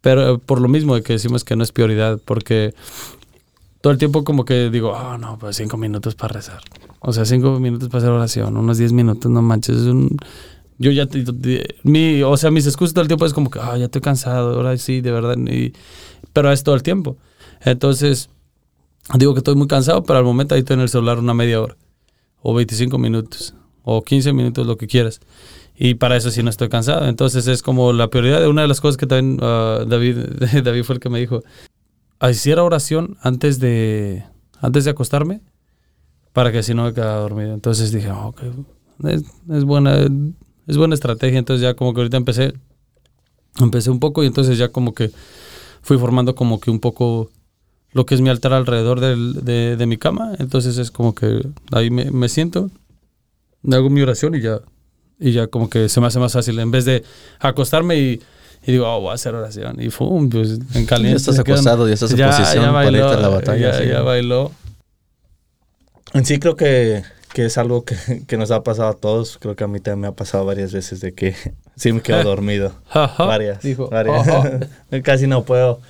Pero 0.00 0.38
por 0.38 0.60
lo 0.60 0.68
mismo 0.68 1.00
que 1.02 1.14
decimos 1.14 1.44
que 1.44 1.56
no 1.56 1.62
es 1.62 1.72
prioridad. 1.72 2.20
Porque 2.24 2.74
todo 3.80 3.92
el 3.92 3.98
tiempo 3.98 4.24
como 4.24 4.44
que 4.44 4.70
digo, 4.70 4.90
oh, 4.90 5.18
no, 5.18 5.38
pues 5.38 5.56
cinco 5.56 5.76
minutos 5.76 6.14
para 6.14 6.34
rezar. 6.34 6.60
O 7.00 7.12
sea, 7.12 7.24
cinco 7.24 7.60
minutos 7.60 7.88
para 7.88 7.98
hacer 7.98 8.10
oración, 8.10 8.56
unos 8.56 8.78
diez 8.78 8.92
minutos, 8.92 9.30
no 9.30 9.42
manches. 9.42 9.76
Es 9.76 9.86
un, 9.86 10.16
yo 10.78 10.90
ya, 10.90 11.08
mi, 11.84 12.22
o 12.22 12.36
sea, 12.36 12.50
mis 12.50 12.66
excusas 12.66 12.94
todo 12.94 13.02
el 13.02 13.08
tiempo 13.08 13.24
es 13.26 13.32
como 13.32 13.50
que, 13.50 13.60
ah, 13.60 13.76
ya 13.76 13.86
estoy 13.86 14.00
cansado, 14.00 14.54
ahora 14.54 14.76
sí, 14.76 15.00
de 15.00 15.10
verdad. 15.10 15.36
Y, 15.38 15.72
pero 16.32 16.52
es 16.52 16.62
todo 16.62 16.74
el 16.74 16.82
tiempo. 16.82 17.16
Entonces, 17.64 18.28
digo 19.14 19.34
que 19.34 19.38
estoy 19.38 19.54
muy 19.54 19.68
cansado, 19.68 20.02
pero 20.02 20.18
al 20.18 20.24
momento 20.24 20.54
ahí 20.54 20.60
estoy 20.60 20.74
en 20.74 20.80
el 20.80 20.88
celular 20.88 21.18
una 21.18 21.34
media 21.34 21.60
hora, 21.60 21.76
o 22.42 22.54
25 22.54 22.98
minutos, 22.98 23.54
o 23.84 24.02
15 24.02 24.32
minutos, 24.32 24.66
lo 24.66 24.76
que 24.76 24.86
quieras. 24.86 25.20
Y 25.78 25.94
para 25.94 26.16
eso 26.16 26.30
sí 26.30 26.42
no 26.42 26.50
estoy 26.50 26.68
cansado. 26.68 27.06
Entonces 27.06 27.46
es 27.48 27.62
como 27.62 27.92
la 27.92 28.08
prioridad 28.08 28.46
una 28.48 28.62
de 28.62 28.68
las 28.68 28.80
cosas 28.80 28.96
que 28.96 29.06
también 29.06 29.38
ah, 29.42 29.84
David, 29.86 30.16
David 30.64 30.82
fue 30.84 30.94
el 30.96 31.00
que 31.00 31.10
me 31.10 31.20
dijo. 31.20 31.42
Hiciera 32.28 32.62
oración 32.64 33.16
antes 33.20 33.58
de, 33.60 34.24
antes 34.60 34.84
de 34.84 34.90
acostarme 34.90 35.42
para 36.32 36.50
que 36.52 36.58
así 36.58 36.72
no 36.74 36.84
me 36.84 36.94
quedara 36.94 37.16
dormido. 37.16 37.52
Entonces 37.52 37.92
dije, 37.92 38.10
"Oh, 38.10 38.28
ok, 38.28 38.42
es, 39.04 39.22
es 39.50 39.64
buena, 39.64 39.96
es 40.66 40.76
buena 40.76 40.94
estrategia. 40.94 41.38
Entonces 41.38 41.62
ya 41.62 41.74
como 41.74 41.92
que 41.92 42.00
ahorita 42.00 42.16
empecé, 42.16 42.54
empecé 43.60 43.90
un 43.90 44.00
poco 44.00 44.22
y 44.22 44.26
entonces 44.26 44.58
ya 44.58 44.68
como 44.68 44.94
que 44.94 45.10
fui 45.82 45.98
formando 45.98 46.34
como 46.34 46.58
que 46.60 46.70
un 46.70 46.80
poco 46.80 47.30
lo 47.92 48.04
que 48.06 48.14
es 48.14 48.20
mi 48.20 48.28
altar 48.30 48.52
alrededor 48.52 49.00
del- 49.00 49.44
de, 49.44 49.76
de 49.76 49.86
mi 49.86 49.96
cama. 49.98 50.32
Entonces 50.38 50.78
es 50.78 50.90
como 50.90 51.14
que 51.14 51.46
ahí 51.72 51.90
me, 51.90 52.10
me 52.10 52.28
siento, 52.28 52.70
hago 53.70 53.90
mi 53.90 54.02
oración 54.02 54.34
y 54.34 54.40
ya, 54.40 54.60
y 55.18 55.32
ya 55.32 55.46
como 55.46 55.68
que 55.70 55.88
se 55.88 56.00
me 56.00 56.06
hace 56.06 56.18
más 56.18 56.32
fácil. 56.32 56.58
En 56.58 56.70
vez 56.70 56.84
de 56.84 57.02
acostarme 57.40 57.96
y, 57.96 58.20
y 58.66 58.72
digo, 58.72 58.86
oh, 58.88 59.00
voy 59.00 59.10
a 59.10 59.14
hacer 59.14 59.34
oración. 59.34 59.80
Y 59.80 59.90
fum, 59.90 60.28
pues 60.28 60.58
en 60.74 60.86
caliente. 60.86 61.10
Ya 61.12 61.16
estás 61.16 61.38
acostado, 61.38 61.86
ya 61.88 61.94
estás 61.94 62.12
en 62.12 62.26
posición 62.26 62.72
para 62.72 62.86
irte 62.90 63.02
a 63.02 63.16
la 63.16 63.28
batalla, 63.28 63.72
Ya, 63.72 63.78
sí. 63.78 63.88
ya 63.88 64.02
bailó. 64.02 64.52
En 66.14 66.24
sí 66.24 66.38
creo 66.38 66.56
que, 66.56 67.02
que 67.34 67.46
es 67.46 67.58
algo 67.58 67.84
que, 67.84 67.96
que 68.26 68.36
nos 68.36 68.50
ha 68.50 68.62
pasado 68.62 68.88
a 68.90 68.94
todos. 68.94 69.38
Creo 69.38 69.56
que 69.56 69.64
a 69.64 69.66
mí 69.68 69.80
también 69.80 70.00
me 70.02 70.06
ha 70.08 70.12
pasado 70.12 70.44
varias 70.44 70.72
veces 70.72 71.00
de 71.00 71.12
que 71.14 71.34
sí 71.76 71.92
me 71.92 72.00
quedo 72.00 72.22
dormido. 72.24 72.72
Varias. 73.18 73.62
dijo, 73.62 73.88
varias. 73.90 74.26
"Ajá". 74.28 74.60
Casi 75.02 75.26
no 75.26 75.44
puedo. 75.44 75.80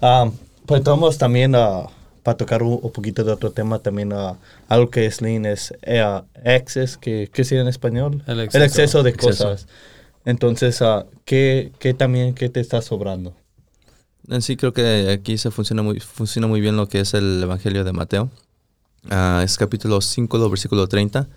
Ah, 0.00 0.28
pues 0.66 0.82
tomamos 0.82 1.18
también, 1.18 1.54
ah, 1.54 1.86
para 2.26 2.36
tocar 2.36 2.64
un, 2.64 2.80
un 2.82 2.90
poquito 2.90 3.22
de 3.22 3.30
otro 3.30 3.52
tema, 3.52 3.78
también 3.78 4.12
ah, 4.12 4.36
algo 4.66 4.90
que 4.90 5.06
es 5.06 5.22
lean 5.22 5.46
es 5.46 5.72
eh, 5.82 6.02
excess, 6.42 6.96
que 6.96 7.30
¿qué 7.32 7.44
sería 7.44 7.62
en 7.62 7.68
español? 7.68 8.24
El 8.26 8.40
El 8.40 8.40
exceso. 8.46 8.64
exceso 8.64 9.02
de 9.04 9.10
Exceso. 9.10 9.44
cosas. 9.44 9.68
Entonces, 10.24 10.82
ah, 10.82 11.06
¿qué, 11.24 11.70
qué 11.78 11.94
también, 11.94 12.34
qué 12.34 12.48
te 12.48 12.58
está 12.58 12.82
sobrando? 12.82 13.32
En 14.28 14.42
sí 14.42 14.56
creo 14.56 14.72
que 14.72 15.08
aquí 15.12 15.38
se 15.38 15.52
funciona 15.52 15.82
muy, 15.82 16.00
funciona 16.00 16.48
muy 16.48 16.60
bien 16.60 16.76
lo 16.76 16.88
que 16.88 16.98
es 16.98 17.14
el 17.14 17.40
Evangelio 17.44 17.84
de 17.84 17.92
Mateo. 17.92 18.28
Ah, 19.08 19.42
es 19.44 19.56
capítulo 19.56 20.00
5, 20.00 20.50
versículo 20.50 20.88
30, 20.88 21.28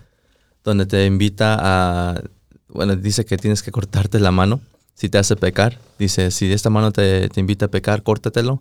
donde 0.63 0.87
te 0.87 1.05
invita 1.05 1.55
a, 1.61 2.19
bueno, 2.67 2.95
dice 2.95 3.25
que 3.25 3.37
tienes 3.37 3.61
que 3.61 3.71
cortarte 3.71 4.19
la 4.19 4.31
mano 4.31 4.59
si 4.95 5.07
te 5.07 5.19
hace 5.19 5.35
pecar. 5.35 5.77
Dice, 5.99 6.31
si 6.31 6.51
esta 6.51 6.71
mano 6.71 6.91
te, 6.91 7.29
te 7.29 7.39
invita 7.39 7.65
a 7.65 7.67
pecar, 7.67 8.01
córtatelo, 8.01 8.59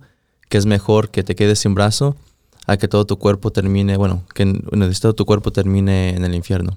que 0.48 0.58
es 0.58 0.66
mejor 0.66 1.10
que 1.10 1.22
te 1.22 1.34
quedes 1.36 1.58
sin 1.58 1.74
brazo 1.74 2.16
a 2.66 2.76
que 2.76 2.88
todo 2.88 3.06
tu 3.06 3.18
cuerpo 3.18 3.50
termine, 3.50 3.96
bueno, 3.96 4.22
que 4.34 4.44
bueno, 4.44 4.88
todo 5.00 5.14
tu 5.14 5.24
cuerpo 5.24 5.52
termine 5.52 6.10
en 6.10 6.24
el 6.24 6.34
infierno. 6.34 6.76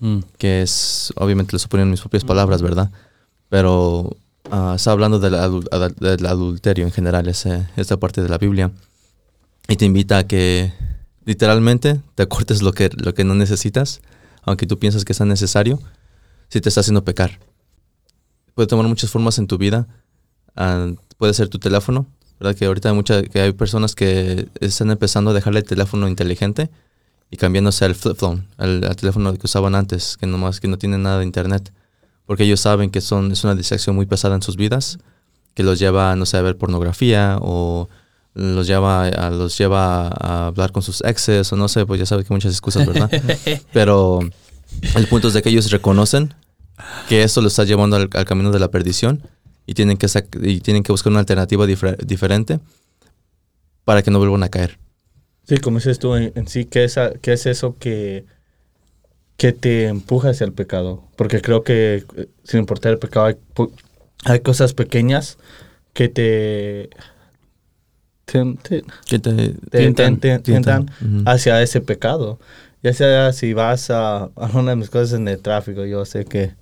Mm. 0.00 0.18
Que 0.38 0.62
es, 0.62 1.12
obviamente 1.16 1.52
lo 1.52 1.58
suponen 1.58 1.90
mis 1.90 2.00
propias 2.00 2.24
palabras, 2.24 2.62
¿verdad? 2.62 2.90
Pero 3.48 4.16
ah, 4.50 4.74
está 4.76 4.92
hablando 4.92 5.18
del, 5.18 5.34
adul- 5.34 5.94
del 5.96 6.26
adulterio 6.26 6.84
en 6.84 6.92
general, 6.92 7.28
ese- 7.28 7.66
esta 7.76 7.96
parte 7.98 8.22
de 8.22 8.28
la 8.28 8.38
Biblia. 8.38 8.70
Y 9.68 9.76
te 9.76 9.84
invita 9.84 10.18
a 10.18 10.26
que 10.26 10.72
literalmente 11.24 12.00
te 12.16 12.26
cortes 12.26 12.62
lo 12.62 12.72
que, 12.72 12.90
lo 12.96 13.14
que 13.14 13.22
no 13.24 13.34
necesitas, 13.34 14.00
aunque 14.42 14.66
tú 14.66 14.78
piensas 14.78 15.04
que 15.04 15.12
es 15.12 15.20
necesario, 15.20 15.80
si 16.48 16.60
te 16.60 16.68
está 16.68 16.80
haciendo 16.80 17.04
pecar. 17.04 17.38
Puede 18.54 18.66
tomar 18.66 18.86
muchas 18.86 19.10
formas 19.10 19.38
en 19.38 19.46
tu 19.46 19.56
vida. 19.58 19.86
Ah, 20.56 20.88
puede 21.16 21.32
ser 21.34 21.48
tu 21.48 21.58
teléfono, 21.58 22.06
¿verdad? 22.42 22.58
Que 22.58 22.64
ahorita 22.64 22.88
hay, 22.88 22.94
mucha, 22.96 23.22
que 23.22 23.40
hay 23.40 23.52
personas 23.52 23.94
que 23.94 24.48
están 24.58 24.90
empezando 24.90 25.30
a 25.30 25.34
dejarle 25.34 25.60
el 25.60 25.64
teléfono 25.64 26.08
inteligente 26.08 26.70
y 27.30 27.36
cambiándose 27.36 27.84
al 27.84 27.94
flip 27.94 28.16
phone, 28.16 28.48
al, 28.56 28.84
al 28.84 28.96
teléfono 28.96 29.32
que 29.32 29.40
usaban 29.44 29.76
antes, 29.76 30.16
que 30.16 30.26
nomás 30.26 30.58
que 30.58 30.66
no 30.66 30.76
tiene 30.76 30.98
nada 30.98 31.20
de 31.20 31.24
internet. 31.24 31.72
Porque 32.26 32.42
ellos 32.42 32.58
saben 32.58 32.90
que 32.90 33.00
son, 33.00 33.30
es 33.30 33.44
una 33.44 33.54
distracción 33.54 33.94
muy 33.94 34.06
pesada 34.06 34.34
en 34.34 34.42
sus 34.42 34.56
vidas, 34.56 34.98
que 35.54 35.62
los 35.62 35.78
lleva, 35.78 36.16
no 36.16 36.26
sé, 36.26 36.36
a 36.36 36.42
ver 36.42 36.56
pornografía 36.56 37.38
o 37.40 37.88
los 38.34 38.66
lleva, 38.66 39.06
a, 39.06 39.30
los 39.30 39.56
lleva 39.56 40.08
a 40.08 40.46
hablar 40.48 40.72
con 40.72 40.82
sus 40.82 41.00
exes 41.02 41.52
o 41.52 41.56
no 41.56 41.68
sé, 41.68 41.86
pues 41.86 42.00
ya 42.00 42.06
sabes 42.06 42.26
que 42.26 42.34
muchas 42.34 42.50
excusas, 42.50 42.84
¿verdad? 42.84 43.08
Pero 43.72 44.18
el 44.96 45.06
punto 45.06 45.28
es 45.28 45.34
de 45.34 45.42
que 45.42 45.50
ellos 45.50 45.70
reconocen 45.70 46.34
que 47.08 47.22
eso 47.22 47.40
lo 47.40 47.46
está 47.46 47.62
llevando 47.62 47.94
al, 47.94 48.10
al 48.12 48.24
camino 48.24 48.50
de 48.50 48.58
la 48.58 48.68
perdición 48.68 49.22
y 49.66 49.74
tienen 49.74 49.96
que, 49.96 50.06
y 50.42 50.60
tienen 50.60 50.82
que 50.82 50.92
buscar 50.92 51.10
una 51.10 51.20
alternativa 51.20 51.64
difer- 51.66 51.96
diferente 51.98 52.60
para 53.84 54.02
que 54.02 54.10
no 54.10 54.18
vuelvan 54.18 54.42
a 54.42 54.48
caer. 54.48 54.78
Sí, 55.46 55.58
como 55.58 55.78
dices 55.78 55.98
tú 55.98 56.14
en, 56.14 56.32
en 56.36 56.46
sí, 56.48 56.64
¿qué 56.66 56.84
es, 56.84 56.98
a- 56.98 57.12
qué 57.20 57.32
es 57.32 57.46
eso 57.46 57.76
que, 57.78 58.24
que 59.36 59.52
te 59.52 59.86
empuja 59.86 60.30
hacia 60.30 60.44
el 60.44 60.52
pecado? 60.52 61.04
Porque 61.16 61.40
creo 61.40 61.62
que 61.64 62.04
eh, 62.16 62.28
sin 62.44 62.60
importar 62.60 62.92
el 62.92 62.98
pecado 62.98 63.26
hay, 64.24 64.40
cosas 64.40 64.72
pequeñas 64.74 65.38
que 65.94 66.08
te, 66.08 66.90
te- 68.24 68.54
te- 68.62 68.84
Que 69.06 69.18
te- 69.18 69.54
Tientan, 69.70 70.18
te- 70.18 70.38
hacia 71.26 71.60
ese 71.62 71.80
pecado. 71.80 72.38
Ya 72.82 72.92
sea 72.92 73.32
si 73.32 73.52
vas 73.52 73.90
a, 73.90 74.24
a 74.24 74.50
una 74.54 74.70
de 74.70 74.76
mis 74.76 74.90
cosas 74.90 75.18
en 75.18 75.28
el 75.28 75.40
tráfico, 75.40 75.84
yo 75.84 76.04
sé 76.04 76.24
que 76.24 76.54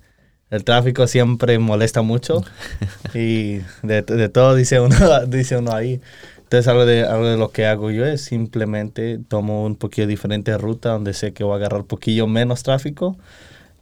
el 0.51 0.63
tráfico 0.63 1.07
siempre 1.07 1.57
molesta 1.59 2.01
mucho 2.03 2.43
y 3.15 3.59
de, 3.81 4.01
de 4.03 4.29
todo 4.29 4.53
dice 4.55 4.79
uno, 4.79 4.95
dice 5.27 5.57
uno 5.57 5.73
ahí. 5.73 5.99
Entonces 6.43 6.67
algo 6.67 6.85
de, 6.85 7.03
algo 7.05 7.25
de 7.27 7.37
lo 7.37 7.49
que 7.51 7.65
hago 7.65 7.91
yo 7.91 8.05
es 8.05 8.21
simplemente 8.21 9.19
tomo 9.29 9.65
un 9.65 9.75
poquillo 9.77 10.05
diferente 10.05 10.57
ruta 10.57 10.89
donde 10.89 11.13
sé 11.13 11.31
que 11.31 11.45
voy 11.45 11.53
a 11.53 11.55
agarrar 11.55 11.81
un 11.81 11.87
poquillo 11.87 12.27
menos 12.27 12.61
tráfico 12.63 13.17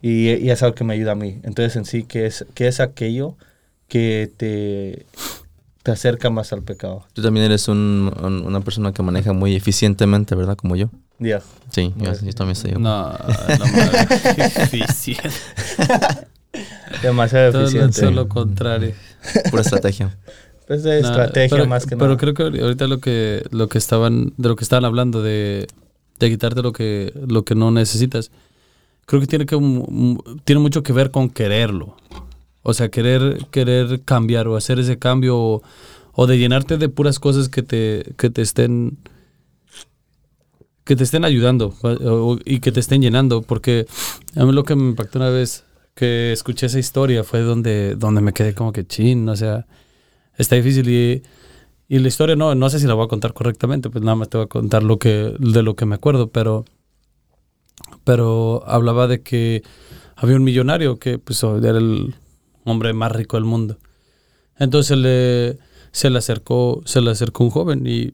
y, 0.03 0.29
y 0.35 0.51
es 0.51 0.61
algo 0.63 0.75
que 0.75 0.83
me 0.83 0.93
ayuda 0.93 1.13
a 1.13 1.15
mí. 1.15 1.39
Entonces 1.43 1.75
en 1.75 1.85
sí, 1.85 2.03
¿qué 2.03 2.27
es, 2.27 2.45
qué 2.53 2.67
es 2.67 2.79
aquello 2.79 3.35
que 3.87 4.31
te, 4.37 5.07
te 5.81 5.91
acerca 5.91 6.29
más 6.29 6.53
al 6.53 6.61
pecado? 6.61 7.07
Tú 7.13 7.23
también 7.23 7.47
eres 7.47 7.67
un- 7.67 8.13
un- 8.23 8.45
una 8.45 8.61
persona 8.61 8.93
que 8.93 9.01
maneja 9.01 9.33
muy 9.33 9.55
eficientemente, 9.55 10.35
¿verdad? 10.35 10.55
Como 10.55 10.75
yo. 10.75 10.91
Ya. 11.17 11.41
Sí, 11.71 11.91
yo, 11.97 12.13
también 12.35 12.55
soy 12.55 12.71
yo. 12.73 12.79
No, 12.79 13.09
no 13.09 13.65
difícil. 14.37 15.17
Demasiado 17.03 17.51
Todo 17.51 17.61
lo, 17.61 17.67
eficiente. 17.67 18.01
todo 18.01 18.11
lo 18.11 18.27
contrario. 18.29 18.93
Pura 19.51 19.61
estrategia. 19.61 20.17
Es 20.67 20.83
de 20.83 21.01
No, 21.01 21.07
estrategia 21.07 21.49
pero, 21.57 21.67
más 21.67 21.85
que 21.85 21.95
pero 21.97 22.09
nada. 22.09 22.17
creo 22.19 22.33
que 22.33 22.43
ahorita 22.61 22.87
lo 22.87 22.99
que 22.99 23.43
lo 23.51 23.67
que 23.69 23.77
estaban 23.77 24.33
de 24.37 24.49
lo 24.49 24.55
que 24.55 24.63
estaban 24.63 24.85
hablando 24.85 25.21
de, 25.23 25.67
de 26.19 26.29
quitarte 26.29 26.61
lo 26.61 26.73
que 26.73 27.11
lo 27.27 27.43
que 27.43 27.55
no 27.55 27.71
necesitas. 27.71 28.31
Creo 29.05 29.19
que 29.21 29.27
tiene 29.27 29.45
que 29.47 29.57
tiene 30.45 30.61
mucho 30.61 30.83
que 30.83 30.93
ver 30.93 31.09
con 31.11 31.29
quererlo. 31.29 31.95
O 32.61 32.73
sea, 32.73 32.89
querer 32.89 33.39
querer 33.51 34.01
cambiar 34.01 34.47
o 34.47 34.55
hacer 34.55 34.77
ese 34.79 34.99
cambio 34.99 35.37
o, 35.37 35.63
o 36.13 36.27
de 36.27 36.37
llenarte 36.37 36.77
de 36.77 36.89
puras 36.89 37.17
cosas 37.19 37.49
que 37.49 37.63
te 37.63 38.13
que 38.17 38.29
te 38.29 38.41
estén 38.43 38.97
que 40.83 40.95
te 40.95 41.03
estén 41.03 41.23
ayudando 41.25 41.73
o- 41.83 42.37
y 42.45 42.59
que 42.59 42.71
te 42.71 42.79
estén 42.79 43.01
llenando 43.01 43.41
porque 43.41 43.85
a 44.35 44.45
mí 44.45 44.51
lo 44.51 44.63
que 44.63 44.75
me 44.75 44.83
impactó 44.89 45.19
una 45.19 45.29
vez 45.29 45.63
que 45.99 46.31
escuché 46.31 46.67
esa 46.67 46.79
historia 46.79 47.23
fue 47.23 47.41
donde 47.41 47.95
donde 47.95 48.21
me 48.21 48.33
quedé 48.33 48.53
como 48.55 48.71
que 48.71 48.85
chin, 48.87 49.27
o 49.29 49.35
sea, 49.35 49.67
está 50.37 50.55
difícil 50.55 50.89
y, 50.89 51.23
y 51.89 51.99
la 51.99 52.07
historia 52.07 52.35
no, 52.35 52.55
no 52.55 52.69
sé 52.69 52.79
si 52.79 52.87
la 52.87 52.93
voy 52.95 53.05
a 53.05 53.09
contar 53.09 53.33
correctamente, 53.33 53.89
pues 53.89 54.03
nada 54.03 54.15
más 54.15 54.29
te 54.29 54.37
voy 54.37 54.45
a 54.45 54.47
contar 54.49 54.83
lo 54.83 54.97
que, 54.99 55.33
de 55.39 55.63
lo 55.63 55.75
que 55.75 55.85
me 55.85 55.95
acuerdo, 55.95 56.29
pero, 56.29 56.65
pero 58.03 58.63
hablaba 58.67 59.07
de 59.07 59.21
que 59.21 59.63
había 60.15 60.35
un 60.35 60.43
millonario 60.43 60.99
que 60.99 61.17
pues 61.19 61.43
era 61.43 61.77
el 61.77 62.15
hombre 62.65 62.93
más 62.93 63.11
rico 63.11 63.37
del 63.37 63.45
mundo. 63.45 63.77
Entonces 64.57 64.97
le, 64.97 65.57
se 65.91 66.09
le 66.09 66.17
acercó, 66.17 66.81
se 66.85 67.01
le 67.01 67.11
acercó 67.11 67.43
un 67.43 67.49
joven 67.49 67.87
y, 67.87 68.13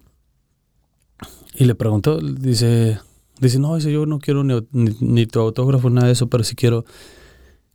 y 1.55 1.65
le 1.65 1.75
preguntó, 1.75 2.19
dice, 2.19 2.99
dice, 3.39 3.59
no, 3.59 3.75
dice, 3.75 3.91
yo 3.91 4.05
no 4.05 4.19
quiero 4.19 4.43
ni, 4.43 4.55
ni- 4.71 4.95
ni 4.99 5.25
tu 5.25 5.39
autógrafo, 5.39 5.89
nada 5.89 6.07
de 6.07 6.13
eso, 6.13 6.27
pero 6.27 6.43
sí 6.43 6.55
quiero 6.55 6.85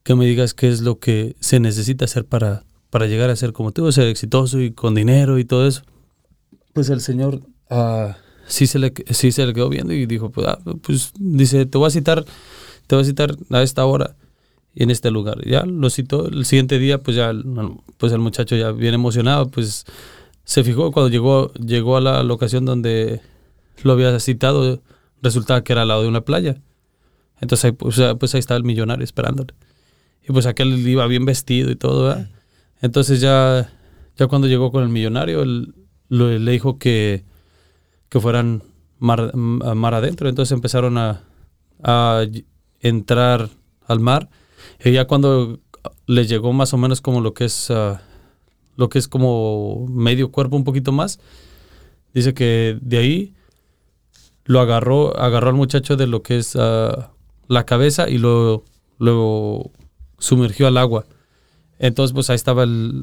que 0.03 0.15
me 0.15 0.27
digas 0.27 0.55
qué 0.55 0.69
es 0.69 0.81
lo 0.81 0.99
que 0.99 1.37
se 1.41 1.61
necesita 1.61 2.05
hacer 2.07 2.25
para, 2.25 2.65
para 2.91 3.07
llegar 3.07 3.31
a 3.31 3.37
ser 3.37 3.53
como 3.53 3.73
tú, 3.73 3.91
ser 3.93 4.09
exitoso 4.09 4.61
y 4.61 4.73
con 4.73 4.95
dinero 4.95 5.39
y 5.39 5.45
todo 5.45 5.67
eso. 5.67 5.83
Pues 6.73 6.89
el 6.91 7.01
señor 7.01 7.41
ah, 7.69 8.17
sí, 8.47 8.67
se 8.67 8.79
le, 8.79 8.93
sí 9.11 9.33
se 9.33 9.47
le 9.47 9.53
quedó 9.55 9.69
viendo 9.69 9.93
y 9.93 10.07
dijo, 10.07 10.31
pues, 10.31 10.47
ah, 10.47 10.59
pues 10.83 11.13
dice, 11.19 11.67
te 11.67 11.79
voy 11.79 11.89
a 11.89 11.91
citar, 11.91 12.25
te 12.87 12.95
voy 12.95 13.03
a 13.03 13.07
citar 13.07 13.37
a 13.51 13.63
esta 13.63 13.85
hora 13.85 14.17
y 14.75 14.83
en 14.85 14.91
este 14.91 15.11
lugar. 15.11 15.45
Ya 15.47 15.65
lo 15.67 15.91
citó, 15.91 16.29
el 16.29 16.45
siguiente 16.45 16.79
día, 16.79 16.99
pues 16.99 17.17
ya, 17.17 17.31
el- 17.31 17.45
pues 17.99 18.13
el 18.13 18.21
muchacho 18.21 18.57
ya 18.57 18.71
bien 18.73 18.95
emocionado, 18.95 19.49
pues 19.51 19.85
se 20.45 20.65
fijó 20.65 20.91
cuando 20.93 21.11
llegó, 21.11 21.53
llegó 21.55 21.97
a 21.97 22.01
la 22.01 22.23
locación 22.23 22.65
donde 22.65 23.21
lo 23.83 23.93
había 23.93 24.19
citado, 24.21 24.81
resultaba 25.23 25.63
que 25.63 25.73
era 25.73 25.83
al 25.83 25.89
lado 25.89 26.03
de 26.03 26.09
una 26.09 26.23
playa. 26.23 26.57
Entonces, 27.41 27.73
pues 27.79 28.35
ahí 28.35 28.39
estaba 28.39 28.59
el 28.59 28.65
millonario 28.65 29.05
esperándole. 29.05 29.55
Y 30.23 30.33
pues 30.33 30.47
aquel 30.47 30.87
iba 30.87 31.07
bien 31.07 31.25
vestido 31.25 31.71
y 31.71 31.77
todo, 31.77 32.05
¿verdad? 32.05 32.31
Entonces 32.83 33.21
ya, 33.21 33.71
ya 34.17 34.27
cuando 34.27 34.49
llegó 34.49 34.71
con 34.71 34.83
el 34.83 34.89
millonario, 34.89 35.43
él, 35.43 35.75
le 36.09 36.51
dijo 36.51 36.79
que, 36.79 37.25
que 38.09 38.21
fueran 38.21 38.63
mar, 38.99 39.35
mar 39.35 39.95
adentro. 39.95 40.29
Entonces 40.29 40.53
empezaron 40.53 40.99
a, 40.99 41.23
entrar 42.81 43.49
al 43.87 44.01
mar. 44.01 44.29
Y 44.85 44.93
ya 44.93 45.07
cuando 45.07 45.61
les 46.07 46.29
llegó 46.29 46.53
más 46.53 46.73
o 46.75 46.79
menos 46.79 47.01
como 47.01 47.21
lo 47.21 47.35
que 47.35 47.47
es 47.47 47.71
ah, 47.71 48.03
lo 48.77 48.89
que 48.89 48.99
es 48.99 49.09
como 49.09 49.87
medio 49.89 50.31
cuerpo 50.31 50.57
un 50.57 50.65
poquito 50.65 50.93
más, 50.93 51.21
dice 52.15 52.35
que 52.35 52.79
de 52.81 52.99
ahí 52.99 53.35
lo 54.45 54.61
agarró, 54.61 55.19
agarró 55.19 55.49
al 55.49 55.55
muchacho 55.55 55.97
de 55.97 56.07
lo 56.07 56.23
que 56.23 56.39
es 56.39 56.57
ah, 56.57 57.13
la 57.49 57.65
cabeza 57.65 58.09
y 58.09 58.19
lo, 58.19 58.65
lo 58.99 59.71
sumergió 60.21 60.69
al 60.69 60.79
agua. 60.79 61.07
Entonces, 61.81 62.15
pues 62.15 62.31
ahí 62.31 62.37
estaba 62.37 62.63
el, 62.63 63.03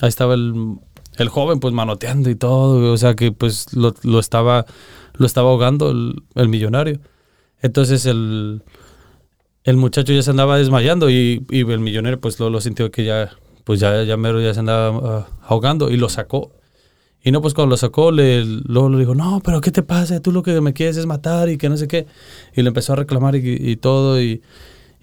ahí 0.00 0.08
estaba 0.08 0.34
el, 0.34 0.78
el 1.18 1.28
joven, 1.28 1.60
pues 1.60 1.74
manoteando 1.74 2.30
y 2.30 2.34
todo, 2.34 2.92
o 2.92 2.96
sea 2.96 3.14
que 3.14 3.32
pues 3.32 3.74
lo, 3.74 3.94
lo 4.02 4.18
estaba, 4.18 4.64
lo 5.14 5.26
estaba 5.26 5.50
ahogando 5.50 5.90
el, 5.90 6.22
el 6.34 6.48
millonario. 6.48 7.00
Entonces 7.60 8.06
el, 8.06 8.62
el 9.64 9.76
muchacho 9.76 10.12
ya 10.12 10.22
se 10.22 10.30
andaba 10.30 10.58
desmayando 10.58 11.10
y, 11.10 11.44
y 11.50 11.60
el 11.60 11.80
millonario 11.80 12.20
pues 12.20 12.40
lo, 12.40 12.50
lo 12.50 12.60
sintió 12.60 12.90
que 12.90 13.04
ya, 13.04 13.30
pues 13.64 13.80
ya, 13.80 14.02
ya 14.04 14.16
mero 14.16 14.40
ya 14.40 14.54
se 14.54 14.60
andaba 14.60 15.00
ah, 15.02 15.28
ahogando 15.42 15.90
y 15.90 15.96
lo 15.96 16.08
sacó. 16.08 16.52
Y 17.24 17.30
no, 17.30 17.40
pues 17.40 17.54
cuando 17.54 17.70
lo 17.70 17.76
sacó, 17.76 18.10
le, 18.10 18.44
luego 18.44 18.88
le 18.88 18.98
dijo, 18.98 19.14
no, 19.14 19.40
pero 19.44 19.60
¿qué 19.60 19.70
te 19.70 19.84
pasa? 19.84 20.20
Tú 20.20 20.32
lo 20.32 20.42
que 20.42 20.60
me 20.60 20.72
quieres 20.72 20.96
es 20.96 21.06
matar 21.06 21.48
y 21.50 21.56
que 21.56 21.68
no 21.68 21.76
sé 21.76 21.86
qué. 21.86 22.06
Y 22.56 22.62
le 22.62 22.68
empezó 22.68 22.94
a 22.94 22.96
reclamar 22.96 23.36
y, 23.36 23.40
y 23.44 23.76
todo 23.76 24.20
y, 24.20 24.42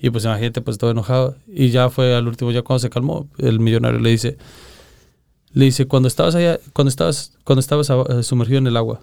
y 0.02 0.10
pues 0.10 0.24
imagínate, 0.26 0.62
pues 0.62 0.78
todo 0.78 0.92
enojado. 0.92 1.36
Y 1.48 1.70
ya 1.70 1.90
fue 1.90 2.16
al 2.16 2.28
último, 2.28 2.52
ya 2.52 2.62
cuando 2.62 2.80
se 2.80 2.90
calmó, 2.90 3.28
el 3.38 3.60
millonario 3.60 4.00
le 4.00 4.10
dice, 4.12 4.38
le 5.52 5.66
dice, 5.66 5.88
cuando 5.88 6.08
estabas 6.08 6.36
allá, 6.36 6.60
cuando 6.74 6.90
estabas, 6.90 7.34
cuando 7.44 7.60
estabas 7.60 7.90
aba- 7.90 8.20
eh, 8.20 8.24
sumergido 8.24 8.60
en 8.60 8.68
el 8.68 8.78
agua, 8.78 9.02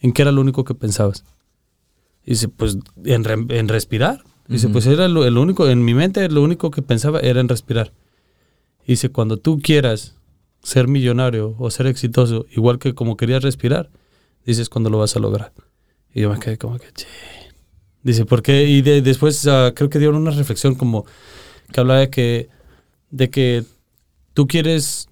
¿en 0.00 0.12
qué 0.12 0.22
era 0.22 0.32
lo 0.32 0.40
único 0.40 0.64
que 0.64 0.74
pensabas? 0.74 1.24
Y 2.24 2.30
dice, 2.30 2.48
pues 2.48 2.78
en, 3.04 3.24
re- 3.24 3.58
en 3.58 3.68
respirar. 3.68 4.22
Dice, 4.48 4.66
Ujú. 4.66 4.74
pues 4.74 4.86
era 4.86 5.08
lo, 5.08 5.26
el 5.26 5.36
único, 5.36 5.68
en 5.68 5.84
mi 5.84 5.92
mente 5.94 6.26
lo 6.30 6.42
único 6.42 6.70
que 6.70 6.80
pensaba 6.82 7.20
era 7.20 7.40
en 7.40 7.48
respirar. 7.48 7.92
Dice, 8.86 9.10
cuando 9.10 9.36
tú 9.36 9.60
quieras 9.60 10.14
ser 10.62 10.88
millonario 10.88 11.54
o 11.58 11.70
ser 11.70 11.86
exitoso, 11.86 12.46
igual 12.50 12.78
que 12.78 12.94
como 12.94 13.16
querías 13.16 13.42
respirar, 13.42 13.90
dices 14.46 14.68
cuando 14.70 14.88
lo 14.88 14.98
vas 14.98 15.14
a 15.16 15.18
lograr. 15.20 15.52
Y 16.14 16.22
yo 16.22 16.30
me 16.32 16.38
quedé 16.40 16.56
como 16.56 16.78
que, 16.78 16.86
che. 16.94 17.06
Dice, 18.08 18.24
¿por 18.24 18.40
qué? 18.40 18.64
Y 18.64 18.80
de- 18.80 19.02
después 19.02 19.46
ah, 19.46 19.72
creo 19.76 19.90
que 19.90 19.98
dieron 19.98 20.16
una 20.16 20.30
reflexión 20.30 20.74
como 20.74 21.04
que 21.70 21.78
hablaba 21.78 22.00
de 22.00 22.08
que, 22.08 22.48
de 23.10 23.28
que 23.28 23.64
tú 24.32 24.46
quieres, 24.46 25.10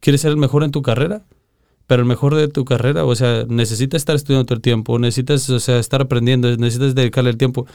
quieres 0.00 0.20
ser 0.20 0.30
el 0.30 0.36
mejor 0.36 0.62
en 0.62 0.72
tu 0.72 0.82
carrera, 0.82 1.22
pero 1.86 2.02
el 2.02 2.06
mejor 2.06 2.34
de 2.34 2.48
tu 2.48 2.66
carrera, 2.66 3.06
o 3.06 3.14
sea, 3.14 3.46
necesitas 3.48 4.02
estar 4.02 4.14
estudiando 4.14 4.44
todo 4.44 4.56
el 4.56 4.60
tiempo, 4.60 4.98
necesitas, 4.98 5.48
o 5.48 5.58
sea, 5.58 5.78
estar 5.78 6.02
aprendiendo, 6.02 6.54
necesitas 6.58 6.94
dedicarle 6.94 7.30
el 7.30 7.38
tiempo, 7.38 7.66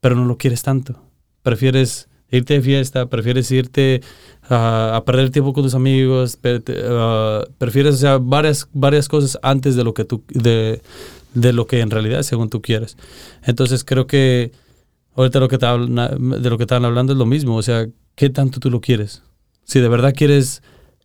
pero 0.00 0.16
no 0.16 0.26
lo 0.26 0.36
quieres 0.36 0.62
tanto. 0.62 1.00
Prefieres 1.42 2.10
irte 2.30 2.52
de 2.52 2.60
fiesta, 2.60 3.06
prefieres 3.06 3.50
irte 3.50 4.02
a, 4.50 5.02
perder 5.06 5.30
tiempo 5.30 5.54
con 5.54 5.62
tus 5.62 5.74
amigos, 5.74 6.38
ah, 6.90 7.44
prefieres, 7.56 7.94
o 7.94 7.98
sea, 7.98 8.18
varias, 8.18 8.68
varias 8.74 9.08
cosas 9.08 9.38
antes 9.40 9.76
de 9.76 9.84
lo 9.84 9.94
que 9.94 10.04
tú, 10.04 10.22
de, 10.28 10.82
de 11.34 11.52
lo 11.52 11.66
que 11.66 11.80
en 11.80 11.90
realidad, 11.90 12.22
según 12.22 12.48
tú 12.50 12.62
quieres. 12.62 12.96
Entonces 13.44 13.84
creo 13.84 14.06
que 14.06 14.52
ahorita 15.16 15.40
lo 15.40 15.48
que 15.48 15.58
te 15.58 15.66
de 15.66 16.50
lo 16.50 16.56
que 16.58 16.64
estaban 16.64 16.84
hablando 16.84 17.12
es 17.12 17.18
lo 17.18 17.26
mismo, 17.26 17.56
o 17.56 17.62
sea, 17.62 17.86
¿qué 18.16 18.30
tanto 18.30 18.60
tú 18.60 18.70
lo 18.70 18.80
quieres? 18.80 19.22
Si 19.64 19.80
de 19.80 19.88
verdad 19.88 20.14
quieres 20.16 20.62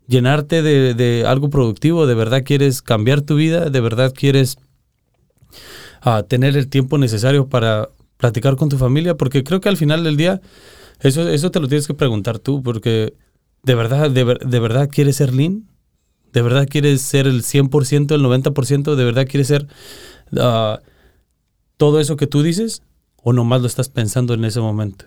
llenarte 0.07 0.61
de, 0.63 0.93
de 0.93 1.25
algo 1.25 1.49
productivo, 1.49 2.07
de 2.07 2.15
verdad 2.15 2.43
quieres 2.43 2.81
cambiar 2.81 3.21
tu 3.21 3.35
vida, 3.35 3.69
de 3.69 3.81
verdad 3.81 4.13
quieres 4.15 4.57
ah, 6.01 6.23
tener 6.27 6.57
el 6.57 6.67
tiempo 6.69 6.97
necesario 6.97 7.47
para 7.47 7.89
platicar 8.17 8.55
con 8.55 8.69
tu 8.69 8.77
familia, 8.77 9.15
porque 9.15 9.43
creo 9.43 9.61
que 9.61 9.69
al 9.69 9.77
final 9.77 10.03
del 10.03 10.17
día 10.17 10.41
eso, 11.01 11.27
eso 11.29 11.51
te 11.51 11.59
lo 11.59 11.67
tienes 11.67 11.87
que 11.87 11.93
preguntar 11.93 12.39
tú, 12.39 12.61
porque 12.63 13.13
de 13.63 13.75
verdad, 13.75 14.11
de, 14.11 14.23
ver- 14.23 14.39
de 14.39 14.59
verdad 14.59 14.89
quieres 14.91 15.17
ser 15.17 15.33
lean, 15.33 15.67
de 16.33 16.41
verdad 16.41 16.67
quieres 16.69 17.01
ser 17.01 17.27
el 17.27 17.43
100%, 17.43 18.15
el 18.15 18.21
90%, 18.23 18.95
de 18.95 19.05
verdad 19.05 19.27
quieres 19.27 19.47
ser 19.47 19.67
ah, 20.37 20.79
todo 21.77 21.99
eso 21.99 22.17
que 22.17 22.27
tú 22.27 22.41
dices, 22.43 22.81
o 23.23 23.33
nomás 23.33 23.61
lo 23.61 23.67
estás 23.67 23.89
pensando 23.89 24.33
en 24.33 24.45
ese 24.45 24.59
momento. 24.59 25.05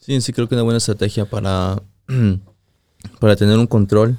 Sí, 0.00 0.20
sí 0.20 0.32
creo 0.32 0.48
que 0.48 0.54
una 0.54 0.64
buena 0.64 0.78
estrategia 0.78 1.24
para, 1.26 1.82
para 3.20 3.36
tener 3.36 3.58
un 3.58 3.66
control 3.66 4.16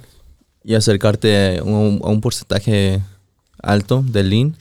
y 0.63 0.75
acercarte 0.75 1.59
a 1.59 1.63
un, 1.63 1.99
a 2.03 2.07
un 2.09 2.21
porcentaje 2.21 3.01
alto 3.61 4.03
de 4.07 4.23
lean 4.23 4.55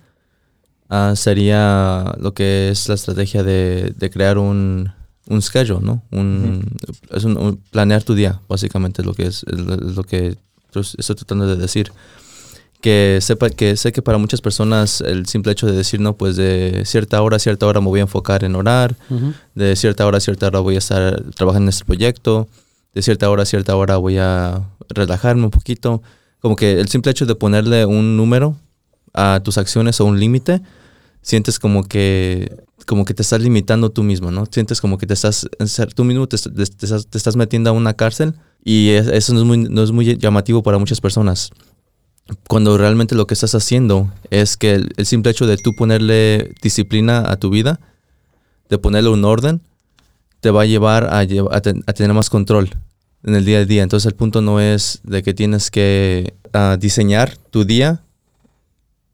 ah, 0.88 1.14
sería 1.16 2.14
lo 2.18 2.34
que 2.34 2.70
es 2.70 2.88
la 2.88 2.94
estrategia 2.94 3.42
de, 3.42 3.94
de 3.96 4.10
crear 4.10 4.38
un, 4.38 4.90
un 5.28 5.42
schedule, 5.42 5.80
¿no? 5.84 6.02
Un, 6.10 6.66
es 7.10 7.24
un- 7.24 7.36
un- 7.36 7.56
planear 7.70 8.02
tu 8.02 8.14
día, 8.14 8.40
básicamente 8.48 9.02
es 9.02 9.06
lo 9.06 9.14
que 9.14 9.26
es, 9.26 9.44
es 9.44 9.58
lo 9.96 10.02
que 10.04 10.36
estoy 10.74 11.16
tratando 11.16 11.46
de 11.46 11.56
decir. 11.56 11.92
Que 12.82 13.18
sepa 13.22 13.48
que 13.48 13.76
sé 13.76 13.92
que 13.92 14.02
para 14.02 14.18
muchas 14.18 14.40
personas 14.40 15.00
el 15.00 15.24
simple 15.26 15.52
hecho 15.52 15.66
de 15.66 15.72
decir, 15.72 16.00
no, 16.00 16.16
pues 16.16 16.34
de 16.36 16.82
cierta 16.84 17.22
hora 17.22 17.36
a 17.36 17.38
cierta 17.38 17.64
hora 17.66 17.80
me 17.80 17.86
voy 17.86 18.00
a 18.00 18.02
enfocar 18.02 18.42
en 18.44 18.56
orar, 18.56 18.96
de 19.54 19.76
cierta 19.76 20.04
hora 20.04 20.18
a 20.18 20.20
cierta 20.20 20.48
hora 20.48 20.58
voy 20.58 20.74
a 20.74 20.78
estar 20.78 21.22
trabajando 21.36 21.66
en 21.66 21.68
este 21.70 21.84
proyecto, 21.84 22.48
de 22.92 23.00
cierta 23.02 23.30
hora 23.30 23.44
a 23.44 23.46
cierta 23.46 23.76
hora 23.76 23.96
voy 23.98 24.18
a 24.18 24.62
relajarme 24.88 25.44
un 25.44 25.50
poquito. 25.50 26.02
Como 26.40 26.56
que 26.56 26.80
el 26.80 26.88
simple 26.88 27.12
hecho 27.12 27.24
de 27.24 27.36
ponerle 27.36 27.86
un 27.86 28.16
número 28.16 28.56
a 29.14 29.38
tus 29.44 29.58
acciones 29.58 30.00
o 30.00 30.04
un 30.04 30.18
límite, 30.18 30.60
sientes 31.22 31.60
como 31.60 31.84
que 31.84 32.64
como 32.84 33.04
que 33.04 33.14
te 33.14 33.22
estás 33.22 33.40
limitando 33.40 33.90
tú 33.90 34.02
mismo, 34.02 34.32
¿no? 34.32 34.44
Sientes 34.50 34.80
como 34.80 34.98
que 34.98 35.06
te 35.06 35.14
estás, 35.14 35.46
tú 35.94 36.02
mismo 36.02 36.26
te, 36.26 36.34
est- 36.34 36.48
te 36.52 36.62
estás, 36.84 37.06
te 37.06 37.16
estás 37.16 37.36
metiendo 37.36 37.70
a 37.70 37.72
una 37.74 37.94
cárcel 37.94 38.34
y 38.64 38.88
es- 38.88 39.06
eso 39.06 39.32
no 39.34 39.38
es, 39.40 39.46
muy, 39.46 39.58
no 39.58 39.84
es 39.84 39.92
muy 39.92 40.16
llamativo 40.18 40.64
para 40.64 40.78
muchas 40.78 41.00
personas. 41.00 41.50
Cuando 42.48 42.78
realmente 42.78 43.14
lo 43.14 43.26
que 43.26 43.34
estás 43.34 43.54
haciendo 43.54 44.10
es 44.30 44.56
que 44.56 44.74
el, 44.74 44.92
el 44.96 45.06
simple 45.06 45.30
hecho 45.32 45.46
de 45.46 45.56
tú 45.56 45.74
ponerle 45.74 46.54
disciplina 46.62 47.30
a 47.30 47.36
tu 47.36 47.50
vida, 47.50 47.80
de 48.68 48.78
ponerle 48.78 49.10
un 49.10 49.24
orden, 49.24 49.60
te 50.40 50.50
va 50.50 50.62
a 50.62 50.66
llevar 50.66 51.04
a, 51.12 51.24
llev- 51.24 51.48
a 51.52 51.60
ten- 51.60 51.82
a 51.86 51.92
tener 51.92 52.14
más 52.14 52.30
control 52.30 52.70
en 53.24 53.34
el 53.34 53.44
día 53.44 53.58
a 53.58 53.64
día. 53.64 53.82
Entonces 53.82 54.06
el 54.06 54.14
punto 54.16 54.40
no 54.40 54.60
es 54.60 55.00
de 55.04 55.22
que 55.22 55.34
tienes 55.34 55.70
que 55.70 56.34
ah, 56.52 56.76
diseñar 56.80 57.36
tu 57.50 57.64
día 57.64 58.02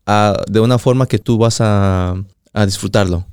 ah, 0.07 0.37
de 0.49 0.61
una 0.61 0.79
forma 0.79 1.07
que 1.07 1.19
tú 1.19 1.39
vas 1.39 1.61
a, 1.61 2.15
a 2.53 2.67
disfrutarlo. 2.67 3.27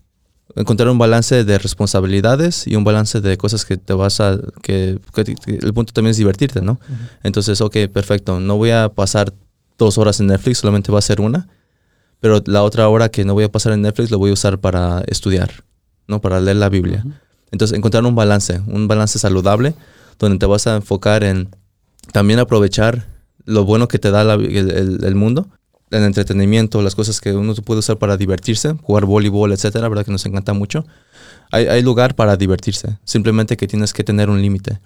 Encontrar 0.55 0.87
un 0.89 0.97
balance 0.97 1.43
de 1.43 1.57
responsabilidades 1.59 2.65
y 2.65 2.75
un 2.77 2.85
balance 2.85 3.19
de 3.19 3.37
cosas 3.37 3.65
que 3.65 3.75
te 3.77 3.93
vas 3.93 4.21
a... 4.21 4.37
que, 4.61 4.99
que- 5.13 5.35
que 5.35 5.55
el 5.61 5.73
punto 5.73 5.91
también 5.91 6.11
es 6.11 6.17
divertirte, 6.17 6.61
¿no? 6.61 6.79
Entonces, 7.23 7.59
ok, 7.59 7.75
perfecto. 7.91 8.39
No 8.39 8.55
voy 8.55 8.71
a 8.71 8.87
pasar 8.89 9.33
dos 9.77 9.97
horas 9.97 10.19
en 10.19 10.27
Netflix, 10.27 10.59
solamente 10.59 10.91
va 10.91 10.99
a 10.99 11.01
ser 11.01 11.21
una. 11.21 11.47
Pero 12.19 12.41
la 12.45 12.63
otra 12.63 12.87
hora 12.89 13.09
que 13.09 13.25
no 13.25 13.33
voy 13.33 13.43
a 13.43 13.51
pasar 13.51 13.73
en 13.73 13.81
Netflix 13.81 14.09
lo 14.11 14.17
voy 14.17 14.31
a 14.31 14.33
usar 14.33 14.59
para 14.59 15.03
estudiar, 15.07 15.63
¿no? 16.07 16.21
Para 16.21 16.39
leer 16.39 16.57
la 16.57 16.69
Biblia. 16.69 17.05
Entonces, 17.51 17.77
encontrar 17.77 18.03
un 18.05 18.15
balance, 18.15 18.61
un 18.67 18.87
balance 18.87 19.19
saludable, 19.19 19.75
donde 20.17 20.37
te 20.39 20.45
vas 20.45 20.65
a 20.67 20.75
enfocar 20.77 21.23
en 21.23 21.49
también 22.11 22.39
aprovechar 22.39 23.07
lo 23.45 23.65
bueno 23.65 23.87
que 23.87 23.99
te 23.99 24.11
da 24.11 24.23
la- 24.23 24.33
el, 24.35 24.71
el- 24.71 25.03
el 25.03 25.15
mundo, 25.15 25.47
el 25.91 26.03
entretenimiento, 26.03 26.81
las 26.81 26.95
cosas 26.95 27.21
que 27.21 27.33
uno 27.33 27.53
puede 27.55 27.79
usar 27.79 27.97
para 27.97 28.17
divertirse, 28.17 28.73
jugar 28.81 29.05
voleibol, 29.05 29.51
etcétera, 29.51 29.87
¿verdad? 29.89 30.05
Que 30.05 30.11
nos 30.11 30.25
encanta 30.25 30.53
mucho. 30.53 30.85
Hay, 31.51 31.67
hay 31.67 31.83
lugar 31.83 32.15
para 32.15 32.37
divertirse, 32.37 32.97
simplemente 33.03 33.55
que 33.55 33.67
tienes 33.67 33.93
que 33.93 34.03
tener 34.03 34.29
un 34.29 34.41
límite. 34.41 34.79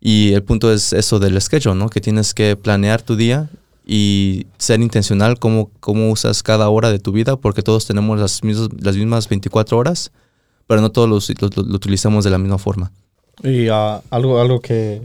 Y 0.00 0.32
el 0.34 0.42
punto 0.42 0.70
es 0.72 0.92
eso 0.92 1.18
del 1.18 1.40
schedule, 1.40 1.74
¿no? 1.78 1.88
Que 1.88 2.00
tienes 2.00 2.34
que 2.34 2.56
planear 2.56 3.00
tu 3.02 3.16
día 3.16 3.48
y 3.90 4.46
ser 4.58 4.80
intencional 4.80 5.38
cómo, 5.38 5.70
cómo 5.80 6.10
usas 6.10 6.42
cada 6.42 6.68
hora 6.68 6.90
de 6.92 6.98
tu 6.98 7.10
vida, 7.10 7.36
porque 7.36 7.62
todos 7.62 7.86
tenemos 7.86 8.20
las 8.20 8.44
mismas, 8.44 8.68
las 8.78 8.96
mismas 8.96 9.28
24 9.30 9.78
horas, 9.78 10.12
pero 10.66 10.82
no 10.82 10.92
todos 10.92 11.08
los- 11.08 11.30
lo, 11.40 11.48
utilizamos 11.74 12.22
de 12.24 12.30
la 12.30 12.36
misma 12.38 12.58
forma. 12.58 12.92
Y 13.42 13.68
ah, 13.68 14.02
algo, 14.10 14.40
algo 14.40 14.60
que, 14.60 15.00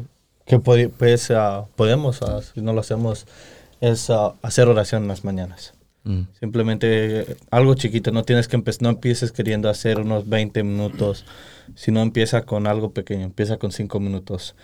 que 0.45 0.59
podi- 0.59 0.91
pues, 0.91 1.31
ah, 1.31 1.65
podemos, 1.77 2.21
ah, 2.23 2.41
si 2.41 2.59
no 2.61 2.73
lo 2.73 2.81
hacemos, 2.81 3.25
es 3.79 4.09
hacer 4.41 4.67
oración 4.67 5.03
en 5.03 5.07
las 5.07 5.23
mañanas. 5.23 5.73
Mm. 6.03 6.23
Simplemente 6.37 7.37
algo 7.51 7.75
chiquito, 7.75 8.11
no 8.11 8.23
tienes 8.23 8.49
que 8.49 8.61
no 8.81 8.89
empieces 8.89 9.31
queriendo 9.31 9.69
hacer 9.69 10.01
unos 10.01 10.27
20 10.27 10.61
minutos, 10.63 11.23
sino 11.75 12.01
empieza 12.01 12.41
con 12.41 12.67
algo 12.67 12.91
pequeño, 12.91 13.23
empieza 13.23 13.55
con 13.55 13.71
5 13.71 14.01
minutos. 14.01 14.55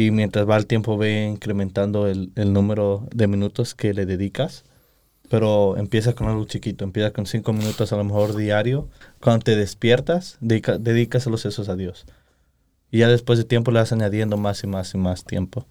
Y 0.00 0.12
mientras 0.12 0.48
va 0.48 0.56
el 0.56 0.66
tiempo 0.66 0.96
ve 0.96 1.26
incrementando 1.26 2.06
el, 2.06 2.30
el 2.36 2.52
número 2.52 3.08
de 3.12 3.26
minutos 3.26 3.74
que 3.74 3.92
le 3.92 4.06
dedicas. 4.06 4.62
Pero 5.28 5.76
empieza 5.76 6.14
con 6.14 6.28
algo 6.28 6.44
chiquito, 6.44 6.84
empieza 6.84 7.10
con 7.12 7.26
5 7.26 7.52
minutos 7.52 7.92
a 7.92 7.96
lo 7.96 8.04
mejor 8.04 8.36
diario. 8.36 8.88
Cuando 9.20 9.42
te 9.42 9.56
despiertas, 9.56 10.38
dedica, 10.40 10.78
dedícaselos 10.78 11.44
esos 11.46 11.68
a 11.68 11.74
Dios. 11.74 12.06
Y 12.92 12.98
ya 12.98 13.08
después 13.08 13.40
de 13.40 13.44
tiempo 13.44 13.72
le 13.72 13.80
vas 13.80 13.92
añadiendo 13.92 14.36
más 14.36 14.62
y 14.62 14.68
más 14.68 14.94
y 14.94 14.98
más 14.98 15.24
tiempo. 15.24 15.66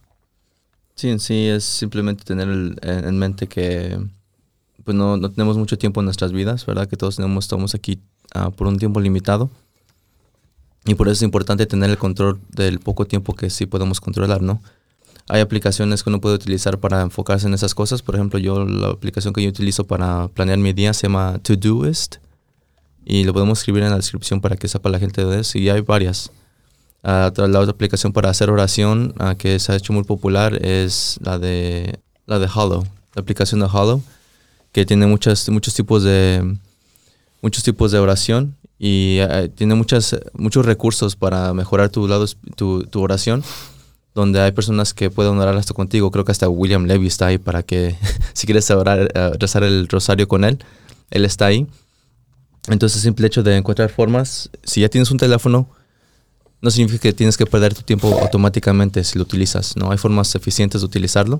Sí, 0.95 1.17
sí 1.19 1.47
es 1.47 1.63
simplemente 1.63 2.25
tener 2.25 2.49
el- 2.49 2.77
en 2.81 3.05
en 3.05 3.17
mente 3.17 3.47
que 3.47 3.97
pues 4.83 4.95
no, 4.97 5.15
no 5.15 5.31
tenemos 5.31 5.57
mucho 5.57 5.77
tiempo 5.77 6.01
en 6.01 6.05
nuestras 6.05 6.33
vidas, 6.33 6.65
¿verdad? 6.65 6.87
Que 6.89 6.97
todos 6.97 7.15
tenemos, 7.15 7.45
estamos 7.45 7.75
aquí 7.75 7.99
ah, 8.33 8.51
por 8.51 8.67
un 8.67 8.77
tiempo 8.77 8.99
limitado. 8.99 9.49
Y 10.87 10.95
por 10.95 11.07
eso 11.07 11.13
es 11.15 11.21
importante 11.21 11.65
tener 11.65 11.89
el 11.89 11.97
control 11.97 12.39
del 12.49 12.79
poco 12.79 13.05
tiempo 13.05 13.35
que 13.35 13.49
sí 13.49 13.65
podemos 13.65 13.99
controlar, 13.99 14.41
¿no? 14.41 14.61
Hay 15.27 15.41
aplicaciones 15.41 16.01
que 16.03 16.09
uno 16.09 16.21
puede 16.21 16.35
utilizar 16.35 16.77
para 16.79 17.01
enfocarse 17.01 17.47
en 17.47 17.53
esas 17.53 17.75
cosas. 17.75 18.01
Por 18.01 18.15
ejemplo, 18.15 18.39
yo 18.39 18.63
la 18.65 18.87
aplicación 18.89 19.33
que 19.33 19.43
yo 19.43 19.49
utilizo 19.49 19.85
para 19.85 20.29
planear 20.29 20.57
mi 20.57 20.71
día 20.71 20.93
se 20.93 21.07
llama 21.07 21.39
Todoist. 21.43 22.15
Y 23.05 23.25
lo 23.25 23.33
podemos 23.33 23.59
escribir 23.59 23.83
en 23.83 23.89
la 23.89 23.97
descripción 23.97 24.39
para 24.39 24.55
que 24.55 24.67
sepa 24.69 24.89
la 24.89 24.99
gente 24.99 25.25
de 25.25 25.41
eso. 25.41 25.57
Y 25.57 25.69
hay 25.69 25.81
varias. 25.81 26.31
Otra- 27.03 27.47
la 27.47 27.59
otra 27.59 27.71
aplicación 27.71 28.13
para 28.13 28.29
hacer 28.29 28.49
oración 28.49 29.13
ah, 29.19 29.35
que 29.35 29.59
se 29.59 29.71
ha 29.71 29.75
hecho 29.75 29.91
muy 29.93 30.03
popular 30.03 30.65
es 30.65 31.19
la 31.21 31.37
de 31.39 31.99
la 32.25 32.39
de 32.39 32.47
Hollow, 32.53 32.83
la 33.15 33.21
aplicación 33.21 33.59
de 33.61 33.67
Hollow, 33.71 34.01
que 34.73 34.85
tiene 34.85 35.07
muchas, 35.07 35.47
muchos 35.49 35.73
tipos 35.73 36.03
de 36.03 36.57
muchos 37.41 37.63
tipos 37.63 37.91
de 37.91 37.99
oración 37.99 38.55
y 38.79 39.19
ah, 39.19 39.47
tiene 39.53 39.75
muchas, 39.75 40.15
muchos 40.33 40.65
recursos 40.65 41.15
para 41.15 41.53
mejorar 41.53 41.89
tu 41.89 42.07
lado, 42.07 42.25
tu, 42.55 42.83
tu 42.83 43.01
oración, 43.01 43.43
donde 44.13 44.39
hay 44.41 44.51
personas 44.51 44.93
que 44.93 45.09
pueden 45.09 45.37
orar 45.37 45.55
hasta 45.57 45.73
contigo. 45.73 46.11
Creo 46.11 46.25
que 46.25 46.31
hasta 46.31 46.49
William 46.49 46.85
Levy 46.85 47.07
está 47.07 47.27
ahí 47.27 47.37
para 47.37 47.63
que 47.63 47.95
si 48.33 48.45
quieres 48.45 48.69
orar, 48.71 49.11
ah, 49.15 49.31
rezar 49.39 49.63
el 49.63 49.87
rosario 49.87 50.27
con 50.27 50.43
él, 50.43 50.59
él 51.09 51.25
está 51.25 51.47
ahí. 51.47 51.67
Entonces, 52.67 53.01
simple 53.01 53.27
hecho 53.27 53.43
de 53.43 53.55
encontrar 53.55 53.89
formas, 53.89 54.49
si 54.63 54.81
ya 54.81 54.89
tienes 54.89 55.09
un 55.09 55.17
teléfono, 55.17 55.69
no 56.61 56.71
significa 56.71 57.03
que 57.03 57.13
tienes 57.13 57.37
que 57.37 57.45
perder 57.45 57.73
tu 57.73 57.81
tiempo 57.81 58.19
automáticamente 58.21 59.03
si 59.03 59.17
lo 59.17 59.23
utilizas, 59.23 59.77
¿no? 59.77 59.91
Hay 59.91 59.97
formas 59.97 60.33
eficientes 60.35 60.81
de 60.81 60.85
utilizarlo. 60.85 61.39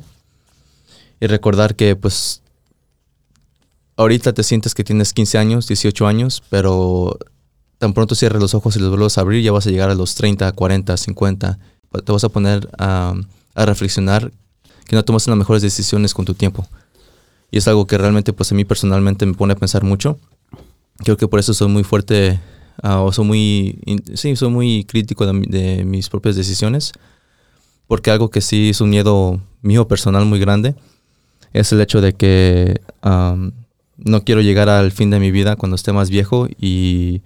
Y 1.20 1.28
recordar 1.28 1.76
que, 1.76 1.96
pues, 1.96 2.42
ahorita 3.98 4.34
te 4.34 4.44
sientes 4.44 4.74
que 4.74 4.84
tienes 4.84 5.12
15 5.14 5.38
años, 5.38 5.68
18 5.68 6.08
años, 6.08 6.44
pero 6.50 7.18
tan 7.78 7.94
pronto 7.94 8.16
cierres 8.16 8.42
los 8.42 8.54
ojos 8.54 8.76
y 8.76 8.80
los 8.80 8.90
vuelves 8.90 9.18
a 9.18 9.22
abrir, 9.22 9.44
ya 9.44 9.52
vas 9.52 9.68
a 9.68 9.70
llegar 9.72 9.90
a 9.90 9.96
los 9.96 10.16
30, 10.16 10.52
40, 10.52 10.96
50. 10.96 11.60
te 12.06 12.12
vas 12.12 12.24
a 12.24 12.30
poner 12.30 12.70
a, 12.78 13.16
reflexionar 13.56 14.32
que 14.86 14.96
no 14.96 15.04
tomas 15.04 15.28
las 15.28 15.36
mejores 15.36 15.62
decisiones 15.64 16.14
con 16.14 16.26
tu 16.26 16.34
tiempo. 16.34 16.66
Y 17.52 17.58
es 17.58 17.68
algo 17.68 17.88
que 17.88 17.98
realmente 17.98 18.34
pues 18.34 18.52
a 18.52 18.56
mí 18.56 18.66
personalmente 18.66 19.26
me 19.26 19.34
pone 19.34 19.54
a 19.54 19.56
pensar 19.56 19.84
mucho. 19.84 20.20
Creo 21.00 21.18
que 21.18 21.28
por 21.28 21.40
eso 21.40 21.54
soy 21.54 21.68
muy 21.68 21.84
fuerte 21.84 22.40
ah, 22.84 23.02
o 23.02 23.12
soy 23.12 23.26
muy, 23.26 24.02
sí, 24.14 24.36
soy 24.36 24.50
muy 24.50 24.86
crítico 24.86 25.26
de, 25.26 25.34
mi- 25.34 25.48
de 25.48 25.84
mis 25.86 26.10
propias 26.10 26.36
decisiones. 26.36 26.92
Porque 27.88 28.12
algo 28.12 28.30
que 28.30 28.42
sí 28.42 28.70
es 28.70 28.82
un 28.82 28.90
miedo 28.90 29.42
mío 29.62 29.88
personal 29.88 30.26
muy 30.26 30.40
grande 30.40 30.76
es 31.54 31.72
el 31.72 31.82
hecho 31.82 32.02
de 32.02 32.14
que 32.14 32.82
am, 33.02 33.54
no 33.98 34.24
quiero 34.24 34.42
llegar 34.42 34.70
al 34.70 34.92
fin 34.92 35.10
de 35.10 35.20
mi 35.20 35.32
vida 35.32 35.56
cuando 35.56 35.76
esté 35.76 35.92
más 35.94 36.10
viejo 36.10 36.48
y, 36.60 37.22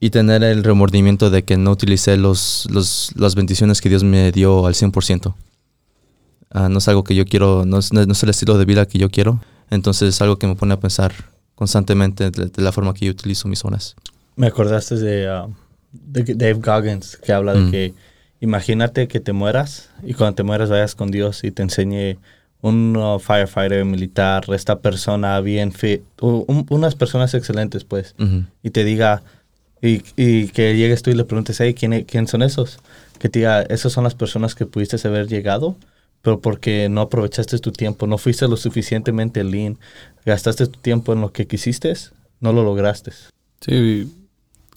y 0.00 0.10
tener 0.10 0.42
el 0.42 0.64
remordimiento 0.64 1.30
de 1.30 1.44
que 1.44 1.56
no 1.56 1.70
utilicé 1.70 2.16
los, 2.16 2.66
los, 2.70 3.12
las 3.16 3.34
bendiciones 3.34 3.80
que 3.80 3.88
Dios 3.88 4.04
me 4.04 4.32
dio 4.32 4.66
al 4.66 4.74
100%. 4.74 5.34
Ah, 6.50 6.68
no 6.68 6.78
es 6.78 6.88
algo 6.88 7.04
que 7.04 7.14
yo 7.14 7.24
quiero, 7.24 7.64
no 7.66 7.78
es, 7.78 7.92
no 7.92 8.00
es 8.00 8.22
el 8.22 8.28
estilo 8.30 8.58
de 8.58 8.64
vida 8.64 8.86
que 8.86 8.98
yo 8.98 9.10
quiero. 9.10 9.40
Entonces 9.70 10.10
es 10.10 10.22
algo 10.22 10.36
que 10.36 10.46
me 10.46 10.54
pone 10.54 10.74
a 10.74 10.80
pensar 10.80 11.12
constantemente 11.54 12.30
de, 12.30 12.46
de 12.46 12.62
la 12.62 12.72
forma 12.72 12.94
que 12.94 13.06
yo 13.06 13.12
utilizo 13.12 13.48
mis 13.48 13.64
horas. 13.64 13.96
Me 14.36 14.46
acordaste 14.48 14.96
de, 14.96 15.28
ah, 15.28 15.48
de 15.92 16.34
Dave 16.34 16.54
Goggins, 16.54 17.16
que 17.16 17.32
habla 17.32 17.54
de 17.54 17.60
Mm. 17.60 17.70
que 17.70 17.94
imagínate 18.40 19.08
que 19.08 19.20
te 19.20 19.32
mueras 19.32 19.90
y 20.02 20.14
cuando 20.14 20.34
te 20.34 20.42
mueras 20.42 20.68
vayas 20.68 20.94
con 20.94 21.10
Dios 21.10 21.44
y 21.44 21.50
te 21.50 21.62
enseñe 21.62 22.18
un 22.64 22.96
uh, 22.96 23.18
firefighter 23.18 23.84
militar, 23.84 24.44
esta 24.54 24.80
persona 24.80 25.38
bien 25.40 25.70
fit, 25.70 26.00
un- 26.22 26.64
unas 26.70 26.94
personas 26.94 27.34
excelentes 27.34 27.84
pues, 27.84 28.14
Ujú. 28.18 28.44
y 28.62 28.70
te 28.70 28.84
diga, 28.84 29.22
y, 29.82 30.02
y 30.16 30.48
que 30.48 30.74
llegues 30.74 31.02
tú 31.02 31.10
y 31.10 31.14
le 31.14 31.24
preguntes, 31.24 31.60
hey, 31.60 31.74
¿quién, 31.74 32.04
¿quién 32.04 32.26
son 32.26 32.40
esos? 32.40 32.78
Que 33.18 33.28
te 33.28 33.40
diga, 33.40 33.60
esas 33.64 33.92
son 33.92 34.02
las 34.04 34.14
personas 34.14 34.54
que 34.54 34.64
pudiste 34.64 34.96
haber 35.06 35.28
llegado, 35.28 35.76
pero 36.22 36.40
porque 36.40 36.88
no 36.88 37.02
aprovechaste 37.02 37.58
tu 37.58 37.70
tiempo, 37.70 38.06
no 38.06 38.16
fuiste 38.16 38.48
lo 38.48 38.56
suficientemente 38.56 39.44
lean, 39.44 39.76
gastaste 40.24 40.66
tu 40.66 40.80
tiempo 40.80 41.12
en 41.12 41.20
lo 41.20 41.32
que 41.32 41.46
quisiste, 41.46 41.92
no 42.40 42.54
lo 42.54 42.64
lograste. 42.64 43.12
Sí, 43.60 44.10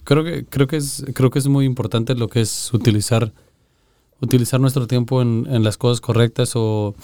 creo 0.04 0.24
que, 0.24 0.44
creo 0.44 0.66
que 0.66 0.76
es, 0.76 1.06
creo 1.14 1.30
que 1.30 1.38
es 1.38 1.46
muy 1.46 1.64
importante 1.64 2.14
lo 2.14 2.28
que 2.28 2.42
es 2.42 2.70
utilizar, 2.74 3.32
utilizar 4.20 4.60
nuestro 4.60 4.86
tiempo 4.86 5.22
en, 5.22 5.46
en 5.48 5.62
las 5.64 5.78
cosas 5.78 6.02
correctas 6.02 6.52
o 6.54 6.94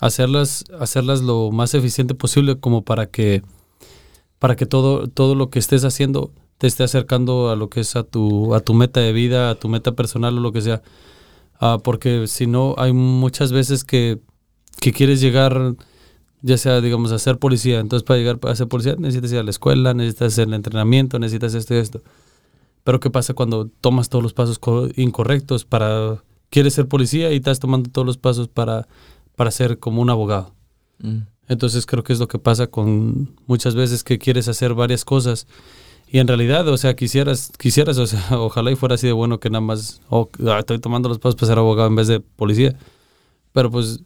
hacerlas, 0.00 0.64
hacerlas 0.78 1.22
lo 1.22 1.50
más 1.50 1.74
eficiente 1.74 2.14
posible 2.14 2.58
como 2.58 2.82
para 2.82 3.06
que, 3.06 3.42
para 4.38 4.56
que 4.56 4.66
todo, 4.66 5.08
todo 5.08 5.34
lo 5.34 5.50
que 5.50 5.58
estés 5.58 5.84
haciendo 5.84 6.32
te 6.58 6.66
esté 6.66 6.84
acercando 6.84 7.50
a 7.50 7.56
lo 7.56 7.68
que 7.68 7.80
es 7.80 7.96
a 7.96 8.04
tu, 8.04 8.54
a 8.54 8.60
tu 8.60 8.74
meta 8.74 9.00
de 9.00 9.12
vida, 9.12 9.50
a 9.50 9.54
tu 9.54 9.68
meta 9.68 9.92
personal 9.92 10.36
o 10.38 10.40
lo 10.40 10.52
que 10.52 10.60
sea. 10.60 10.82
Ah, 11.60 11.78
porque 11.82 12.26
si 12.26 12.46
no, 12.46 12.74
hay 12.78 12.92
muchas 12.92 13.52
veces 13.52 13.84
que, 13.84 14.18
que 14.80 14.92
quieres 14.92 15.20
llegar, 15.20 15.74
ya 16.42 16.58
sea, 16.58 16.80
digamos, 16.80 17.12
a 17.12 17.18
ser 17.18 17.38
policía. 17.38 17.80
Entonces, 17.80 18.04
para 18.04 18.18
llegar 18.18 18.38
a 18.42 18.54
ser 18.54 18.68
policía 18.68 18.96
necesitas 18.98 19.32
ir 19.32 19.38
a 19.38 19.42
la 19.42 19.50
escuela, 19.50 19.94
necesitas 19.94 20.38
el 20.38 20.52
entrenamiento, 20.54 21.18
necesitas 21.18 21.54
esto 21.54 21.74
y 21.74 21.78
esto. 21.78 22.02
Pero, 22.82 23.00
¿qué 23.00 23.08
pasa 23.10 23.34
cuando 23.34 23.68
tomas 23.80 24.08
todos 24.08 24.22
los 24.22 24.34
pasos 24.34 24.58
co- 24.58 24.88
incorrectos 24.96 25.64
para... 25.64 26.22
Quieres 26.50 26.74
ser 26.74 26.86
policía 26.86 27.32
y 27.32 27.36
estás 27.36 27.58
tomando 27.58 27.90
todos 27.90 28.06
los 28.06 28.16
pasos 28.16 28.46
para, 28.46 28.86
para 29.36 29.50
ser 29.50 29.78
como 29.78 30.02
un 30.02 30.10
abogado. 30.10 30.54
Mm. 30.98 31.22
Entonces 31.48 31.86
creo 31.86 32.02
que 32.04 32.12
es 32.12 32.18
lo 32.18 32.28
que 32.28 32.38
pasa 32.38 32.66
con 32.66 33.34
muchas 33.46 33.74
veces 33.74 34.02
que 34.04 34.18
quieres 34.18 34.48
hacer 34.48 34.74
varias 34.74 35.04
cosas 35.04 35.46
y 36.14 36.18
en 36.18 36.28
realidad, 36.28 36.68
o 36.68 36.76
sea, 36.76 36.94
quisieras, 36.94 37.50
quisieras, 37.58 37.98
o 37.98 38.06
sea, 38.06 38.22
ojalá 38.38 38.70
y 38.70 38.76
fuera 38.76 38.94
así 38.94 39.06
de 39.06 39.12
bueno 39.12 39.40
que 39.40 39.50
nada 39.50 39.60
más, 39.60 40.00
oh, 40.08 40.30
ah, 40.46 40.60
estoy 40.60 40.78
tomando 40.78 41.08
los 41.08 41.18
pasos 41.18 41.34
para 41.34 41.48
ser 41.48 41.58
abogado 41.58 41.88
en 41.88 41.96
vez 41.96 42.06
de 42.06 42.20
policía. 42.20 42.76
Pero 43.52 43.70
pues 43.70 44.04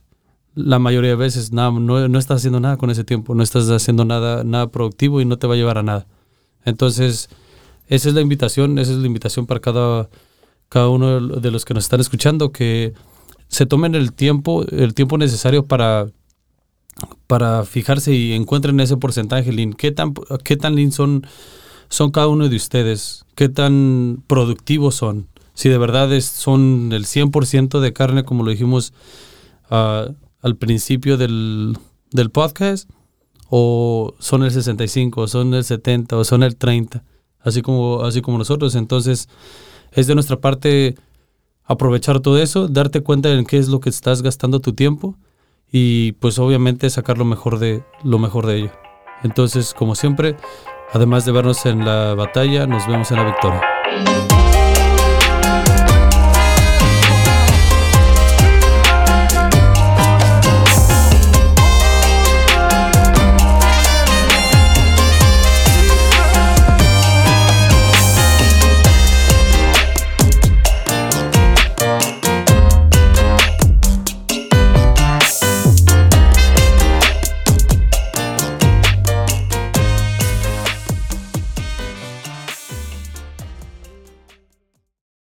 la 0.55 0.79
mayoría 0.79 1.11
de 1.11 1.17
veces 1.17 1.53
nada, 1.53 1.71
no, 1.71 2.09
no 2.09 2.19
estás 2.19 2.39
haciendo 2.39 2.61
nada 2.61 2.77
con 2.77 2.91
ese 2.91 3.05
tiempo, 3.05 3.35
no 3.35 3.43
estás 3.43 3.69
haciendo 3.71 4.05
nada, 4.05 4.43
nada 4.43 4.69
productivo 4.69 5.21
y 5.21 5.25
no 5.25 5.39
te 5.39 5.47
va 5.47 5.55
a 5.55 5.57
llevar 5.57 5.79
a 5.79 5.83
nada. 5.83 6.07
Entonces, 6.65 7.29
esa 7.87 8.09
es 8.09 8.15
la 8.15 8.21
invitación, 8.21 8.79
esa 8.79 8.93
es 8.93 8.99
la 8.99 9.07
invitación 9.07 9.47
para 9.47 9.61
cada, 9.61 10.09
cada 10.69 10.89
uno 10.89 11.21
de 11.21 11.51
los 11.51 11.65
que 11.65 11.75
nos 11.75 11.85
están 11.85 12.01
escuchando, 12.01 12.53
que 12.53 12.95
se 13.49 13.67
tomen 13.67 13.95
el 13.95 14.13
tiempo, 14.13 14.65
el 14.71 14.95
tiempo 14.95 15.19
necesario 15.19 15.67
para 15.67 16.07
para 17.27 17.65
fijarse 17.65 18.13
y 18.15 18.33
encuentren 18.33 18.81
ese 18.81 18.97
porcentaje 18.97 19.53
lean. 19.53 19.73
¿Qué 19.73 19.93
tan, 19.93 20.15
qué 20.45 20.57
tan 20.57 20.75
lean 20.75 20.93
son, 20.93 21.27
son 21.89 22.11
cada 22.11 22.29
uno 22.29 22.49
de 22.49 22.57
ustedes? 22.57 23.25
¿Qué 23.35 23.49
tan 23.49 24.23
productivos 24.27 24.97
son? 24.97 25.29
Si 25.55 25.69
de 25.69 25.79
verdad 25.79 26.13
es, 26.13 26.25
son 26.25 26.91
el 26.93 27.05
100% 27.05 27.81
de 27.81 27.93
carne, 27.93 28.25
como 28.25 28.45
lo 28.45 28.51
dijimos 28.51 28.93
ah, 29.71 30.09
al 30.41 30.57
principio 30.57 31.17
del, 31.17 31.77
del 32.11 32.31
podcast, 32.31 32.89
o 33.51 34.15
son 34.19 34.43
el 34.45 34.51
65, 34.51 35.23
o 35.23 35.29
son 35.29 35.55
el 35.55 35.65
70, 35.65 36.17
o 36.17 36.25
son 36.25 36.43
el 36.43 36.57
30, 36.57 37.03
así 37.41 37.63
como, 37.63 38.03
así 38.03 38.23
como 38.23 38.39
nosotros. 38.39 38.75
Entonces, 38.75 39.29
es 39.93 40.07
de 40.07 40.15
nuestra 40.15 40.41
parte 40.41 40.97
aprovechar 41.69 42.21
todo 42.21 42.39
eso, 42.39 42.67
darte 42.67 43.03
cuenta 43.03 43.31
en 43.31 43.45
qué 43.45 43.59
es 43.59 43.69
lo 43.69 43.79
que 43.79 43.91
estás 43.91 44.23
gastando 44.23 44.61
tu 44.61 44.73
tiempo 44.73 45.17
y 45.71 46.13
pues 46.13 46.39
obviamente 46.39 46.89
sacar 46.91 47.19
lo 47.19 47.25
mejor 47.25 47.59
de 47.59 47.85
lo 48.03 48.19
mejor 48.19 48.47
de 48.47 48.57
ello. 48.57 48.73
Entonces, 49.23 49.75
como 49.75 49.95
siempre, 49.95 50.37
además 50.93 51.25
de 51.27 51.33
vernos 51.33 51.67
en 51.67 51.85
la 51.85 52.15
batalla, 52.15 52.67
nos 52.67 52.87
vemos 52.87 53.11
en 53.11 53.17
la 53.19 53.25
victoria. 53.25 54.38